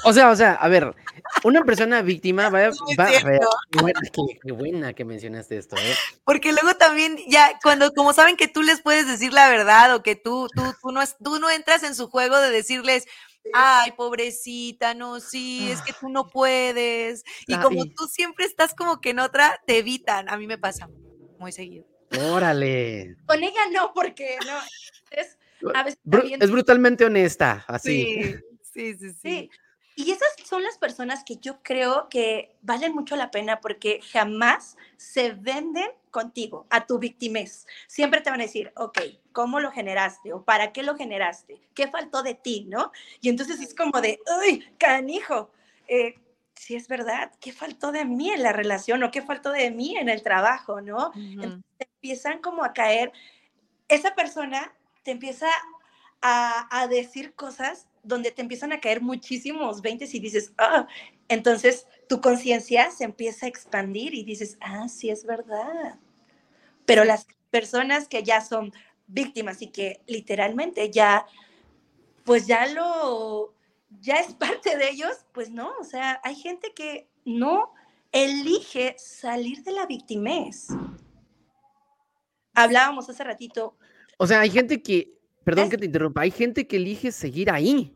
O 0.04 0.12
sea, 0.12 0.30
o 0.30 0.36
sea, 0.36 0.54
a 0.54 0.68
ver, 0.68 0.94
una 1.44 1.64
persona 1.64 2.02
víctima 2.02 2.48
va, 2.50 2.58
a 2.58 2.70
ver. 3.24 3.40
Qué 3.70 3.80
buena, 3.80 4.00
qué- 4.12 4.38
qué 4.42 4.52
buena 4.52 4.92
que 4.92 5.04
mencionaste 5.04 5.56
esto, 5.58 5.76
¿eh? 5.76 5.94
Porque 6.24 6.52
luego 6.52 6.74
también 6.76 7.16
ya 7.28 7.58
cuando 7.62 7.92
como 7.94 8.12
saben 8.12 8.36
que 8.36 8.48
tú 8.48 8.62
les 8.62 8.80
puedes 8.82 9.06
decir 9.06 9.32
la 9.32 9.48
verdad 9.48 9.94
o 9.94 10.02
que 10.02 10.14
tú 10.16 10.48
tú 10.54 10.62
tú 10.82 10.92
no 10.92 11.00
es- 11.02 11.16
tú 11.22 11.38
no 11.38 11.50
entras 11.50 11.82
en 11.82 11.94
su 11.94 12.08
juego 12.08 12.38
de 12.38 12.50
decirles 12.50 13.06
Ay, 13.54 13.92
pobrecita, 13.92 14.92
no, 14.92 15.20
sí, 15.20 15.70
es 15.70 15.80
que 15.80 15.94
tú 15.98 16.10
no 16.10 16.28
puedes. 16.28 17.24
Y 17.46 17.56
como 17.56 17.82
Ay. 17.82 17.94
tú 17.96 18.06
siempre 18.06 18.44
estás 18.44 18.74
como 18.74 19.00
que 19.00 19.10
en 19.10 19.20
otra, 19.20 19.58
te 19.66 19.78
evitan. 19.78 20.28
A 20.28 20.36
mí 20.36 20.46
me 20.46 20.58
pasa 20.58 20.90
muy 21.38 21.50
seguido. 21.52 21.86
Órale. 22.30 23.16
Con 23.26 23.42
ella 23.42 23.60
no, 23.72 23.92
porque 23.94 24.36
no, 24.44 24.52
es, 25.12 25.38
a 25.74 25.82
veces 25.82 25.98
Bru- 26.04 26.20
también- 26.20 26.42
es 26.42 26.50
brutalmente 26.50 27.04
honesta, 27.04 27.64
así. 27.66 28.04
Sí, 28.04 28.34
sí, 28.62 28.94
sí, 28.94 29.10
sí. 29.10 29.14
Sí. 29.20 29.50
Y 29.96 30.12
esas 30.12 30.28
son 30.44 30.62
las 30.62 30.78
personas 30.78 31.24
que 31.24 31.38
yo 31.38 31.60
creo 31.64 32.08
que 32.08 32.54
valen 32.62 32.94
mucho 32.94 33.16
la 33.16 33.32
pena 33.32 33.60
porque 33.60 34.00
jamás 34.12 34.76
se 34.96 35.32
venden 35.32 35.90
contigo, 36.12 36.68
a 36.70 36.86
tu 36.86 37.00
victimez. 37.00 37.66
Siempre 37.88 38.20
te 38.20 38.30
van 38.30 38.40
a 38.40 38.44
decir, 38.44 38.72
ok, 38.76 38.96
¿cómo 39.32 39.58
lo 39.58 39.72
generaste? 39.72 40.32
¿O 40.32 40.44
para 40.44 40.72
qué 40.72 40.84
lo 40.84 40.96
generaste? 40.96 41.60
¿Qué 41.74 41.88
faltó 41.88 42.22
de 42.22 42.34
ti? 42.34 42.66
¿No? 42.68 42.92
Y 43.20 43.28
entonces 43.28 43.60
es 43.60 43.74
como 43.74 44.00
de, 44.00 44.20
uy, 44.40 44.64
canijo, 44.78 45.50
eh, 45.88 46.14
si 46.54 46.76
es 46.76 46.86
verdad, 46.86 47.32
¿qué 47.40 47.52
faltó 47.52 47.90
de 47.90 48.04
mí 48.04 48.30
en 48.30 48.44
la 48.44 48.52
relación? 48.52 49.02
¿O 49.02 49.10
qué 49.10 49.22
faltó 49.22 49.50
de 49.50 49.72
mí 49.72 49.96
en 49.96 50.08
el 50.08 50.22
trabajo? 50.22 50.80
¿No? 50.80 51.10
Empiezan 51.80 52.38
como 52.40 52.64
a 52.64 52.72
caer, 52.72 53.10
esa 53.88 54.14
persona 54.14 54.72
te 55.08 55.12
empieza 55.12 55.48
a, 56.20 56.86
decir 56.90 57.32
cosas 57.32 57.86
donde 58.02 58.30
te 58.30 58.42
empiezan 58.42 58.72
a 58.72 58.80
caer 58.80 59.00
muchísimos 59.00 59.80
20 59.80 60.06
y 60.12 60.20
dices, 60.20 60.52
ah, 60.58 60.86
entonces 61.28 61.86
tu 62.10 62.20
conciencia 62.20 62.90
se 62.90 63.04
empieza 63.04 63.46
a 63.46 63.48
expandir 63.48 64.12
y 64.12 64.22
dices, 64.22 64.58
ah, 64.60 64.86
sí 64.86 65.08
es 65.08 65.24
verdad. 65.24 65.98
Pero 66.84 67.04
las 67.04 67.26
personas 67.48 68.06
que 68.06 68.22
ya 68.22 68.42
son 68.42 68.70
víctimas 69.06 69.62
y 69.62 69.68
que 69.68 70.02
literalmente 70.06 70.90
ya, 70.90 71.24
pues 72.24 72.46
ya 72.46 72.66
lo, 72.66 73.54
ya 74.02 74.16
es 74.16 74.34
parte 74.34 74.76
de 74.76 74.90
ellos, 74.90 75.24
pues 75.32 75.48
no, 75.50 75.72
o 75.80 75.84
sea, 75.84 76.20
hay 76.22 76.34
gente 76.34 76.74
que 76.74 77.08
no 77.24 77.72
elige 78.12 78.94
salir 78.98 79.62
de 79.62 79.72
la 79.72 79.86
victimez. 79.86 80.68
Hablábamos 82.52 83.08
hace 83.08 83.24
ratito, 83.24 83.78
O 84.18 84.26
sea, 84.26 84.40
hay 84.40 84.50
gente 84.50 84.82
que, 84.82 85.18
perdón 85.44 85.64
Es- 85.64 85.70
que 85.70 85.78
te 85.78 85.86
interrumpa, 85.86 86.20
hay 86.22 86.30
gente 86.30 86.66
que 86.66 86.76
elige 86.76 87.10
seguir 87.12 87.50
ahí. 87.50 87.94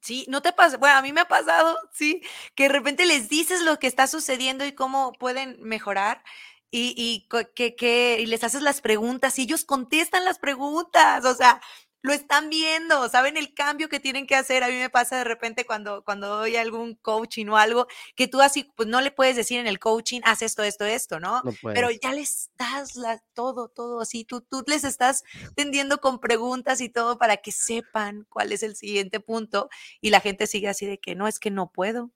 Sí, 0.00 0.24
no 0.28 0.42
te 0.42 0.52
pasa, 0.52 0.76
bueno, 0.76 0.96
a 0.96 1.02
mí 1.02 1.12
me 1.12 1.20
ha 1.22 1.28
pasado, 1.28 1.76
sí, 1.92 2.22
que 2.54 2.64
de 2.64 2.68
repente 2.70 3.04
les 3.04 3.28
dices 3.28 3.62
lo 3.62 3.78
que 3.78 3.88
está 3.88 4.06
sucediendo 4.06 4.64
y 4.64 4.72
cómo 4.72 5.12
pueden 5.12 5.56
mejorar 5.60 6.22
y, 6.70 6.94
y 6.96 7.26
que, 7.54 7.74
que- 7.74 8.18
y 8.20 8.26
les 8.26 8.44
haces 8.44 8.62
las 8.62 8.80
preguntas 8.80 9.38
y 9.38 9.42
ellos 9.42 9.64
contestan 9.64 10.24
las 10.24 10.38
preguntas, 10.38 11.24
o 11.24 11.34
sea, 11.34 11.60
lo 12.00 12.12
están 12.12 12.48
viendo, 12.48 13.08
saben 13.08 13.36
el 13.36 13.54
cambio 13.54 13.88
que 13.88 14.00
tienen 14.00 14.26
que 14.26 14.36
hacer. 14.36 14.62
A 14.62 14.68
mí 14.68 14.74
me 14.74 14.90
pasa 14.90 15.18
de 15.18 15.24
repente 15.24 15.66
cuando, 15.66 16.04
cuando 16.04 16.28
doy 16.28 16.56
algún 16.56 16.94
coaching 16.94 17.46
o 17.46 17.56
algo, 17.56 17.86
que 18.14 18.28
tú 18.28 18.40
así, 18.40 18.70
pues 18.76 18.88
no 18.88 19.00
le 19.00 19.10
puedes 19.10 19.36
decir 19.36 19.58
en 19.58 19.66
el 19.66 19.78
coaching, 19.78 20.20
haz 20.24 20.42
esto, 20.42 20.62
esto, 20.62 20.84
esto, 20.84 21.18
¿no? 21.20 21.42
No 21.42 21.52
Pero 21.62 21.90
ya 21.90 22.12
les 22.12 22.50
das 22.56 22.94
la, 22.96 23.18
todo, 23.34 23.68
todo 23.68 24.00
así, 24.00 24.24
tú, 24.24 24.40
tú 24.40 24.64
les 24.66 24.84
estás 24.84 25.24
tendiendo 25.56 26.00
con 26.00 26.20
preguntas 26.20 26.80
y 26.80 26.88
todo 26.88 27.18
para 27.18 27.38
que 27.38 27.52
sepan 27.52 28.26
cuál 28.28 28.52
es 28.52 28.62
el 28.62 28.76
siguiente 28.76 29.20
punto 29.20 29.68
y 30.00 30.10
la 30.10 30.20
gente 30.20 30.46
sigue 30.46 30.68
así 30.68 30.86
de 30.86 30.98
que 30.98 31.14
no, 31.14 31.26
es 31.26 31.38
que 31.38 31.50
no 31.50 31.70
puedo. 31.72 32.10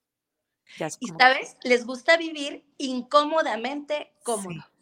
Ya 0.77 0.87
es 0.87 0.97
y 1.01 1.07
sabes, 1.07 1.57
les 1.63 1.85
gusta 1.85 2.15
vivir 2.15 2.65
incómodamente 2.77 4.13
cómodo. 4.23 4.49
Sí. 4.49 4.72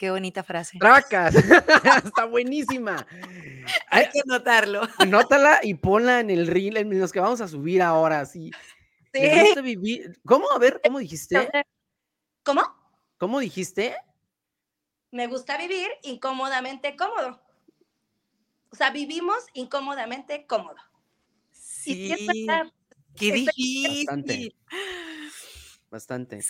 Qué 0.00 0.10
bonita 0.10 0.42
frase. 0.42 0.78
Tracas. 0.78 1.34
Está 2.06 2.24
buenísima. 2.24 3.06
Hay 3.90 4.04
Ay, 4.04 4.08
que 4.10 4.22
notarlo. 4.24 4.80
Anótala 4.96 5.60
y 5.62 5.74
ponla 5.74 6.20
en 6.20 6.30
el 6.30 6.46
reel, 6.46 6.78
en 6.78 6.98
los 6.98 7.12
que 7.12 7.20
vamos 7.20 7.42
a 7.42 7.48
subir 7.48 7.82
ahora, 7.82 8.24
sí. 8.24 8.50
Sí. 9.12 9.20
¿Les 9.20 9.44
gusta 9.44 9.60
vivir? 9.60 10.18
¿Cómo? 10.24 10.50
A 10.52 10.58
ver, 10.58 10.80
¿cómo 10.82 11.00
dijiste? 11.00 11.50
¿Cómo? 12.42 12.62
¿Cómo 13.18 13.40
dijiste? 13.40 13.94
Me 15.10 15.26
gusta 15.26 15.58
vivir 15.58 15.88
incómodamente 16.02 16.96
cómodo. 16.96 17.38
O 18.70 18.76
sea, 18.76 18.88
vivimos 18.92 19.36
incómodamente 19.52 20.46
cómodo. 20.46 20.78
Sí 21.50 22.16
Qué 23.16 23.32
difícil. 23.32 24.06
Bastante. 24.06 24.56
Bastante. 25.90 26.40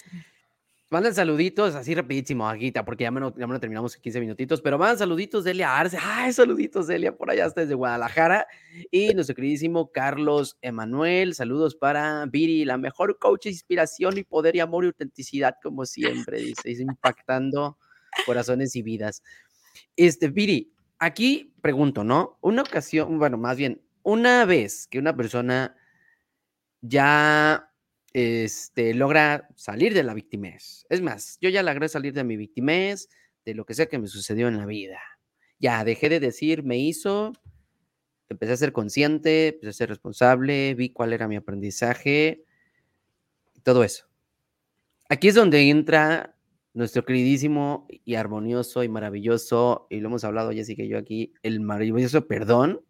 Mandan 0.92 1.14
saluditos 1.14 1.76
así 1.76 1.94
rapidísimo, 1.94 2.48
Aguita, 2.48 2.84
porque 2.84 3.04
ya 3.04 3.12
me, 3.12 3.20
lo, 3.20 3.32
ya 3.36 3.46
me 3.46 3.52
lo 3.52 3.60
terminamos 3.60 3.94
en 3.94 4.02
15 4.02 4.18
minutitos, 4.18 4.60
pero 4.60 4.76
mandan 4.76 4.98
saluditos 4.98 5.44
Delia 5.44 5.78
Arce. 5.78 5.96
Ay, 6.02 6.32
saluditos 6.32 6.88
Delia, 6.88 7.16
por 7.16 7.30
allá 7.30 7.46
hasta 7.46 7.60
desde 7.60 7.74
Guadalajara. 7.74 8.48
Y 8.90 9.14
nuestro 9.14 9.36
queridísimo 9.36 9.92
Carlos 9.92 10.58
Emanuel, 10.62 11.36
saludos 11.36 11.76
para 11.76 12.26
Viri, 12.26 12.64
la 12.64 12.76
mejor 12.76 13.20
coach 13.20 13.46
inspiración 13.46 14.18
y 14.18 14.24
poder 14.24 14.56
y 14.56 14.60
amor 14.60 14.82
y 14.82 14.88
autenticidad, 14.88 15.54
como 15.62 15.86
siempre, 15.86 16.40
dice, 16.40 16.82
impactando 16.82 17.78
corazones 18.26 18.74
y 18.74 18.82
vidas. 18.82 19.22
Este, 19.94 20.26
Viri, 20.26 20.74
aquí 20.98 21.54
pregunto, 21.62 22.02
¿no? 22.02 22.36
Una 22.40 22.62
ocasión, 22.62 23.16
bueno, 23.16 23.38
más 23.38 23.56
bien, 23.56 23.80
una 24.02 24.44
vez 24.44 24.88
que 24.88 24.98
una 24.98 25.14
persona 25.14 25.76
ya 26.80 27.69
este, 28.12 28.94
logra 28.94 29.48
salir 29.56 29.94
de 29.94 30.02
la 30.02 30.14
victimez. 30.14 30.86
Es 30.88 31.00
más, 31.00 31.38
yo 31.40 31.48
ya 31.48 31.62
logré 31.62 31.88
salir 31.88 32.12
de 32.12 32.24
mi 32.24 32.36
victimez, 32.36 33.08
de 33.44 33.54
lo 33.54 33.64
que 33.64 33.74
sea 33.74 33.86
que 33.86 33.98
me 33.98 34.08
sucedió 34.08 34.48
en 34.48 34.56
la 34.56 34.66
vida. 34.66 35.00
Ya 35.58 35.84
dejé 35.84 36.08
de 36.08 36.20
decir, 36.20 36.62
me 36.62 36.78
hizo, 36.78 37.32
empecé 38.28 38.52
a 38.52 38.56
ser 38.56 38.72
consciente, 38.72 39.48
empecé 39.48 39.68
a 39.68 39.72
ser 39.72 39.88
responsable, 39.90 40.74
vi 40.74 40.90
cuál 40.90 41.12
era 41.12 41.28
mi 41.28 41.36
aprendizaje, 41.36 42.44
todo 43.62 43.84
eso. 43.84 44.06
Aquí 45.08 45.28
es 45.28 45.34
donde 45.34 45.68
entra 45.68 46.36
nuestro 46.72 47.04
queridísimo 47.04 47.86
y 47.88 48.14
armonioso 48.14 48.84
y 48.84 48.88
maravilloso, 48.88 49.86
y 49.90 50.00
lo 50.00 50.08
hemos 50.08 50.24
hablado 50.24 50.52
Jessica 50.52 50.82
y 50.82 50.88
yo 50.88 50.98
aquí, 50.98 51.34
el 51.42 51.60
maravilloso 51.60 52.26
perdón. 52.26 52.84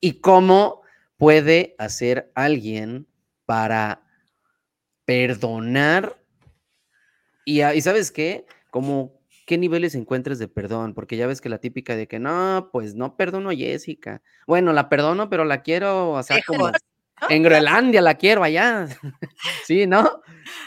Y 0.00 0.20
cómo 0.20 0.82
puede 1.16 1.74
hacer 1.78 2.30
alguien 2.34 3.06
para 3.48 4.02
perdonar. 5.06 6.14
Y, 7.46 7.62
y 7.64 7.80
sabes 7.80 8.12
qué, 8.12 8.44
como 8.70 9.18
qué 9.46 9.56
niveles 9.56 9.94
encuentres 9.94 10.38
de 10.38 10.48
perdón, 10.48 10.92
porque 10.92 11.16
ya 11.16 11.26
ves 11.26 11.40
que 11.40 11.48
la 11.48 11.56
típica 11.56 11.96
de 11.96 12.06
que 12.06 12.18
no, 12.18 12.68
pues 12.70 12.94
no 12.94 13.16
perdono 13.16 13.48
a 13.48 13.54
Jessica. 13.54 14.20
Bueno, 14.46 14.74
la 14.74 14.90
perdono, 14.90 15.30
pero 15.30 15.46
la 15.46 15.62
quiero, 15.62 16.10
o 16.10 16.22
sea, 16.22 16.42
como 16.46 16.70
en 17.30 17.42
Groenlandia 17.42 18.02
la 18.02 18.16
quiero 18.16 18.42
allá. 18.42 18.86
sí, 19.64 19.86
¿no? 19.86 20.20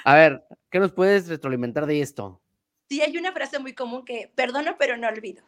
A 0.03 0.15
ver, 0.15 0.43
¿qué 0.71 0.79
nos 0.79 0.91
puedes 0.91 1.27
retroalimentar 1.27 1.85
de 1.85 2.01
esto? 2.01 2.41
Sí, 2.89 2.99
hay 2.99 3.15
una 3.15 3.31
frase 3.31 3.59
muy 3.59 3.75
común 3.75 4.03
que 4.03 4.31
perdono, 4.33 4.75
pero 4.79 4.97
no 4.97 5.07
olvido. 5.07 5.43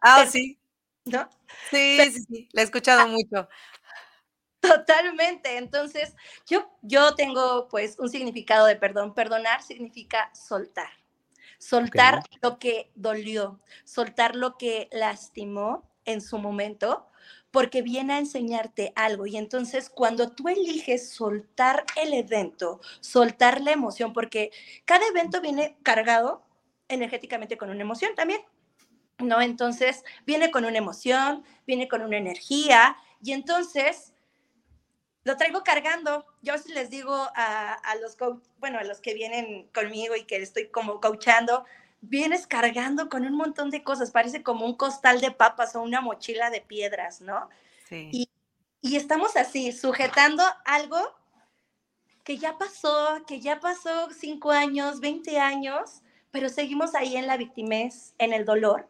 Ah, 0.00 0.24
sí. 0.26 0.58
¿No? 1.04 1.28
Sí, 1.70 1.98
sí, 2.10 2.20
sí, 2.22 2.48
la 2.52 2.62
he 2.62 2.64
escuchado 2.64 3.06
mucho. 3.08 3.46
Totalmente. 4.62 5.58
Entonces, 5.58 6.14
yo, 6.46 6.70
yo 6.82 7.16
tengo 7.16 7.68
pues 7.68 7.98
un 7.98 8.08
significado 8.08 8.66
de 8.66 8.76
perdón. 8.76 9.12
Perdonar 9.12 9.60
significa 9.62 10.30
soltar. 10.34 10.88
Soltar 11.58 12.22
lo 12.40 12.58
que 12.58 12.90
dolió, 12.94 13.60
soltar 13.84 14.36
lo 14.36 14.56
que 14.56 14.88
lastimó 14.92 15.88
en 16.04 16.20
su 16.20 16.38
momento, 16.38 17.08
porque 17.50 17.82
viene 17.82 18.14
a 18.14 18.18
enseñarte 18.18 18.92
algo. 18.96 19.26
Y 19.26 19.36
entonces 19.36 19.90
cuando 19.90 20.30
tú 20.30 20.48
eliges 20.48 21.10
soltar 21.10 21.84
el 22.00 22.14
evento, 22.14 22.80
soltar 23.00 23.60
la 23.60 23.72
emoción, 23.72 24.12
porque 24.12 24.50
cada 24.84 25.06
evento 25.06 25.40
viene 25.40 25.76
cargado 25.82 26.44
energéticamente 26.88 27.56
con 27.56 27.70
una 27.70 27.82
emoción 27.82 28.14
también. 28.14 28.40
¿No? 29.18 29.40
Entonces, 29.40 30.04
viene 30.26 30.50
con 30.50 30.64
una 30.64 30.78
emoción, 30.78 31.44
viene 31.64 31.86
con 31.86 32.02
una 32.02 32.16
energía, 32.16 32.96
y 33.22 33.32
entonces 33.32 34.11
lo 35.24 35.36
traigo 35.36 35.62
cargando. 35.62 36.26
Yo 36.42 36.52
a 36.52 36.56
veces 36.56 36.72
les 36.72 36.90
digo 36.90 37.14
a, 37.34 37.94
los 38.00 38.16
bueno, 38.58 38.78
a 38.78 38.84
los 38.84 39.00
que 39.00 39.14
vienen 39.14 39.68
conmigo 39.74 40.16
y 40.16 40.24
que 40.24 40.36
estoy 40.36 40.68
como 40.68 41.00
coachando, 41.00 41.64
vienes 42.00 42.46
cargando 42.46 43.08
con 43.08 43.24
un 43.24 43.34
montón 43.34 43.70
de 43.70 43.82
cosas, 43.82 44.10
parece 44.10 44.42
como 44.42 44.66
un 44.66 44.74
costal 44.74 45.20
de 45.20 45.30
papas 45.30 45.76
o 45.76 45.82
una 45.82 46.00
mochila 46.00 46.50
de 46.50 46.60
piedras, 46.60 47.20
¿no? 47.20 47.48
Sí. 47.88 48.08
Y, 48.12 48.30
y 48.80 48.96
estamos 48.96 49.36
así, 49.36 49.72
sujetando 49.72 50.42
algo 50.64 50.98
que 52.24 52.38
ya 52.38 52.58
pasó, 52.58 53.22
que 53.26 53.40
ya 53.40 53.60
pasó 53.60 54.10
cinco 54.10 54.50
años, 54.50 55.00
20 55.00 55.38
años, 55.38 56.02
pero 56.30 56.48
seguimos 56.48 56.94
ahí 56.94 57.16
en 57.16 57.26
la 57.26 57.36
victimez, 57.36 58.14
en 58.18 58.32
el 58.32 58.44
dolor, 58.44 58.88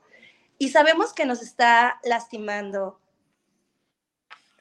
y 0.59 0.69
sabemos 0.69 1.13
que 1.13 1.27
nos 1.27 1.43
está 1.43 2.01
lastimando, 2.05 3.01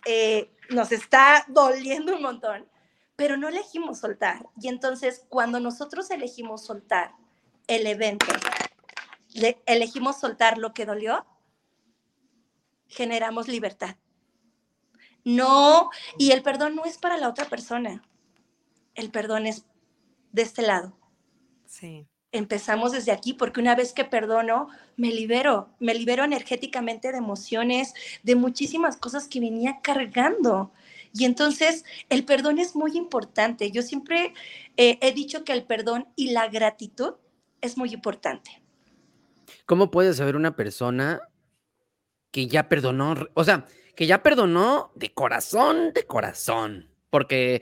eh, 0.05 0.51
nos 0.69 0.91
está 0.91 1.45
doliendo 1.47 2.15
un 2.15 2.21
montón, 2.21 2.67
pero 3.15 3.37
no 3.37 3.47
elegimos 3.47 3.99
soltar. 3.99 4.47
Y 4.59 4.67
entonces, 4.67 5.25
cuando 5.29 5.59
nosotros 5.59 6.09
elegimos 6.11 6.65
soltar 6.65 7.15
el 7.67 7.87
evento, 7.87 8.25
elegimos 9.65 10.19
soltar 10.19 10.57
lo 10.57 10.73
que 10.73 10.85
dolió, 10.85 11.25
generamos 12.87 13.47
libertad. 13.47 13.95
No, 15.23 15.89
y 16.17 16.31
el 16.31 16.41
perdón 16.41 16.75
no 16.75 16.85
es 16.85 16.97
para 16.97 17.17
la 17.17 17.29
otra 17.29 17.45
persona. 17.45 18.01
El 18.95 19.11
perdón 19.11 19.45
es 19.45 19.65
de 20.31 20.41
este 20.41 20.63
lado. 20.63 20.97
Sí 21.65 22.10
empezamos 22.31 22.91
desde 22.91 23.11
aquí, 23.11 23.33
porque 23.33 23.59
una 23.59 23.75
vez 23.75 23.93
que 23.93 24.05
perdono, 24.05 24.69
me 24.95 25.11
libero, 25.11 25.69
me 25.79 25.93
libero 25.93 26.23
energéticamente 26.23 27.11
de 27.11 27.17
emociones, 27.17 27.93
de 28.23 28.35
muchísimas 28.35 28.97
cosas 28.97 29.27
que 29.27 29.39
venía 29.39 29.79
cargando. 29.81 30.71
Y 31.13 31.25
entonces 31.25 31.83
el 32.09 32.23
perdón 32.23 32.57
es 32.59 32.75
muy 32.75 32.95
importante. 32.95 33.71
Yo 33.71 33.81
siempre 33.81 34.33
eh, 34.77 34.97
he 35.01 35.11
dicho 35.11 35.43
que 35.43 35.53
el 35.53 35.63
perdón 35.63 36.07
y 36.15 36.31
la 36.31 36.47
gratitud 36.47 37.15
es 37.59 37.77
muy 37.77 37.93
importante. 37.93 38.61
¿Cómo 39.65 39.91
puede 39.91 40.13
saber 40.13 40.35
una 40.35 40.55
persona 40.55 41.21
que 42.31 42.47
ya 42.47 42.69
perdonó, 42.69 43.15
o 43.33 43.43
sea, 43.43 43.65
que 43.95 44.07
ya 44.07 44.23
perdonó 44.23 44.91
de 44.95 45.13
corazón, 45.13 45.91
de 45.93 46.05
corazón? 46.05 46.89
Porque 47.09 47.61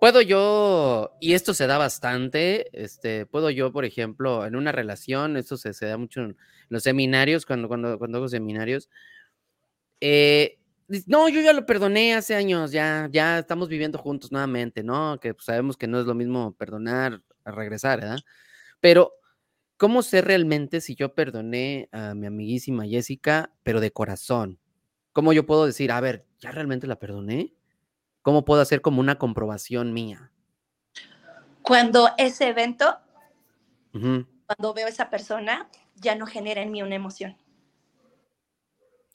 Puedo 0.00 0.22
yo, 0.22 1.16
y 1.20 1.34
esto 1.34 1.54
se 1.54 1.66
da 1.66 1.76
bastante, 1.76 2.68
este, 2.72 3.26
puedo 3.26 3.50
yo, 3.50 3.72
por 3.72 3.84
ejemplo, 3.84 4.46
en 4.46 4.54
una 4.54 4.70
relación, 4.70 5.36
esto 5.36 5.56
se, 5.56 5.72
da 5.86 5.98
mucho 5.98 6.20
en 6.20 6.36
los 6.68 6.84
seminarios, 6.84 7.44
cuando, 7.44 7.66
cuando, 7.66 7.98
cuando 7.98 8.18
hago 8.18 8.28
seminarios, 8.28 8.88
eh, 10.00 10.58
no, 11.06 11.28
yo 11.28 11.40
ya 11.40 11.52
lo 11.52 11.66
perdoné 11.66 12.14
hace 12.14 12.34
años, 12.34 12.72
ya, 12.72 13.08
ya 13.12 13.40
estamos 13.40 13.68
viviendo 13.68 13.98
juntos 13.98 14.32
nuevamente, 14.32 14.82
¿no? 14.82 15.18
Que 15.20 15.34
pues, 15.34 15.44
sabemos 15.46 15.76
que 15.76 15.88
no 15.88 16.00
es 16.00 16.06
lo 16.06 16.14
mismo 16.14 16.54
perdonar 16.54 17.20
a 17.44 17.50
regresar, 17.50 18.00
¿verdad? 18.00 18.20
Pero, 18.80 19.12
¿cómo 19.76 20.02
sé 20.02 20.22
realmente 20.22 20.80
si 20.80 20.94
yo 20.94 21.14
perdoné 21.14 21.88
a 21.92 22.14
mi 22.14 22.26
amiguísima 22.26 22.86
Jessica, 22.86 23.52
pero 23.64 23.80
de 23.80 23.92
corazón? 23.92 24.60
¿Cómo 25.12 25.32
yo 25.32 25.46
puedo 25.46 25.66
decir, 25.66 25.92
a 25.92 26.00
ver, 26.00 26.26
¿ya 26.40 26.52
realmente 26.52 26.86
la 26.86 26.98
perdoné? 26.98 27.57
¿Cómo 28.28 28.44
puedo 28.44 28.60
hacer 28.60 28.82
como 28.82 29.00
una 29.00 29.16
comprobación 29.16 29.94
mía? 29.94 30.30
Cuando 31.62 32.10
ese 32.18 32.48
evento, 32.48 32.98
cuando 33.90 34.74
veo 34.74 34.84
a 34.84 34.90
esa 34.90 35.08
persona, 35.08 35.70
ya 35.94 36.14
no 36.14 36.26
genera 36.26 36.60
en 36.60 36.70
mí 36.70 36.82
una 36.82 36.94
emoción. 36.94 37.38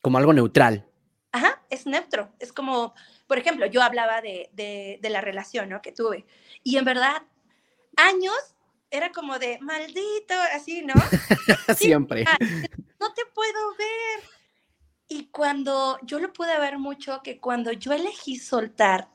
Como 0.01 0.17
algo 0.17 0.33
neutral. 0.33 0.89
Ajá, 1.31 1.61
es 1.69 1.85
neutro. 1.85 2.31
Es 2.39 2.51
como, 2.51 2.95
por 3.27 3.37
ejemplo, 3.37 3.67
yo 3.67 3.83
hablaba 3.83 4.19
de, 4.19 4.49
de, 4.53 5.09
la 5.11 5.21
relación 5.21 5.69
¿no? 5.69 5.83
que 5.83 5.91
tuve. 5.91 6.25
Y 6.63 6.77
en 6.77 6.85
verdad, 6.85 7.21
años 7.95 8.55
era 8.89 9.11
como 9.11 9.37
de 9.37 9.59
maldito, 9.61 10.33
así, 10.55 10.81
¿no? 10.81 10.95
Siempre. 11.77 12.25
no 12.99 13.13
te 13.13 13.21
puedo 13.31 13.75
ver. 13.77 14.23
Y 15.07 15.27
cuando 15.27 15.99
yo 16.03 16.19
lo 16.19 16.33
pude 16.33 16.57
ver 16.59 16.79
mucho, 16.79 17.21
que 17.23 17.39
cuando 17.39 17.71
yo 17.71 17.93
elegí 17.93 18.37
soltar 18.37 19.09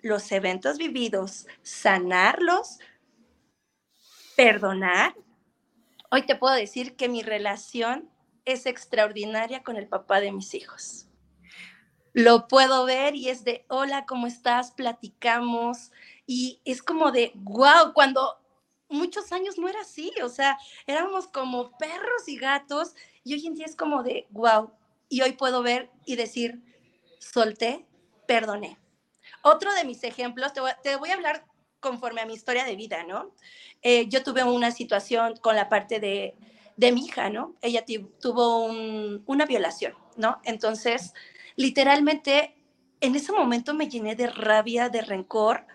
los 0.00 0.30
eventos 0.32 0.78
vividos, 0.78 1.46
sanarlos, 1.62 2.78
perdonar, 4.36 5.14
hoy 6.10 6.22
te 6.26 6.36
puedo 6.36 6.54
decir 6.54 6.96
que 6.96 7.08
mi 7.08 7.22
relación 7.22 8.10
es 8.44 8.66
extraordinaria 8.66 9.62
con 9.62 9.76
el 9.76 9.88
papá 9.88 10.20
de 10.20 10.32
mis 10.32 10.54
hijos. 10.54 11.08
Lo 12.14 12.48
puedo 12.48 12.84
ver 12.84 13.14
y 13.14 13.28
es 13.28 13.44
de, 13.44 13.66
hola, 13.68 14.06
¿cómo 14.06 14.26
estás? 14.26 14.72
Platicamos. 14.72 15.92
Y 16.26 16.60
es 16.64 16.82
como 16.82 17.12
de, 17.12 17.32
wow, 17.36 17.92
cuando 17.92 18.40
muchos 18.88 19.32
años 19.32 19.58
no 19.58 19.68
era 19.68 19.80
así, 19.80 20.12
o 20.22 20.28
sea, 20.28 20.58
éramos 20.86 21.28
como 21.28 21.76
perros 21.78 22.26
y 22.26 22.38
gatos 22.38 22.94
y 23.22 23.34
hoy 23.34 23.46
en 23.46 23.54
día 23.54 23.66
es 23.66 23.76
como 23.76 24.02
de, 24.02 24.26
wow, 24.30 24.72
y 25.08 25.22
hoy 25.22 25.32
puedo 25.32 25.62
ver 25.62 25.90
y 26.04 26.16
decir, 26.16 26.60
solté, 27.18 27.86
perdoné. 28.26 28.78
Otro 29.42 29.72
de 29.74 29.84
mis 29.84 30.02
ejemplos, 30.04 30.52
te 30.52 30.96
voy, 30.96 31.10
a 31.10 31.14
hablar 31.14 31.44
conforme 31.80 32.20
a 32.20 32.26
mi 32.26 32.34
historia 32.34 32.64
de 32.64 32.76
vida, 32.76 33.04
¿no? 33.04 33.32
Eh, 33.82 34.08
yo 34.08 34.22
tuve 34.22 34.42
una 34.44 34.70
situación 34.70 35.36
con 35.36 35.56
la 35.56 35.68
parte 35.68 36.00
de, 36.00 36.34
de 36.76 36.92
mi 36.92 37.06
hija, 37.06 37.30
¿no? 37.30 37.54
Ella 37.62 37.84
tuvo 38.20 38.64
una 38.64 39.46
violación, 39.46 39.94
¿no? 40.16 40.40
Entonces, 40.44 41.12
literalmente 41.56 42.54
en 43.00 43.14
ese 43.14 43.32
momento 43.32 43.74
me 43.74 43.88
llené 43.88 44.16
de 44.16 44.28
rabia, 44.28 44.88
de 44.88 45.02
rencor. 45.02 45.66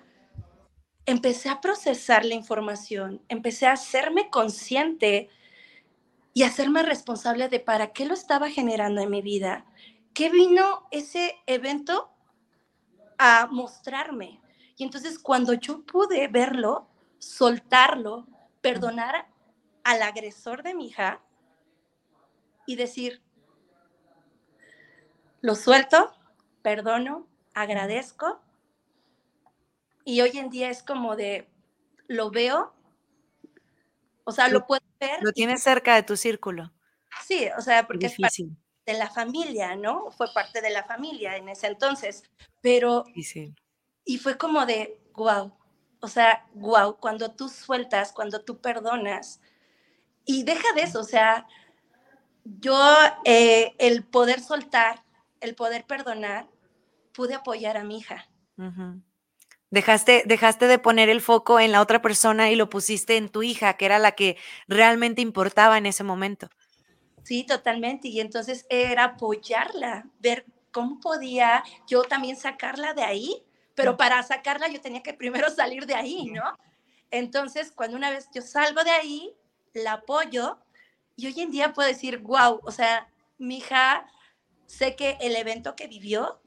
Empecé 1.05 1.49
a 1.49 1.61
procesar 1.61 2.25
la 2.25 2.35
información, 2.35 3.21
empecé 3.27 3.67
a 3.67 3.73
hacerme 3.73 4.29
consciente 4.29 5.29
y 6.33 6.43
hacerme 6.43 6.83
responsable 6.83 7.47
de 7.49 7.59
para 7.59 7.93
qué 7.93 8.05
lo 8.05 8.13
estaba 8.13 8.49
generando 8.49 9.01
en 9.01 9.09
mi 9.09 9.21
vida. 9.21 9.65
¿Qué 10.13 10.29
vino 10.29 10.87
ese 10.91 11.35
evento 11.45 12.11
a 13.17 13.47
mostrarme? 13.51 14.41
Y 14.75 14.83
entonces 14.83 15.19
cuando 15.19 15.53
yo 15.53 15.85
pude 15.85 16.27
verlo, 16.27 16.87
soltarlo, 17.19 18.27
perdonar 18.61 19.27
al 19.83 20.01
agresor 20.01 20.63
de 20.63 20.73
mi 20.73 20.87
hija 20.87 21.21
y 22.65 22.75
decir, 22.75 23.21
lo 25.41 25.55
suelto, 25.55 26.13
perdono, 26.61 27.27
agradezco. 27.53 28.41
Y 30.05 30.21
hoy 30.21 30.37
en 30.37 30.49
día 30.49 30.69
es 30.69 30.81
como 30.81 31.15
de, 31.15 31.49
lo 32.07 32.31
veo, 32.31 32.73
o 34.23 34.31
sea, 34.31 34.47
lo, 34.47 34.65
puedo 34.65 34.81
ver. 35.07 35.19
Lo 35.21 35.31
tienes 35.31 35.63
cerca 35.63 35.95
de 35.95 36.03
tu 36.03 36.17
círculo. 36.17 36.73
Sí, 37.25 37.47
o 37.57 37.61
sea, 37.61 37.85
porque 37.87 38.07
es 38.07 38.17
parte 38.17 38.45
de 38.85 38.93
la 38.93 39.09
familia, 39.09 39.75
¿no? 39.75 40.11
Fue 40.11 40.27
parte 40.33 40.61
de 40.61 40.69
la 40.69 40.83
familia 40.83 41.37
en 41.37 41.49
ese 41.49 41.67
entonces, 41.67 42.23
pero... 42.61 43.03
Difícil. 43.03 43.55
Y 44.05 44.17
fue 44.17 44.37
como 44.37 44.65
de, 44.65 44.99
wow, 45.13 45.53
o 46.01 46.07
sea, 46.07 46.45
wow, 46.53 46.97
cuando 46.99 47.31
tú 47.31 47.47
sueltas, 47.47 48.11
cuando 48.11 48.41
tú 48.41 48.59
perdonas, 48.59 49.39
y 50.25 50.43
deja 50.43 50.73
de 50.75 50.81
eso, 50.81 50.99
o 50.99 51.05
sea, 51.05 51.47
yo 52.43 52.77
eh, 53.23 53.73
el 53.77 54.03
poder 54.03 54.41
soltar, 54.41 55.03
el 55.39 55.55
poder 55.55 55.85
perdonar, 55.85 56.49
pude 57.13 57.35
apoyar 57.35 57.77
a 57.77 57.83
mi 57.83 57.99
hija. 57.99 58.29
Dejaste, 59.73 60.21
dejaste 60.27 60.67
de 60.67 60.77
poner 60.77 61.09
el 61.09 61.19
foco 61.19 61.59
en 61.59 61.71
la 61.71 61.81
otra 61.81 61.99
persona 61.99 62.51
y 62.51 62.55
lo 62.55 62.69
pusiste 62.69 63.17
en 63.17 63.27
tu 63.27 63.41
hija, 63.41 63.75
que 63.75 63.85
era 63.85 63.97
la 63.97 64.11
que 64.11 64.37
realmente 64.67 65.19
importaba 65.19 65.79
en 65.79 65.87
ese 65.87 66.03
momento. 66.03 66.47
Sí, 67.23 67.43
totalmente. 67.43 68.07
Y 68.07 68.19
entonces 68.19 68.67
era 68.69 69.03
apoyarla, 69.05 70.05
ver 70.19 70.45
cómo 70.69 70.99
podía 70.99 71.63
yo 71.87 72.03
también 72.03 72.35
sacarla 72.35 72.93
de 72.93 73.01
ahí, 73.01 73.43
pero 73.73 73.97
para 73.97 74.21
sacarla 74.21 74.67
yo 74.67 74.79
tenía 74.79 75.01
que 75.01 75.15
primero 75.15 75.49
salir 75.49 75.87
de 75.87 75.95
ahí, 75.95 76.25
¿no? 76.25 76.55
Entonces, 77.09 77.71
cuando 77.71 77.97
una 77.97 78.11
vez 78.11 78.29
yo 78.31 78.43
salgo 78.43 78.83
de 78.83 78.91
ahí, 78.91 79.33
la 79.73 79.93
apoyo 79.93 80.59
y 81.15 81.25
hoy 81.25 81.41
en 81.41 81.49
día 81.49 81.73
puedo 81.73 81.89
decir, 81.89 82.19
wow, 82.19 82.59
o 82.61 82.69
sea, 82.69 83.09
mi 83.39 83.57
hija, 83.57 84.05
sé 84.67 84.95
que 84.95 85.17
el 85.19 85.35
evento 85.35 85.75
que 85.75 85.87
vivió 85.87 86.39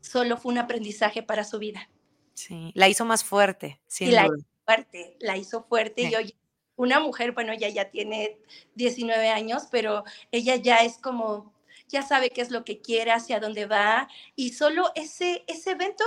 solo 0.00 0.36
fue 0.36 0.50
un 0.50 0.58
aprendizaje 0.58 1.22
para 1.22 1.44
su 1.44 1.60
vida. 1.60 1.88
Sí, 2.34 2.72
la 2.74 2.88
hizo 2.88 3.04
más 3.04 3.24
fuerte. 3.24 3.80
Sí, 3.86 4.06
la 4.06 4.26
hizo 4.26 4.46
fuerte, 4.64 5.16
la 5.20 5.36
hizo 5.36 5.62
fuerte 5.64 6.02
y 6.02 6.14
hoy 6.14 6.34
una 6.76 7.00
mujer, 7.00 7.32
bueno, 7.32 7.52
ella 7.52 7.68
ya 7.68 7.90
tiene 7.90 8.38
19 8.74 9.28
años, 9.28 9.68
pero 9.70 10.04
ella 10.32 10.56
ya 10.56 10.78
es 10.78 10.98
como, 10.98 11.52
ya 11.88 12.02
sabe 12.02 12.30
qué 12.30 12.40
es 12.40 12.50
lo 12.50 12.64
que 12.64 12.80
quiere, 12.80 13.12
hacia 13.12 13.40
dónde 13.40 13.66
va 13.66 14.08
y 14.34 14.50
solo 14.50 14.90
ese, 14.94 15.44
ese 15.46 15.72
evento 15.72 16.04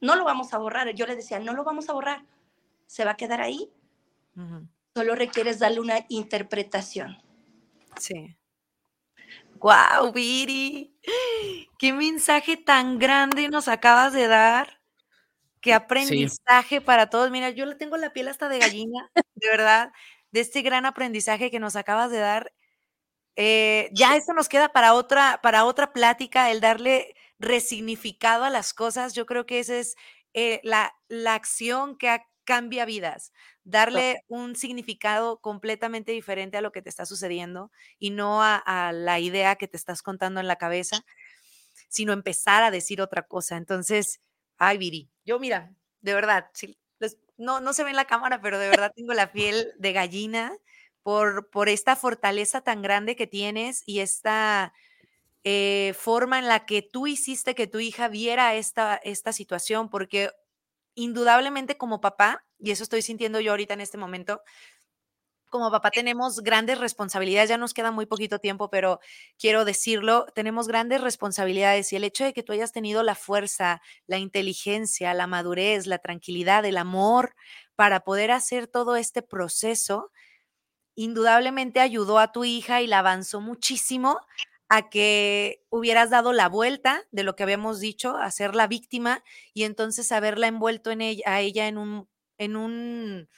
no 0.00 0.16
lo 0.16 0.24
vamos 0.24 0.52
a 0.52 0.58
borrar. 0.58 0.92
Yo 0.94 1.06
le 1.06 1.16
decía, 1.16 1.38
no 1.38 1.54
lo 1.54 1.62
vamos 1.62 1.88
a 1.88 1.92
borrar, 1.92 2.24
se 2.86 3.04
va 3.04 3.12
a 3.12 3.16
quedar 3.16 3.40
ahí. 3.40 3.70
Solo 4.94 5.14
requieres 5.14 5.58
darle 5.58 5.80
una 5.80 6.04
interpretación. 6.08 7.22
Sí. 8.00 8.36
¡Wow, 9.60 10.12
Viri! 10.12 10.96
¡Qué 11.78 11.92
mensaje 11.92 12.56
tan 12.56 12.98
grande 12.98 13.48
nos 13.48 13.68
acabas 13.68 14.12
de 14.12 14.26
dar! 14.26 14.81
¡Qué 15.62 15.72
aprendizaje 15.72 16.80
para 16.80 17.08
todos! 17.08 17.30
Mira, 17.30 17.50
yo 17.50 17.64
le 17.64 17.74
tengo 17.74 17.96
la 17.96 18.12
piel 18.12 18.28
hasta 18.28 18.48
de 18.48 18.58
gallina, 18.58 19.10
de 19.34 19.48
verdad, 19.48 19.92
de 20.30 20.40
este 20.40 20.60
gran 20.62 20.84
aprendizaje 20.84 21.50
que 21.50 21.60
nos 21.60 21.76
acabas 21.76 22.10
de 22.10 22.18
dar. 22.18 22.52
Eh, 23.36 23.88
ya 23.92 24.16
esto 24.16 24.34
nos 24.34 24.48
queda 24.50 24.70
para 24.70 24.92
otra, 24.92 25.40
para 25.42 25.64
otra 25.64 25.94
plática, 25.94 26.50
el 26.50 26.60
darle 26.60 27.14
resignificado 27.38 28.44
a 28.44 28.50
las 28.50 28.74
cosas. 28.74 29.14
Yo 29.14 29.24
creo 29.24 29.46
que 29.46 29.60
esa 29.60 29.76
es 29.76 29.96
eh, 30.34 30.60
la, 30.64 30.94
la 31.08 31.34
acción 31.34 31.96
que 31.96 32.20
cambia 32.44 32.84
vidas 32.84 33.32
darle 33.64 34.24
un 34.28 34.56
significado 34.56 35.40
completamente 35.40 36.12
diferente 36.12 36.56
a 36.56 36.60
lo 36.60 36.72
que 36.72 36.82
te 36.82 36.88
está 36.88 37.06
sucediendo 37.06 37.70
y 37.98 38.10
no 38.10 38.42
a, 38.42 38.92
la 38.92 39.20
idea 39.20 39.56
que 39.56 39.68
te 39.68 39.76
estás 39.76 40.02
contando 40.02 40.40
en 40.40 40.48
la 40.48 40.56
cabeza, 40.56 41.04
sino 41.88 42.12
empezar 42.12 42.62
a 42.62 42.70
decir 42.70 43.00
otra 43.00 43.22
cosa. 43.22 43.56
Entonces, 43.56 44.20
ay, 44.62 44.78
Viri, 44.78 45.10
yo 45.24 45.38
mira, 45.40 45.74
de 46.00 46.14
verdad, 46.14 46.50
no, 47.36 47.60
no 47.60 47.72
se 47.72 47.82
ve 47.82 47.90
en 47.90 47.96
la 47.96 48.04
cámara, 48.04 48.40
pero 48.40 48.58
de 48.58 48.68
verdad 48.68 48.92
tengo 48.94 49.12
la 49.12 49.32
piel 49.32 49.72
de 49.78 49.92
gallina 49.92 50.56
por, 51.02 51.50
por 51.50 51.68
esta 51.68 51.96
fortaleza 51.96 52.60
tan 52.60 52.80
grande 52.82 53.16
que 53.16 53.26
tienes 53.26 53.82
y 53.86 54.00
esta... 54.00 54.72
Eh, 55.44 55.92
forma 55.98 56.38
en 56.38 56.46
la 56.46 56.66
que 56.66 56.82
tú 56.82 57.08
hiciste 57.08 57.56
que 57.56 57.66
tu 57.66 57.80
hija 57.80 58.06
viera 58.06 58.54
esta, 58.54 58.94
esta 58.94 59.32
situación, 59.32 59.90
porque 59.90 60.30
indudablemente 60.94 61.76
como 61.76 62.00
papá, 62.00 62.44
y 62.60 62.70
eso 62.70 62.84
estoy 62.84 63.02
sintiendo 63.02 63.40
yo 63.40 63.50
ahorita 63.50 63.74
en 63.74 63.80
este 63.80 63.98
momento, 63.98 64.40
como 65.52 65.70
papá 65.70 65.90
tenemos 65.90 66.40
grandes 66.40 66.78
responsabilidades, 66.78 67.50
ya 67.50 67.58
nos 67.58 67.74
queda 67.74 67.92
muy 67.92 68.06
poquito 68.06 68.38
tiempo, 68.40 68.70
pero 68.70 69.00
quiero 69.38 69.64
decirlo, 69.64 70.26
tenemos 70.34 70.66
grandes 70.66 71.02
responsabilidades 71.02 71.92
y 71.92 71.96
el 71.96 72.04
hecho 72.04 72.24
de 72.24 72.32
que 72.32 72.42
tú 72.42 72.52
hayas 72.54 72.72
tenido 72.72 73.02
la 73.02 73.14
fuerza, 73.14 73.82
la 74.06 74.18
inteligencia, 74.18 75.12
la 75.12 75.26
madurez, 75.26 75.86
la 75.86 75.98
tranquilidad, 75.98 76.64
el 76.64 76.78
amor 76.78 77.34
para 77.76 78.00
poder 78.00 78.30
hacer 78.30 78.66
todo 78.66 78.96
este 78.96 79.20
proceso, 79.20 80.10
indudablemente 80.94 81.80
ayudó 81.80 82.18
a 82.18 82.32
tu 82.32 82.44
hija 82.44 82.80
y 82.80 82.86
la 82.86 83.00
avanzó 83.00 83.42
muchísimo 83.42 84.20
a 84.70 84.88
que 84.88 85.62
hubieras 85.68 86.08
dado 86.08 86.32
la 86.32 86.48
vuelta 86.48 87.02
de 87.10 87.24
lo 87.24 87.36
que 87.36 87.42
habíamos 87.42 87.78
dicho, 87.78 88.16
a 88.16 88.30
ser 88.30 88.54
la 88.54 88.66
víctima 88.66 89.22
y 89.52 89.64
entonces 89.64 90.10
haberla 90.12 90.46
envuelto 90.46 90.90
en 90.90 91.02
ella, 91.02 91.24
a 91.26 91.40
ella 91.40 91.68
en 91.68 91.76
un, 91.76 92.08
en 92.38 92.56
un 92.56 93.28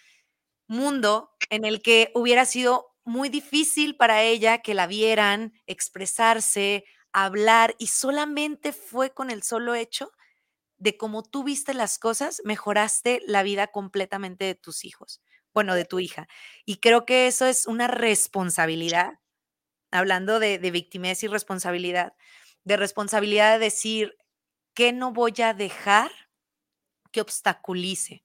mundo 0.66 1.32
en 1.50 1.64
el 1.64 1.82
que 1.82 2.10
hubiera 2.14 2.44
sido 2.46 2.94
muy 3.04 3.28
difícil 3.28 3.96
para 3.96 4.22
ella 4.22 4.58
que 4.62 4.74
la 4.74 4.86
vieran 4.86 5.52
expresarse, 5.66 6.84
hablar 7.12 7.74
y 7.78 7.88
solamente 7.88 8.72
fue 8.72 9.12
con 9.12 9.30
el 9.30 9.42
solo 9.42 9.74
hecho 9.74 10.10
de 10.78 10.96
cómo 10.96 11.22
tú 11.22 11.44
viste 11.44 11.74
las 11.74 11.98
cosas, 11.98 12.42
mejoraste 12.44 13.22
la 13.26 13.42
vida 13.42 13.68
completamente 13.68 14.44
de 14.46 14.54
tus 14.54 14.84
hijos, 14.84 15.22
bueno, 15.54 15.74
de 15.74 15.84
tu 15.84 16.00
hija. 16.00 16.28
Y 16.64 16.76
creo 16.78 17.06
que 17.06 17.26
eso 17.26 17.46
es 17.46 17.66
una 17.66 17.86
responsabilidad 17.88 19.20
hablando 19.90 20.40
de, 20.40 20.58
de 20.58 20.88
y 21.22 21.26
responsabilidad, 21.28 22.14
de 22.64 22.76
responsabilidad 22.76 23.54
de 23.54 23.64
decir, 23.66 24.16
¿qué 24.74 24.92
no 24.92 25.12
voy 25.12 25.34
a 25.42 25.54
dejar 25.54 26.10
que 27.12 27.20
obstaculice? 27.20 28.24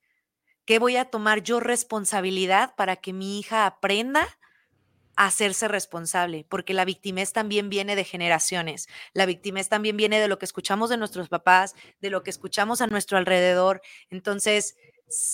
¿Qué 0.69 0.77
voy 0.77 0.97
a 0.97 1.05
tomar 1.05 1.41
yo 1.41 1.59
responsabilidad 1.59 2.75
para 2.75 2.95
que 2.95 3.11
mi 3.11 3.39
hija 3.39 3.65
aprenda 3.65 4.37
a 5.15 5.25
hacerse 5.25 5.67
responsable? 5.67 6.45
Porque 6.47 6.75
la 6.75 6.85
victimez 6.85 7.33
también 7.33 7.69
viene 7.69 7.95
de 7.95 8.03
generaciones. 8.03 8.87
La 9.13 9.25
victimez 9.25 9.67
también 9.67 9.97
viene 9.97 10.19
de 10.19 10.27
lo 10.27 10.37
que 10.37 10.45
escuchamos 10.45 10.91
de 10.91 10.97
nuestros 10.97 11.27
papás, 11.27 11.73
de 12.01 12.11
lo 12.11 12.21
que 12.21 12.29
escuchamos 12.29 12.81
a 12.81 12.85
nuestro 12.85 13.17
alrededor. 13.17 13.81
Entonces, 14.11 14.75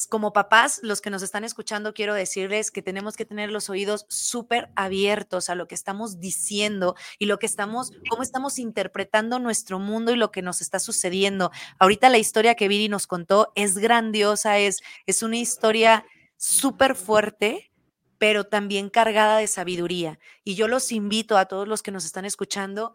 como 0.09 0.32
papás, 0.32 0.80
los 0.84 1.01
que 1.01 1.09
nos 1.09 1.21
están 1.21 1.43
escuchando, 1.43 1.93
quiero 1.93 2.13
decirles 2.13 2.71
que 2.71 2.82
tenemos 2.82 3.15
que 3.15 3.26
tener 3.26 3.51
los 3.51 3.69
oídos 3.69 4.05
súper 4.09 4.69
abiertos 4.76 5.49
a 5.49 5.55
lo 5.55 5.67
que 5.67 5.76
estamos 5.76 6.19
diciendo 6.19 6.95
y 7.19 7.26
lo 7.26 7.39
que 7.39 7.45
estamos, 7.45 7.91
cómo 8.09 8.23
estamos 8.23 8.57
interpretando 8.57 9.39
nuestro 9.39 9.80
mundo 9.80 10.11
y 10.11 10.15
lo 10.15 10.32
que 10.32 10.41
nos 10.41 10.61
está 10.61 10.80
sucediendo. 10.80 11.51
Ahorita 11.78 12.09
la 12.09 12.17
historia 12.17 12.55
que 12.55 12.67
Viri 12.67 12.88
nos 12.88 13.07
contó 13.07 13.51
es 13.55 13.78
grandiosa, 13.78 14.59
es, 14.59 14.82
es 15.05 15.23
una 15.23 15.38
historia 15.38 16.05
súper 16.38 16.95
fuerte, 16.95 17.71
pero 18.17 18.45
también 18.45 18.89
cargada 18.89 19.38
de 19.38 19.47
sabiduría. 19.47 20.19
Y 20.43 20.55
yo 20.55 20.67
los 20.67 20.91
invito 20.91 21.38
a 21.38 21.45
todos 21.45 21.67
los 21.67 21.84
que 21.84 21.91
nos 21.91 22.05
están 22.05 22.26
escuchando 22.26 22.93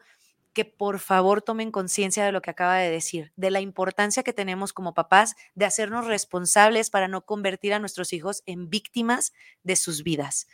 que 0.53 0.65
por 0.65 0.99
favor 0.99 1.43
tomen 1.43 1.71
conciencia 1.71 2.25
de 2.25 2.33
lo 2.33 2.43
que 2.43 2.51
acaba 2.51 2.79
de 2.79 2.91
decir, 2.91 3.33
de 3.37 3.51
la 3.51 3.61
importancia 3.61 4.23
que 4.23 4.33
tenemos 4.33 4.73
como 4.73 4.95
papás 4.95 5.37
de 5.55 5.65
hacernos 5.65 6.07
responsables 6.07 6.91
para 6.91 7.09
no 7.09 7.25
convertir 7.25 7.73
a 7.73 7.79
nuestros 7.79 8.13
hijos 8.13 8.43
en 8.47 8.69
víctimas 8.69 9.33
de 9.63 9.77
sus 9.77 10.03
vidas. 10.03 10.49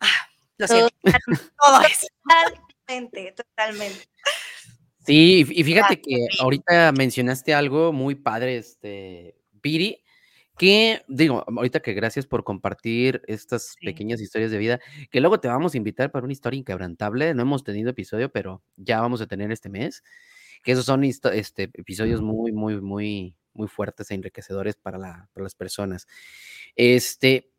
Ah, 0.00 0.28
lo 0.58 0.68
siento. 0.68 0.94
Totalmente, 2.86 3.32
totalmente. 3.32 4.08
Sí, 5.06 5.46
y 5.48 5.64
fíjate 5.64 6.00
que 6.00 6.26
ahorita 6.40 6.92
mencionaste 6.92 7.54
algo 7.54 7.92
muy 7.92 8.14
padre, 8.14 8.56
este, 8.56 9.36
Piri, 9.60 10.01
que 10.62 11.02
digo, 11.08 11.44
ahorita 11.56 11.80
que 11.80 11.92
gracias 11.92 12.24
por 12.24 12.44
compartir 12.44 13.20
estas 13.26 13.74
pequeñas 13.84 14.20
historias 14.20 14.52
de 14.52 14.58
vida, 14.58 14.80
que 15.10 15.20
luego 15.20 15.40
te 15.40 15.48
vamos 15.48 15.74
a 15.74 15.76
invitar 15.76 16.12
para 16.12 16.22
una 16.22 16.32
historia 16.32 16.56
inquebrantable. 16.56 17.34
No 17.34 17.42
hemos 17.42 17.64
tenido 17.64 17.90
episodio, 17.90 18.30
pero 18.30 18.62
ya 18.76 19.00
vamos 19.00 19.20
a 19.20 19.26
tener 19.26 19.50
este 19.50 19.68
mes. 19.68 20.04
que 20.62 20.70
esos 20.70 20.84
son 20.84 21.02
este, 21.02 21.64
episodios 21.74 22.22
muy, 22.22 22.52
muy, 22.52 22.80
muy, 22.80 23.34
muy 23.54 23.66
fuertes 23.66 24.12
e 24.12 24.14
enriquecedores 24.14 24.76
para, 24.76 24.98
la, 24.98 25.28
para 25.32 25.42
las 25.42 25.56
personas. 25.56 26.06
Este, 26.76 27.50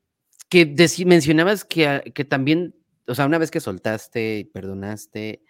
que 0.48 0.66
mencionabas 1.06 1.66
que, 1.66 2.10
que 2.16 2.24
también, 2.24 2.74
o 3.06 3.16
sea, 3.16 3.26
una 3.26 3.38
vez 3.38 3.52
que 3.52 3.60
soltaste 3.60 4.38
y 4.38 4.44
perdonaste, 4.46 5.44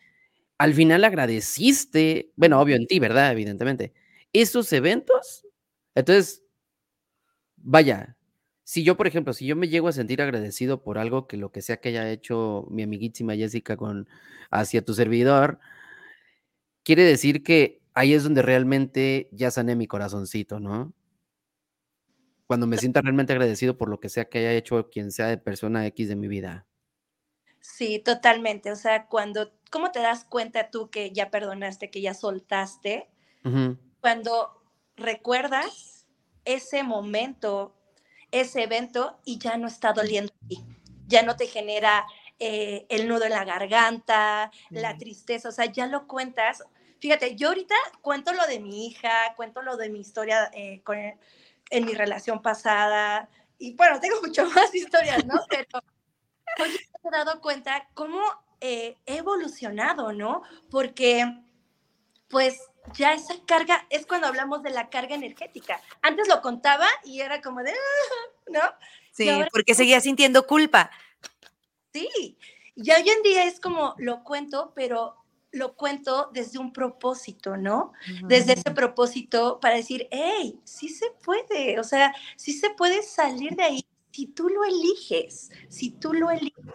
al 0.57 0.73
final 0.73 1.03
agradeciste, 1.03 2.31
bueno, 2.35 2.59
obvio 2.59 2.77
en 2.77 2.87
ti, 2.87 2.97
¿verdad? 2.97 3.31
Evidentemente, 3.31 3.93
esos 4.33 4.73
eventos. 4.73 5.45
Entonces, 5.93 6.42
vaya, 7.63 8.15
si 8.63 8.83
yo, 8.83 8.95
por 8.95 9.07
ejemplo, 9.07 9.33
si 9.33 9.45
yo 9.45 9.55
me 9.55 9.67
llego 9.67 9.87
a 9.87 9.93
sentir 9.93 10.21
agradecido 10.21 10.83
por 10.83 10.97
algo 10.97 11.27
que 11.27 11.37
lo 11.37 11.51
que 11.51 11.61
sea 11.61 11.77
que 11.77 11.89
haya 11.89 12.09
hecho 12.09 12.65
mi 12.69 12.83
amiguísima 12.83 13.35
Jessica 13.35 13.75
con 13.75 14.07
hacia 14.51 14.85
tu 14.85 14.93
servidor, 14.93 15.59
quiere 16.83 17.03
decir 17.03 17.43
que 17.43 17.81
ahí 17.93 18.13
es 18.13 18.23
donde 18.23 18.41
realmente 18.41 19.29
ya 19.31 19.51
sané 19.51 19.75
mi 19.75 19.87
corazoncito, 19.87 20.59
¿no? 20.59 20.93
Cuando 22.47 22.67
me 22.67 22.77
sienta 22.77 23.01
realmente 23.01 23.33
agradecido 23.33 23.77
por 23.77 23.89
lo 23.89 23.99
que 23.99 24.09
sea 24.09 24.25
que 24.25 24.39
haya 24.39 24.53
hecho 24.53 24.89
quien 24.89 25.11
sea 25.11 25.27
de 25.27 25.37
persona 25.37 25.85
X 25.87 26.07
de 26.07 26.15
mi 26.15 26.27
vida. 26.27 26.67
Sí, 27.59 27.99
totalmente. 27.99 28.71
O 28.71 28.75
sea, 28.75 29.07
cuando, 29.07 29.53
¿cómo 29.71 29.91
te 29.91 29.99
das 29.99 30.25
cuenta 30.25 30.69
tú 30.69 30.89
que 30.89 31.11
ya 31.11 31.31
perdonaste, 31.31 31.89
que 31.89 32.01
ya 32.01 32.13
soltaste? 32.13 33.09
Cuando 34.01 34.61
recuerdas 34.95 35.92
ese 36.45 36.83
momento, 36.83 37.75
ese 38.31 38.63
evento 38.63 39.19
y 39.25 39.37
ya 39.37 39.57
no 39.57 39.67
está 39.67 39.93
doliendo 39.93 40.33
a 40.33 40.47
ti, 40.47 40.63
ya 41.07 41.23
no 41.23 41.35
te 41.35 41.47
genera 41.47 42.05
eh, 42.39 42.85
el 42.89 43.07
nudo 43.07 43.25
en 43.25 43.31
la 43.31 43.45
garganta, 43.45 44.51
la 44.69 44.97
tristeza, 44.97 45.49
o 45.49 45.51
sea, 45.51 45.65
ya 45.65 45.87
lo 45.87 46.07
cuentas. 46.07 46.63
Fíjate, 46.99 47.35
yo 47.35 47.49
ahorita 47.49 47.75
cuento 48.01 48.33
lo 48.33 48.45
de 48.47 48.59
mi 48.59 48.87
hija, 48.87 49.33
cuento 49.35 49.61
lo 49.61 49.77
de 49.77 49.89
mi 49.89 49.99
historia 49.99 50.49
eh, 50.53 50.81
con, 50.83 50.97
en 50.97 51.85
mi 51.85 51.93
relación 51.93 52.41
pasada, 52.41 53.29
y 53.63 53.75
bueno, 53.75 53.99
tengo 53.99 54.21
mucho 54.21 54.45
más 54.49 54.75
historias, 54.75 55.25
¿no? 55.25 55.39
Pero 55.49 55.79
hoy 56.59 56.69
me 56.69 57.09
he 57.09 57.11
dado 57.11 57.39
cuenta 57.39 57.87
cómo 57.93 58.19
eh, 58.59 58.97
he 59.05 59.17
evolucionado, 59.17 60.11
¿no? 60.11 60.43
Porque, 60.69 61.25
pues, 62.27 62.59
ya 62.95 63.13
esa 63.13 63.35
carga 63.45 63.85
es 63.89 64.05
cuando 64.05 64.27
hablamos 64.27 64.63
de 64.63 64.69
la 64.69 64.89
carga 64.89 65.15
energética. 65.15 65.81
Antes 66.01 66.27
lo 66.27 66.41
contaba 66.41 66.87
y 67.03 67.21
era 67.21 67.41
como 67.41 67.63
de, 67.63 67.73
¿no? 68.47 68.61
Sí, 69.11 69.29
porque 69.51 69.75
seguía 69.75 69.99
sintiendo 70.01 70.47
culpa. 70.47 70.91
Sí, 71.93 72.37
ya 72.75 72.97
hoy 72.97 73.09
en 73.09 73.21
día 73.21 73.45
es 73.45 73.59
como 73.59 73.95
lo 73.97 74.23
cuento, 74.23 74.73
pero 74.75 75.17
lo 75.51 75.75
cuento 75.75 76.31
desde 76.33 76.57
un 76.57 76.73
propósito, 76.73 77.57
¿no? 77.57 77.93
Desde 78.23 78.53
ese 78.53 78.71
propósito 78.71 79.59
para 79.59 79.75
decir, 79.75 80.07
hey, 80.09 80.59
sí 80.63 80.89
se 80.89 81.11
puede, 81.23 81.79
o 81.79 81.83
sea, 81.83 82.13
sí 82.35 82.53
se 82.53 82.71
puede 82.71 83.03
salir 83.03 83.55
de 83.55 83.63
ahí 83.63 83.85
si 84.11 84.27
tú 84.27 84.49
lo 84.49 84.63
eliges, 84.63 85.51
si 85.69 85.91
tú 85.91 86.13
lo 86.13 86.31
eliges. 86.31 86.65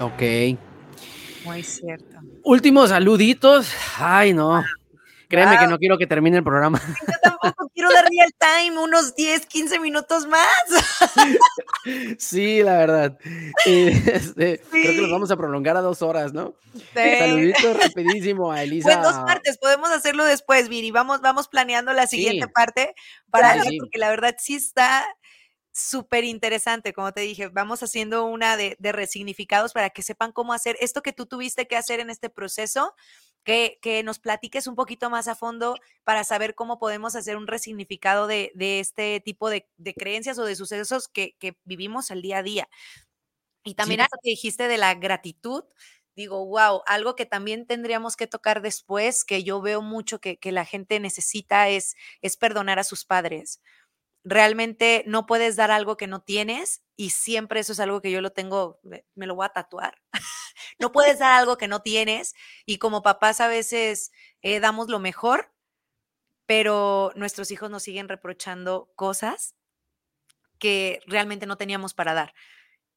Ok. 0.00 0.58
Muy 1.46 1.62
cierto. 1.62 2.18
Últimos 2.42 2.90
saluditos. 2.90 3.72
Ay, 3.98 4.34
no. 4.34 4.64
Créeme 5.28 5.58
que 5.58 5.66
no 5.68 5.78
quiero 5.78 5.96
que 5.96 6.06
termine 6.06 6.38
el 6.38 6.44
programa. 6.44 6.80
Yo 7.00 7.14
tampoco 7.22 7.68
quiero 7.72 7.92
dar 7.92 8.04
real 8.08 8.32
time, 8.38 8.78
unos 8.78 9.14
10, 9.14 9.46
15 9.46 9.78
minutos 9.78 10.26
más. 10.26 10.46
Sí, 12.18 12.64
la 12.64 12.78
verdad. 12.78 13.18
Este, 13.64 14.60
creo 14.70 14.92
que 14.92 15.00
los 15.02 15.10
vamos 15.10 15.30
a 15.30 15.36
prolongar 15.36 15.76
a 15.76 15.82
dos 15.82 16.02
horas, 16.02 16.32
¿no? 16.32 16.54
Saluditos 16.92 17.80
rapidísimo 17.80 18.50
a 18.50 18.64
Elisa. 18.64 19.00
Pues 19.00 19.02
dos 19.02 19.24
partes, 19.24 19.58
podemos 19.58 19.90
hacerlo 19.90 20.24
después, 20.24 20.68
Viri. 20.68 20.90
Vamos, 20.90 21.20
vamos 21.20 21.46
planeando 21.46 21.92
la 21.92 22.08
siguiente 22.08 22.48
parte 22.48 22.94
para 23.30 23.54
porque 23.78 23.98
la 23.98 24.10
verdad 24.10 24.34
sí 24.38 24.56
está 24.56 25.06
súper 25.76 26.24
interesante, 26.24 26.94
como 26.94 27.12
te 27.12 27.20
dije, 27.20 27.48
vamos 27.48 27.82
haciendo 27.82 28.24
una 28.24 28.56
de, 28.56 28.76
de, 28.78 28.92
resignificados 28.92 29.74
para 29.74 29.90
que 29.90 30.02
sepan 30.02 30.32
cómo 30.32 30.54
hacer 30.54 30.78
esto 30.80 31.02
que 31.02 31.12
tú 31.12 31.26
tuviste 31.26 31.68
que 31.68 31.76
hacer 31.76 32.00
en 32.00 32.08
este 32.08 32.30
proceso, 32.30 32.94
que, 33.44 33.78
que 33.82 34.02
nos 34.02 34.18
platiques 34.18 34.68
un 34.68 34.74
poquito 34.74 35.10
más 35.10 35.28
a 35.28 35.34
fondo 35.34 35.76
para 36.02 36.24
saber 36.24 36.54
cómo 36.54 36.78
podemos 36.78 37.14
hacer 37.14 37.36
un 37.36 37.46
resignificado 37.46 38.26
de, 38.26 38.52
de 38.54 38.80
este 38.80 39.20
tipo 39.20 39.50
de, 39.50 39.68
de, 39.76 39.92
creencias 39.92 40.38
o 40.38 40.46
de 40.46 40.56
sucesos 40.56 41.08
que, 41.08 41.36
que, 41.38 41.58
vivimos 41.64 42.10
al 42.10 42.22
día 42.22 42.38
a 42.38 42.42
día. 42.42 42.68
Y 43.62 43.74
también 43.74 44.00
sí. 44.00 44.06
que 44.22 44.30
dijiste 44.30 44.68
de 44.68 44.78
la 44.78 44.94
gratitud, 44.94 45.64
digo, 46.14 46.46
wow, 46.46 46.84
algo 46.86 47.16
que 47.16 47.26
también 47.26 47.66
tendríamos 47.66 48.16
que 48.16 48.26
tocar 48.26 48.62
después, 48.62 49.26
que 49.26 49.44
yo 49.44 49.60
veo 49.60 49.82
mucho 49.82 50.20
que, 50.22 50.38
que 50.38 50.52
la 50.52 50.64
gente 50.64 51.00
necesita 51.00 51.68
es, 51.68 51.96
es 52.22 52.38
perdonar 52.38 52.78
a 52.78 52.84
sus 52.84 53.04
padres 53.04 53.60
realmente 54.28 55.04
no 55.06 55.24
puedes 55.24 55.54
dar 55.54 55.70
algo 55.70 55.96
que 55.96 56.08
no 56.08 56.20
tienes 56.20 56.82
y 56.96 57.10
siempre 57.10 57.60
eso 57.60 57.72
es 57.72 57.78
algo 57.80 58.02
que 58.02 58.10
yo 58.10 58.20
lo 58.20 58.32
tengo, 58.32 58.80
me 58.82 59.26
lo 59.26 59.36
voy 59.36 59.46
a 59.46 59.50
tatuar. 59.50 60.02
no 60.80 60.90
puedes 60.90 61.20
dar 61.20 61.38
algo 61.38 61.56
que 61.56 61.68
no 61.68 61.80
tienes 61.80 62.34
y 62.66 62.78
como 62.78 63.02
papás 63.02 63.40
a 63.40 63.46
veces 63.46 64.10
eh, 64.42 64.58
damos 64.58 64.88
lo 64.88 64.98
mejor, 64.98 65.52
pero 66.44 67.12
nuestros 67.14 67.52
hijos 67.52 67.70
nos 67.70 67.84
siguen 67.84 68.08
reprochando 68.08 68.90
cosas 68.96 69.54
que 70.58 71.00
realmente 71.06 71.46
no 71.46 71.56
teníamos 71.56 71.94
para 71.94 72.12
dar. 72.12 72.34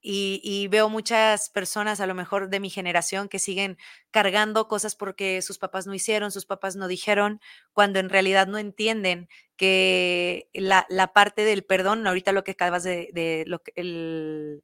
Y, 0.02 0.68
veo 0.70 0.88
muchas 0.88 1.50
personas, 1.50 2.00
a 2.00 2.08
lo 2.08 2.16
mejor 2.16 2.50
de 2.50 2.62
mi 2.62 2.70
generación, 2.70 3.28
que 3.28 3.38
siguen 3.38 3.78
cargando 4.12 4.68
cosas 4.70 4.96
porque 4.96 5.42
sus 5.42 5.58
papás 5.58 5.88
no 5.88 5.94
hicieron, 5.94 6.32
sus 6.32 6.46
papás 6.46 6.78
no 6.78 6.88
dijeron, 6.88 7.42
cuando 7.74 8.00
en 8.00 8.10
realidad 8.10 8.48
no 8.48 8.58
entienden 8.58 9.28
que 9.58 10.50
la, 10.54 10.86
parte 11.14 11.44
del 11.44 11.66
perdón, 11.66 12.08
ahorita 12.08 12.32
lo 12.32 12.46
que 12.46 12.52
acabas 12.52 12.84
de, 12.84 13.44
lo, 13.48 13.62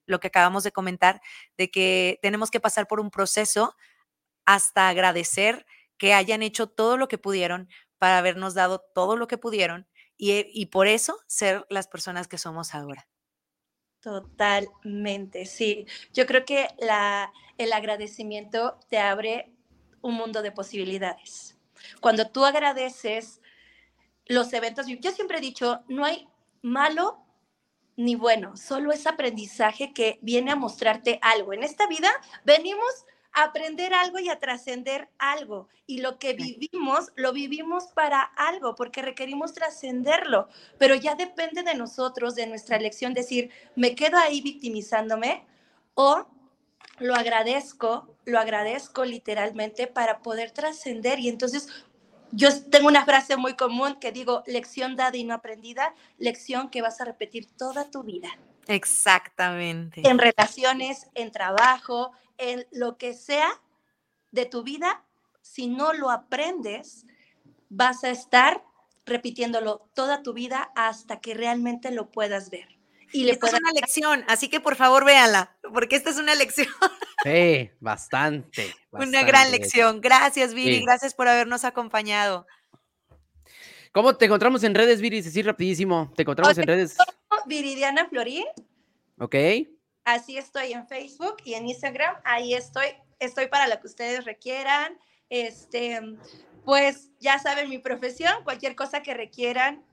lo 0.05 0.19
que 0.19 0.27
acabamos 0.27 0.63
de 0.63 0.71
comentar, 0.71 1.21
de 1.57 1.69
que 1.69 2.17
tenemos 2.21 2.49
que 2.49 2.61
pasar 2.61 2.87
por 2.87 3.01
un 3.01 3.11
proceso 3.11 3.75
hasta 4.45 4.89
agradecer 4.89 5.65
que 5.97 6.13
hayan 6.13 6.43
hecho 6.43 6.67
todo 6.67 6.97
lo 6.97 7.07
que 7.07 7.17
pudieron 7.17 7.69
para 7.97 8.19
habernos 8.19 8.53
dado 8.53 8.83
todo 8.93 9.17
lo 9.17 9.27
que 9.27 9.37
pudieron 9.37 9.87
y 10.17 10.67
por 10.67 10.87
eso 10.87 11.19
ser 11.27 11.65
las 11.69 11.87
personas 11.87 12.27
que 12.27 12.37
somos 12.37 12.73
ahora. 12.73 13.07
Totalmente, 14.05 15.47
sí. 15.47 15.87
Yo 16.13 16.27
creo 16.27 16.45
que 16.45 16.67
el 17.57 17.73
agradecimiento 17.73 18.77
te 18.87 18.99
abre 18.99 19.51
un 20.03 20.13
mundo 20.13 20.43
de 20.43 20.51
posibilidades. 20.51 21.57
Cuando 22.01 22.29
tú 22.29 22.45
agradeces 22.45 23.41
los 24.27 24.53
eventos, 24.53 24.85
yo 24.85 25.11
siempre 25.11 25.39
he 25.39 25.41
dicho, 25.41 25.81
no 25.87 26.05
hay 26.05 26.27
malo 26.61 27.17
ni 27.95 28.13
bueno, 28.13 28.55
solo 28.57 28.91
es 28.91 29.07
aprendizaje 29.07 29.91
que 29.91 30.19
viene 30.21 30.51
a 30.51 30.55
mostrarte 30.55 31.17
algo. 31.23 31.53
En 31.53 31.63
esta 31.63 31.87
vida 31.87 32.11
venimos 32.43 33.07
aprender 33.35 33.93
algo 33.93 34.17
y 34.19 34.29
a 34.29 34.39
trascender 34.39 35.09
algo. 35.19 35.67
Y 35.85 35.99
lo 35.99 36.17
que 36.17 36.33
vivimos, 36.33 37.11
lo 37.15 37.33
vivimos 37.33 37.87
para 37.93 38.21
algo, 38.21 38.75
porque 38.75 39.01
requerimos 39.01 39.53
trascenderlo. 39.53 40.47
Pero 40.79 40.95
ya 40.95 41.15
depende 41.15 41.61
de 41.61 41.75
nosotros, 41.75 42.33
de 42.35 42.47
nuestra 42.47 42.77
elección, 42.77 43.13
decir, 43.13 43.51
me 43.75 43.93
quedo 43.93 44.17
ahí 44.17 44.41
victimizándome 44.41 45.45
o 45.93 46.25
lo 46.99 47.13
agradezco, 47.13 48.15
lo 48.23 48.39
agradezco 48.39 49.03
literalmente 49.03 49.87
para 49.87 50.19
poder 50.19 50.51
trascender. 50.51 51.19
Y 51.19 51.27
entonces 51.27 51.67
yo 52.31 52.49
tengo 52.69 52.87
una 52.87 53.03
frase 53.03 53.35
muy 53.35 53.55
común 53.55 53.97
que 53.99 54.13
digo, 54.13 54.43
lección 54.47 54.95
dada 54.95 55.17
y 55.17 55.25
no 55.25 55.33
aprendida, 55.33 55.93
lección 56.17 56.69
que 56.69 56.81
vas 56.81 57.01
a 57.01 57.05
repetir 57.05 57.47
toda 57.57 57.91
tu 57.91 58.03
vida. 58.03 58.29
Exactamente. 58.67 60.01
En 60.07 60.17
relaciones, 60.17 61.07
en 61.13 61.31
trabajo, 61.31 62.13
en 62.37 62.67
lo 62.71 62.97
que 62.97 63.13
sea 63.13 63.49
de 64.31 64.45
tu 64.45 64.63
vida, 64.63 65.03
si 65.41 65.67
no 65.67 65.93
lo 65.93 66.09
aprendes, 66.09 67.05
vas 67.69 68.03
a 68.03 68.09
estar 68.09 68.63
repitiéndolo 69.05 69.89
toda 69.93 70.23
tu 70.23 70.33
vida 70.33 70.71
hasta 70.75 71.19
que 71.21 71.33
realmente 71.33 71.91
lo 71.91 72.11
puedas 72.11 72.49
ver. 72.49 72.67
Y 73.11 73.23
le 73.23 73.31
esta 73.31 73.47
es 73.47 73.53
una 73.53 73.71
lección, 73.71 74.25
así 74.27 74.49
que 74.49 74.59
por 74.59 74.75
favor 74.75 75.05
véanla, 75.05 75.55
porque 75.73 75.95
esta 75.95 76.09
es 76.09 76.17
una 76.17 76.35
lección. 76.35 76.67
Sí, 77.23 77.71
bastante. 77.79 78.67
bastante. 78.91 79.17
Una 79.17 79.23
gran 79.23 79.49
lección. 79.49 79.99
Gracias, 79.99 80.53
Viri, 80.53 80.75
sí. 80.75 80.83
gracias 80.85 81.15
por 81.15 81.27
habernos 81.27 81.65
acompañado. 81.65 82.45
¿Cómo 83.91 84.15
te 84.15 84.25
encontramos 84.25 84.63
en 84.63 84.75
redes, 84.75 85.01
Viri? 85.01 85.23
Sí, 85.23 85.41
rapidísimo. 85.41 86.13
¿Te 86.15 86.21
encontramos 86.21 86.51
okay. 86.51 86.61
en 86.61 86.67
redes? 86.67 86.97
Viridiana 87.47 88.07
Florín. 88.09 88.45
Ok. 89.17 89.35
Así 90.05 90.37
estoy 90.37 90.71
en 90.71 90.87
Facebook 90.87 91.37
y 91.43 91.55
en 91.55 91.67
Instagram. 91.67 92.15
Ahí 92.23 92.53
estoy. 92.53 92.85
Estoy 93.19 93.47
para 93.47 93.67
lo 93.67 93.79
que 93.79 93.87
ustedes 93.87 94.23
requieran. 94.23 94.99
Este, 95.29 95.99
pues 96.63 97.09
ya 97.19 97.39
saben 97.39 97.69
mi 97.69 97.79
profesión. 97.79 98.43
Cualquier 98.43 98.75
cosa 98.75 99.01
que 99.01 99.15
requieran, 99.15 99.83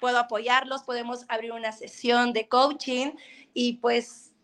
puedo 0.00 0.18
apoyarlos. 0.18 0.82
Podemos 0.82 1.24
abrir 1.28 1.52
una 1.52 1.72
sesión 1.72 2.34
de 2.34 2.46
coaching 2.46 3.12
y 3.54 3.78
pues 3.78 4.34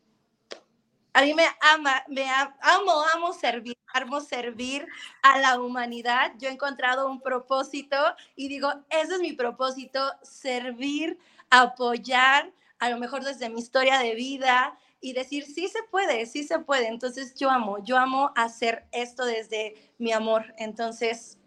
a 1.13 1.23
mí 1.23 1.35
me 1.35 1.45
ama, 1.61 2.03
me 2.09 2.25
amo, 2.63 3.03
amo 3.15 3.33
servir, 3.35 3.77
amo 3.93 4.21
servir 4.21 4.87
a 5.23 5.39
la 5.39 5.61
humanidad. 5.61 6.33
Yo 6.39 6.49
he 6.49 6.53
encontrado 6.53 7.11
un 7.11 7.21
propósito 7.21 7.97
y 8.37 8.49
digo, 8.49 8.73
ese 8.89 9.17
es 9.17 9.21
mi 9.21 9.35
propósito, 9.35 10.01
servir, 10.23 11.19
apoyar, 11.51 12.51
a 12.79 12.89
lo 12.89 12.97
mejor 12.97 13.23
desde 13.23 13.51
mi 13.51 13.61
historia 13.61 13.99
de 13.99 14.15
vida 14.15 14.79
y 15.01 15.13
decir, 15.13 15.45
sí 15.45 15.69
se 15.69 15.83
puede, 15.91 16.27
sí 16.27 16.45
se 16.45 16.59
puede. 16.59 16.89
Entonces 16.89 17.35
yo 17.35 17.51
amo, 17.51 17.83
yo 17.85 17.97
amo 17.97 18.33
hacer 18.37 18.85
esto 18.93 19.25
desde 19.25 19.75
mi 19.99 20.13
amor. 20.13 20.55
Entonces, 20.59 21.39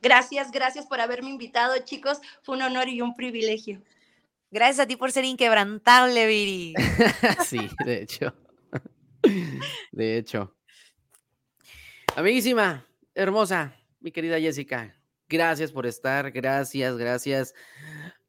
gracias, 0.00 0.50
gracias 0.50 0.86
por 0.86 1.00
haberme 1.00 1.30
invitado, 1.30 1.76
chicos. 1.84 2.20
Fue 2.42 2.56
un 2.56 2.62
honor 2.62 2.88
y 2.88 3.02
un 3.02 3.14
privilegio. 3.14 3.82
Gracias 4.50 4.80
a 4.80 4.86
ti 4.86 4.96
por 4.96 5.12
ser 5.12 5.24
inquebrantable, 5.24 6.26
Viri. 6.26 6.74
sí, 7.46 7.68
de 7.84 8.02
hecho. 8.02 8.34
De 9.92 10.16
hecho. 10.16 10.56
Amiguísima, 12.16 12.86
hermosa, 13.14 13.76
mi 14.00 14.10
querida 14.10 14.40
Jessica, 14.40 14.96
gracias 15.28 15.72
por 15.72 15.86
estar, 15.86 16.30
gracias, 16.32 16.96
gracias. 16.96 17.54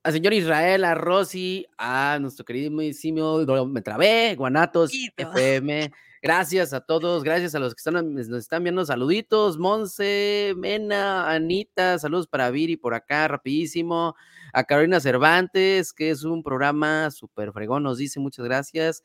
Al 0.04 0.14
señor 0.14 0.34
Israel, 0.34 0.84
a 0.84 0.96
Rosy, 0.96 1.68
a 1.78 2.18
nuestro 2.20 2.44
queridísimo, 2.44 3.46
me 3.68 3.84
trabé, 3.84 4.34
Guanatos, 4.36 4.92
FM. 5.16 5.92
Gracias 6.24 6.74
a 6.74 6.82
todos, 6.82 7.24
gracias 7.24 7.54
a 7.54 7.60
los 7.60 7.76
que 7.76 7.82
están, 7.82 8.16
nos 8.16 8.28
están 8.30 8.64
viendo 8.64 8.84
saluditos, 8.84 9.60
Monse, 9.60 10.56
Mena, 10.58 11.30
Anita, 11.30 12.00
saludos 12.00 12.28
para 12.28 12.50
Viri 12.50 12.78
por 12.78 12.96
acá, 12.96 13.28
rapidísimo, 13.28 14.16
a 14.54 14.64
Carolina 14.64 15.00
Cervantes, 15.00 15.94
que 15.94 16.10
es 16.10 16.24
un 16.24 16.42
programa 16.42 17.12
súper 17.12 17.52
fregón, 17.52 17.84
nos 17.84 18.00
dice 18.00 18.20
muchas 18.20 18.46
gracias, 18.46 19.04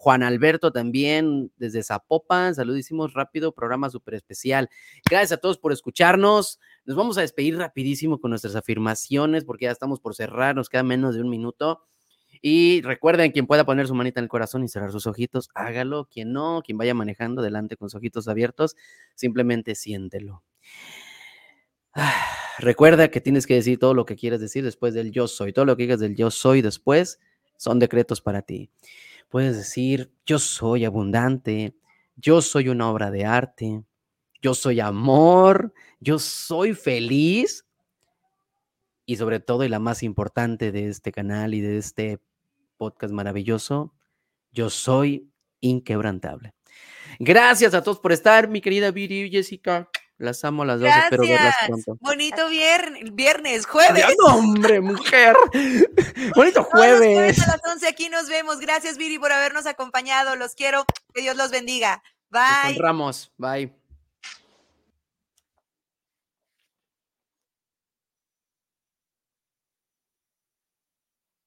Juan 0.00 0.22
Alberto 0.22 0.70
también 0.70 1.50
desde 1.56 1.82
Zapopan, 1.82 2.54
saludísimos, 2.54 3.14
rápido, 3.14 3.50
programa 3.50 3.90
súper 3.90 4.14
especial. 4.14 4.70
Gracias 5.10 5.32
a 5.32 5.36
todos 5.38 5.58
por 5.58 5.72
escucharnos. 5.72 6.60
Nos 6.84 6.96
vamos 6.96 7.18
a 7.18 7.22
despedir 7.22 7.58
rapidísimo 7.58 8.20
con 8.20 8.30
nuestras 8.30 8.54
afirmaciones 8.54 9.44
porque 9.44 9.64
ya 9.64 9.72
estamos 9.72 9.98
por 9.98 10.14
cerrar, 10.14 10.54
nos 10.54 10.68
queda 10.68 10.84
menos 10.84 11.16
de 11.16 11.22
un 11.22 11.28
minuto. 11.28 11.82
Y 12.40 12.80
recuerden, 12.82 13.32
quien 13.32 13.48
pueda 13.48 13.66
poner 13.66 13.88
su 13.88 13.94
manita 13.96 14.20
en 14.20 14.26
el 14.26 14.28
corazón 14.28 14.62
y 14.62 14.68
cerrar 14.68 14.92
sus 14.92 15.08
ojitos, 15.08 15.50
hágalo. 15.56 16.08
Quien 16.08 16.32
no, 16.32 16.62
quien 16.64 16.78
vaya 16.78 16.94
manejando 16.94 17.42
delante 17.42 17.76
con 17.76 17.90
sus 17.90 17.96
ojitos 17.96 18.28
abiertos, 18.28 18.76
simplemente 19.16 19.74
siéntelo. 19.74 20.44
recuerda 22.60 23.08
que 23.08 23.20
tienes 23.20 23.48
que 23.48 23.54
decir 23.54 23.80
todo 23.80 23.94
lo 23.94 24.06
que 24.06 24.14
quieres 24.14 24.40
decir 24.40 24.62
después 24.62 24.94
del 24.94 25.10
yo 25.10 25.26
soy. 25.26 25.52
Todo 25.52 25.64
lo 25.64 25.76
que 25.76 25.82
digas 25.82 25.98
del 25.98 26.14
yo 26.14 26.30
soy 26.30 26.62
después 26.62 27.18
son 27.56 27.80
decretos 27.80 28.20
para 28.20 28.42
ti. 28.42 28.70
Puedes 29.28 29.56
decir, 29.56 30.12
yo 30.24 30.38
soy 30.38 30.84
abundante, 30.84 31.74
yo 32.16 32.40
soy 32.40 32.68
una 32.68 32.90
obra 32.90 33.10
de 33.10 33.24
arte, 33.24 33.82
yo 34.40 34.54
soy 34.54 34.80
amor, 34.80 35.72
yo 36.00 36.18
soy 36.18 36.74
feliz. 36.74 37.66
Y 39.04 39.16
sobre 39.16 39.40
todo, 39.40 39.64
y 39.64 39.68
la 39.68 39.78
más 39.78 40.02
importante 40.02 40.72
de 40.72 40.88
este 40.88 41.12
canal 41.12 41.54
y 41.54 41.60
de 41.60 41.78
este 41.78 42.20
podcast 42.76 43.12
maravilloso, 43.12 43.94
yo 44.52 44.70
soy 44.70 45.30
inquebrantable. 45.60 46.54
Gracias 47.18 47.74
a 47.74 47.82
todos 47.82 47.98
por 48.00 48.12
estar, 48.12 48.48
mi 48.48 48.60
querida 48.60 48.90
Viri 48.90 49.22
y 49.22 49.30
Jessica. 49.30 49.88
Las 50.18 50.44
amo 50.44 50.64
a 50.64 50.66
las 50.66 50.80
dos, 50.80 50.90
espero 50.90 51.22
verlas 51.22 51.54
pronto. 51.66 51.96
Bonito 52.00 52.48
viernes, 52.48 53.14
viernes 53.14 53.66
jueves. 53.66 54.04
hombre, 54.24 54.80
mujer. 54.80 55.36
Bonito 56.34 56.64
jueves. 56.64 57.40
a 57.40 57.46
las 57.52 57.60
11 57.64 57.86
aquí 57.86 58.08
nos 58.08 58.28
vemos. 58.28 58.58
Gracias, 58.58 58.96
Viri, 58.96 59.18
por 59.18 59.30
habernos 59.30 59.66
acompañado. 59.66 60.34
Los 60.34 60.56
quiero. 60.56 60.84
Que 61.14 61.22
Dios 61.22 61.36
los 61.36 61.52
bendiga. 61.52 62.02
Bye. 62.30 62.76
Ramos. 62.78 63.32
Bye. 63.36 63.77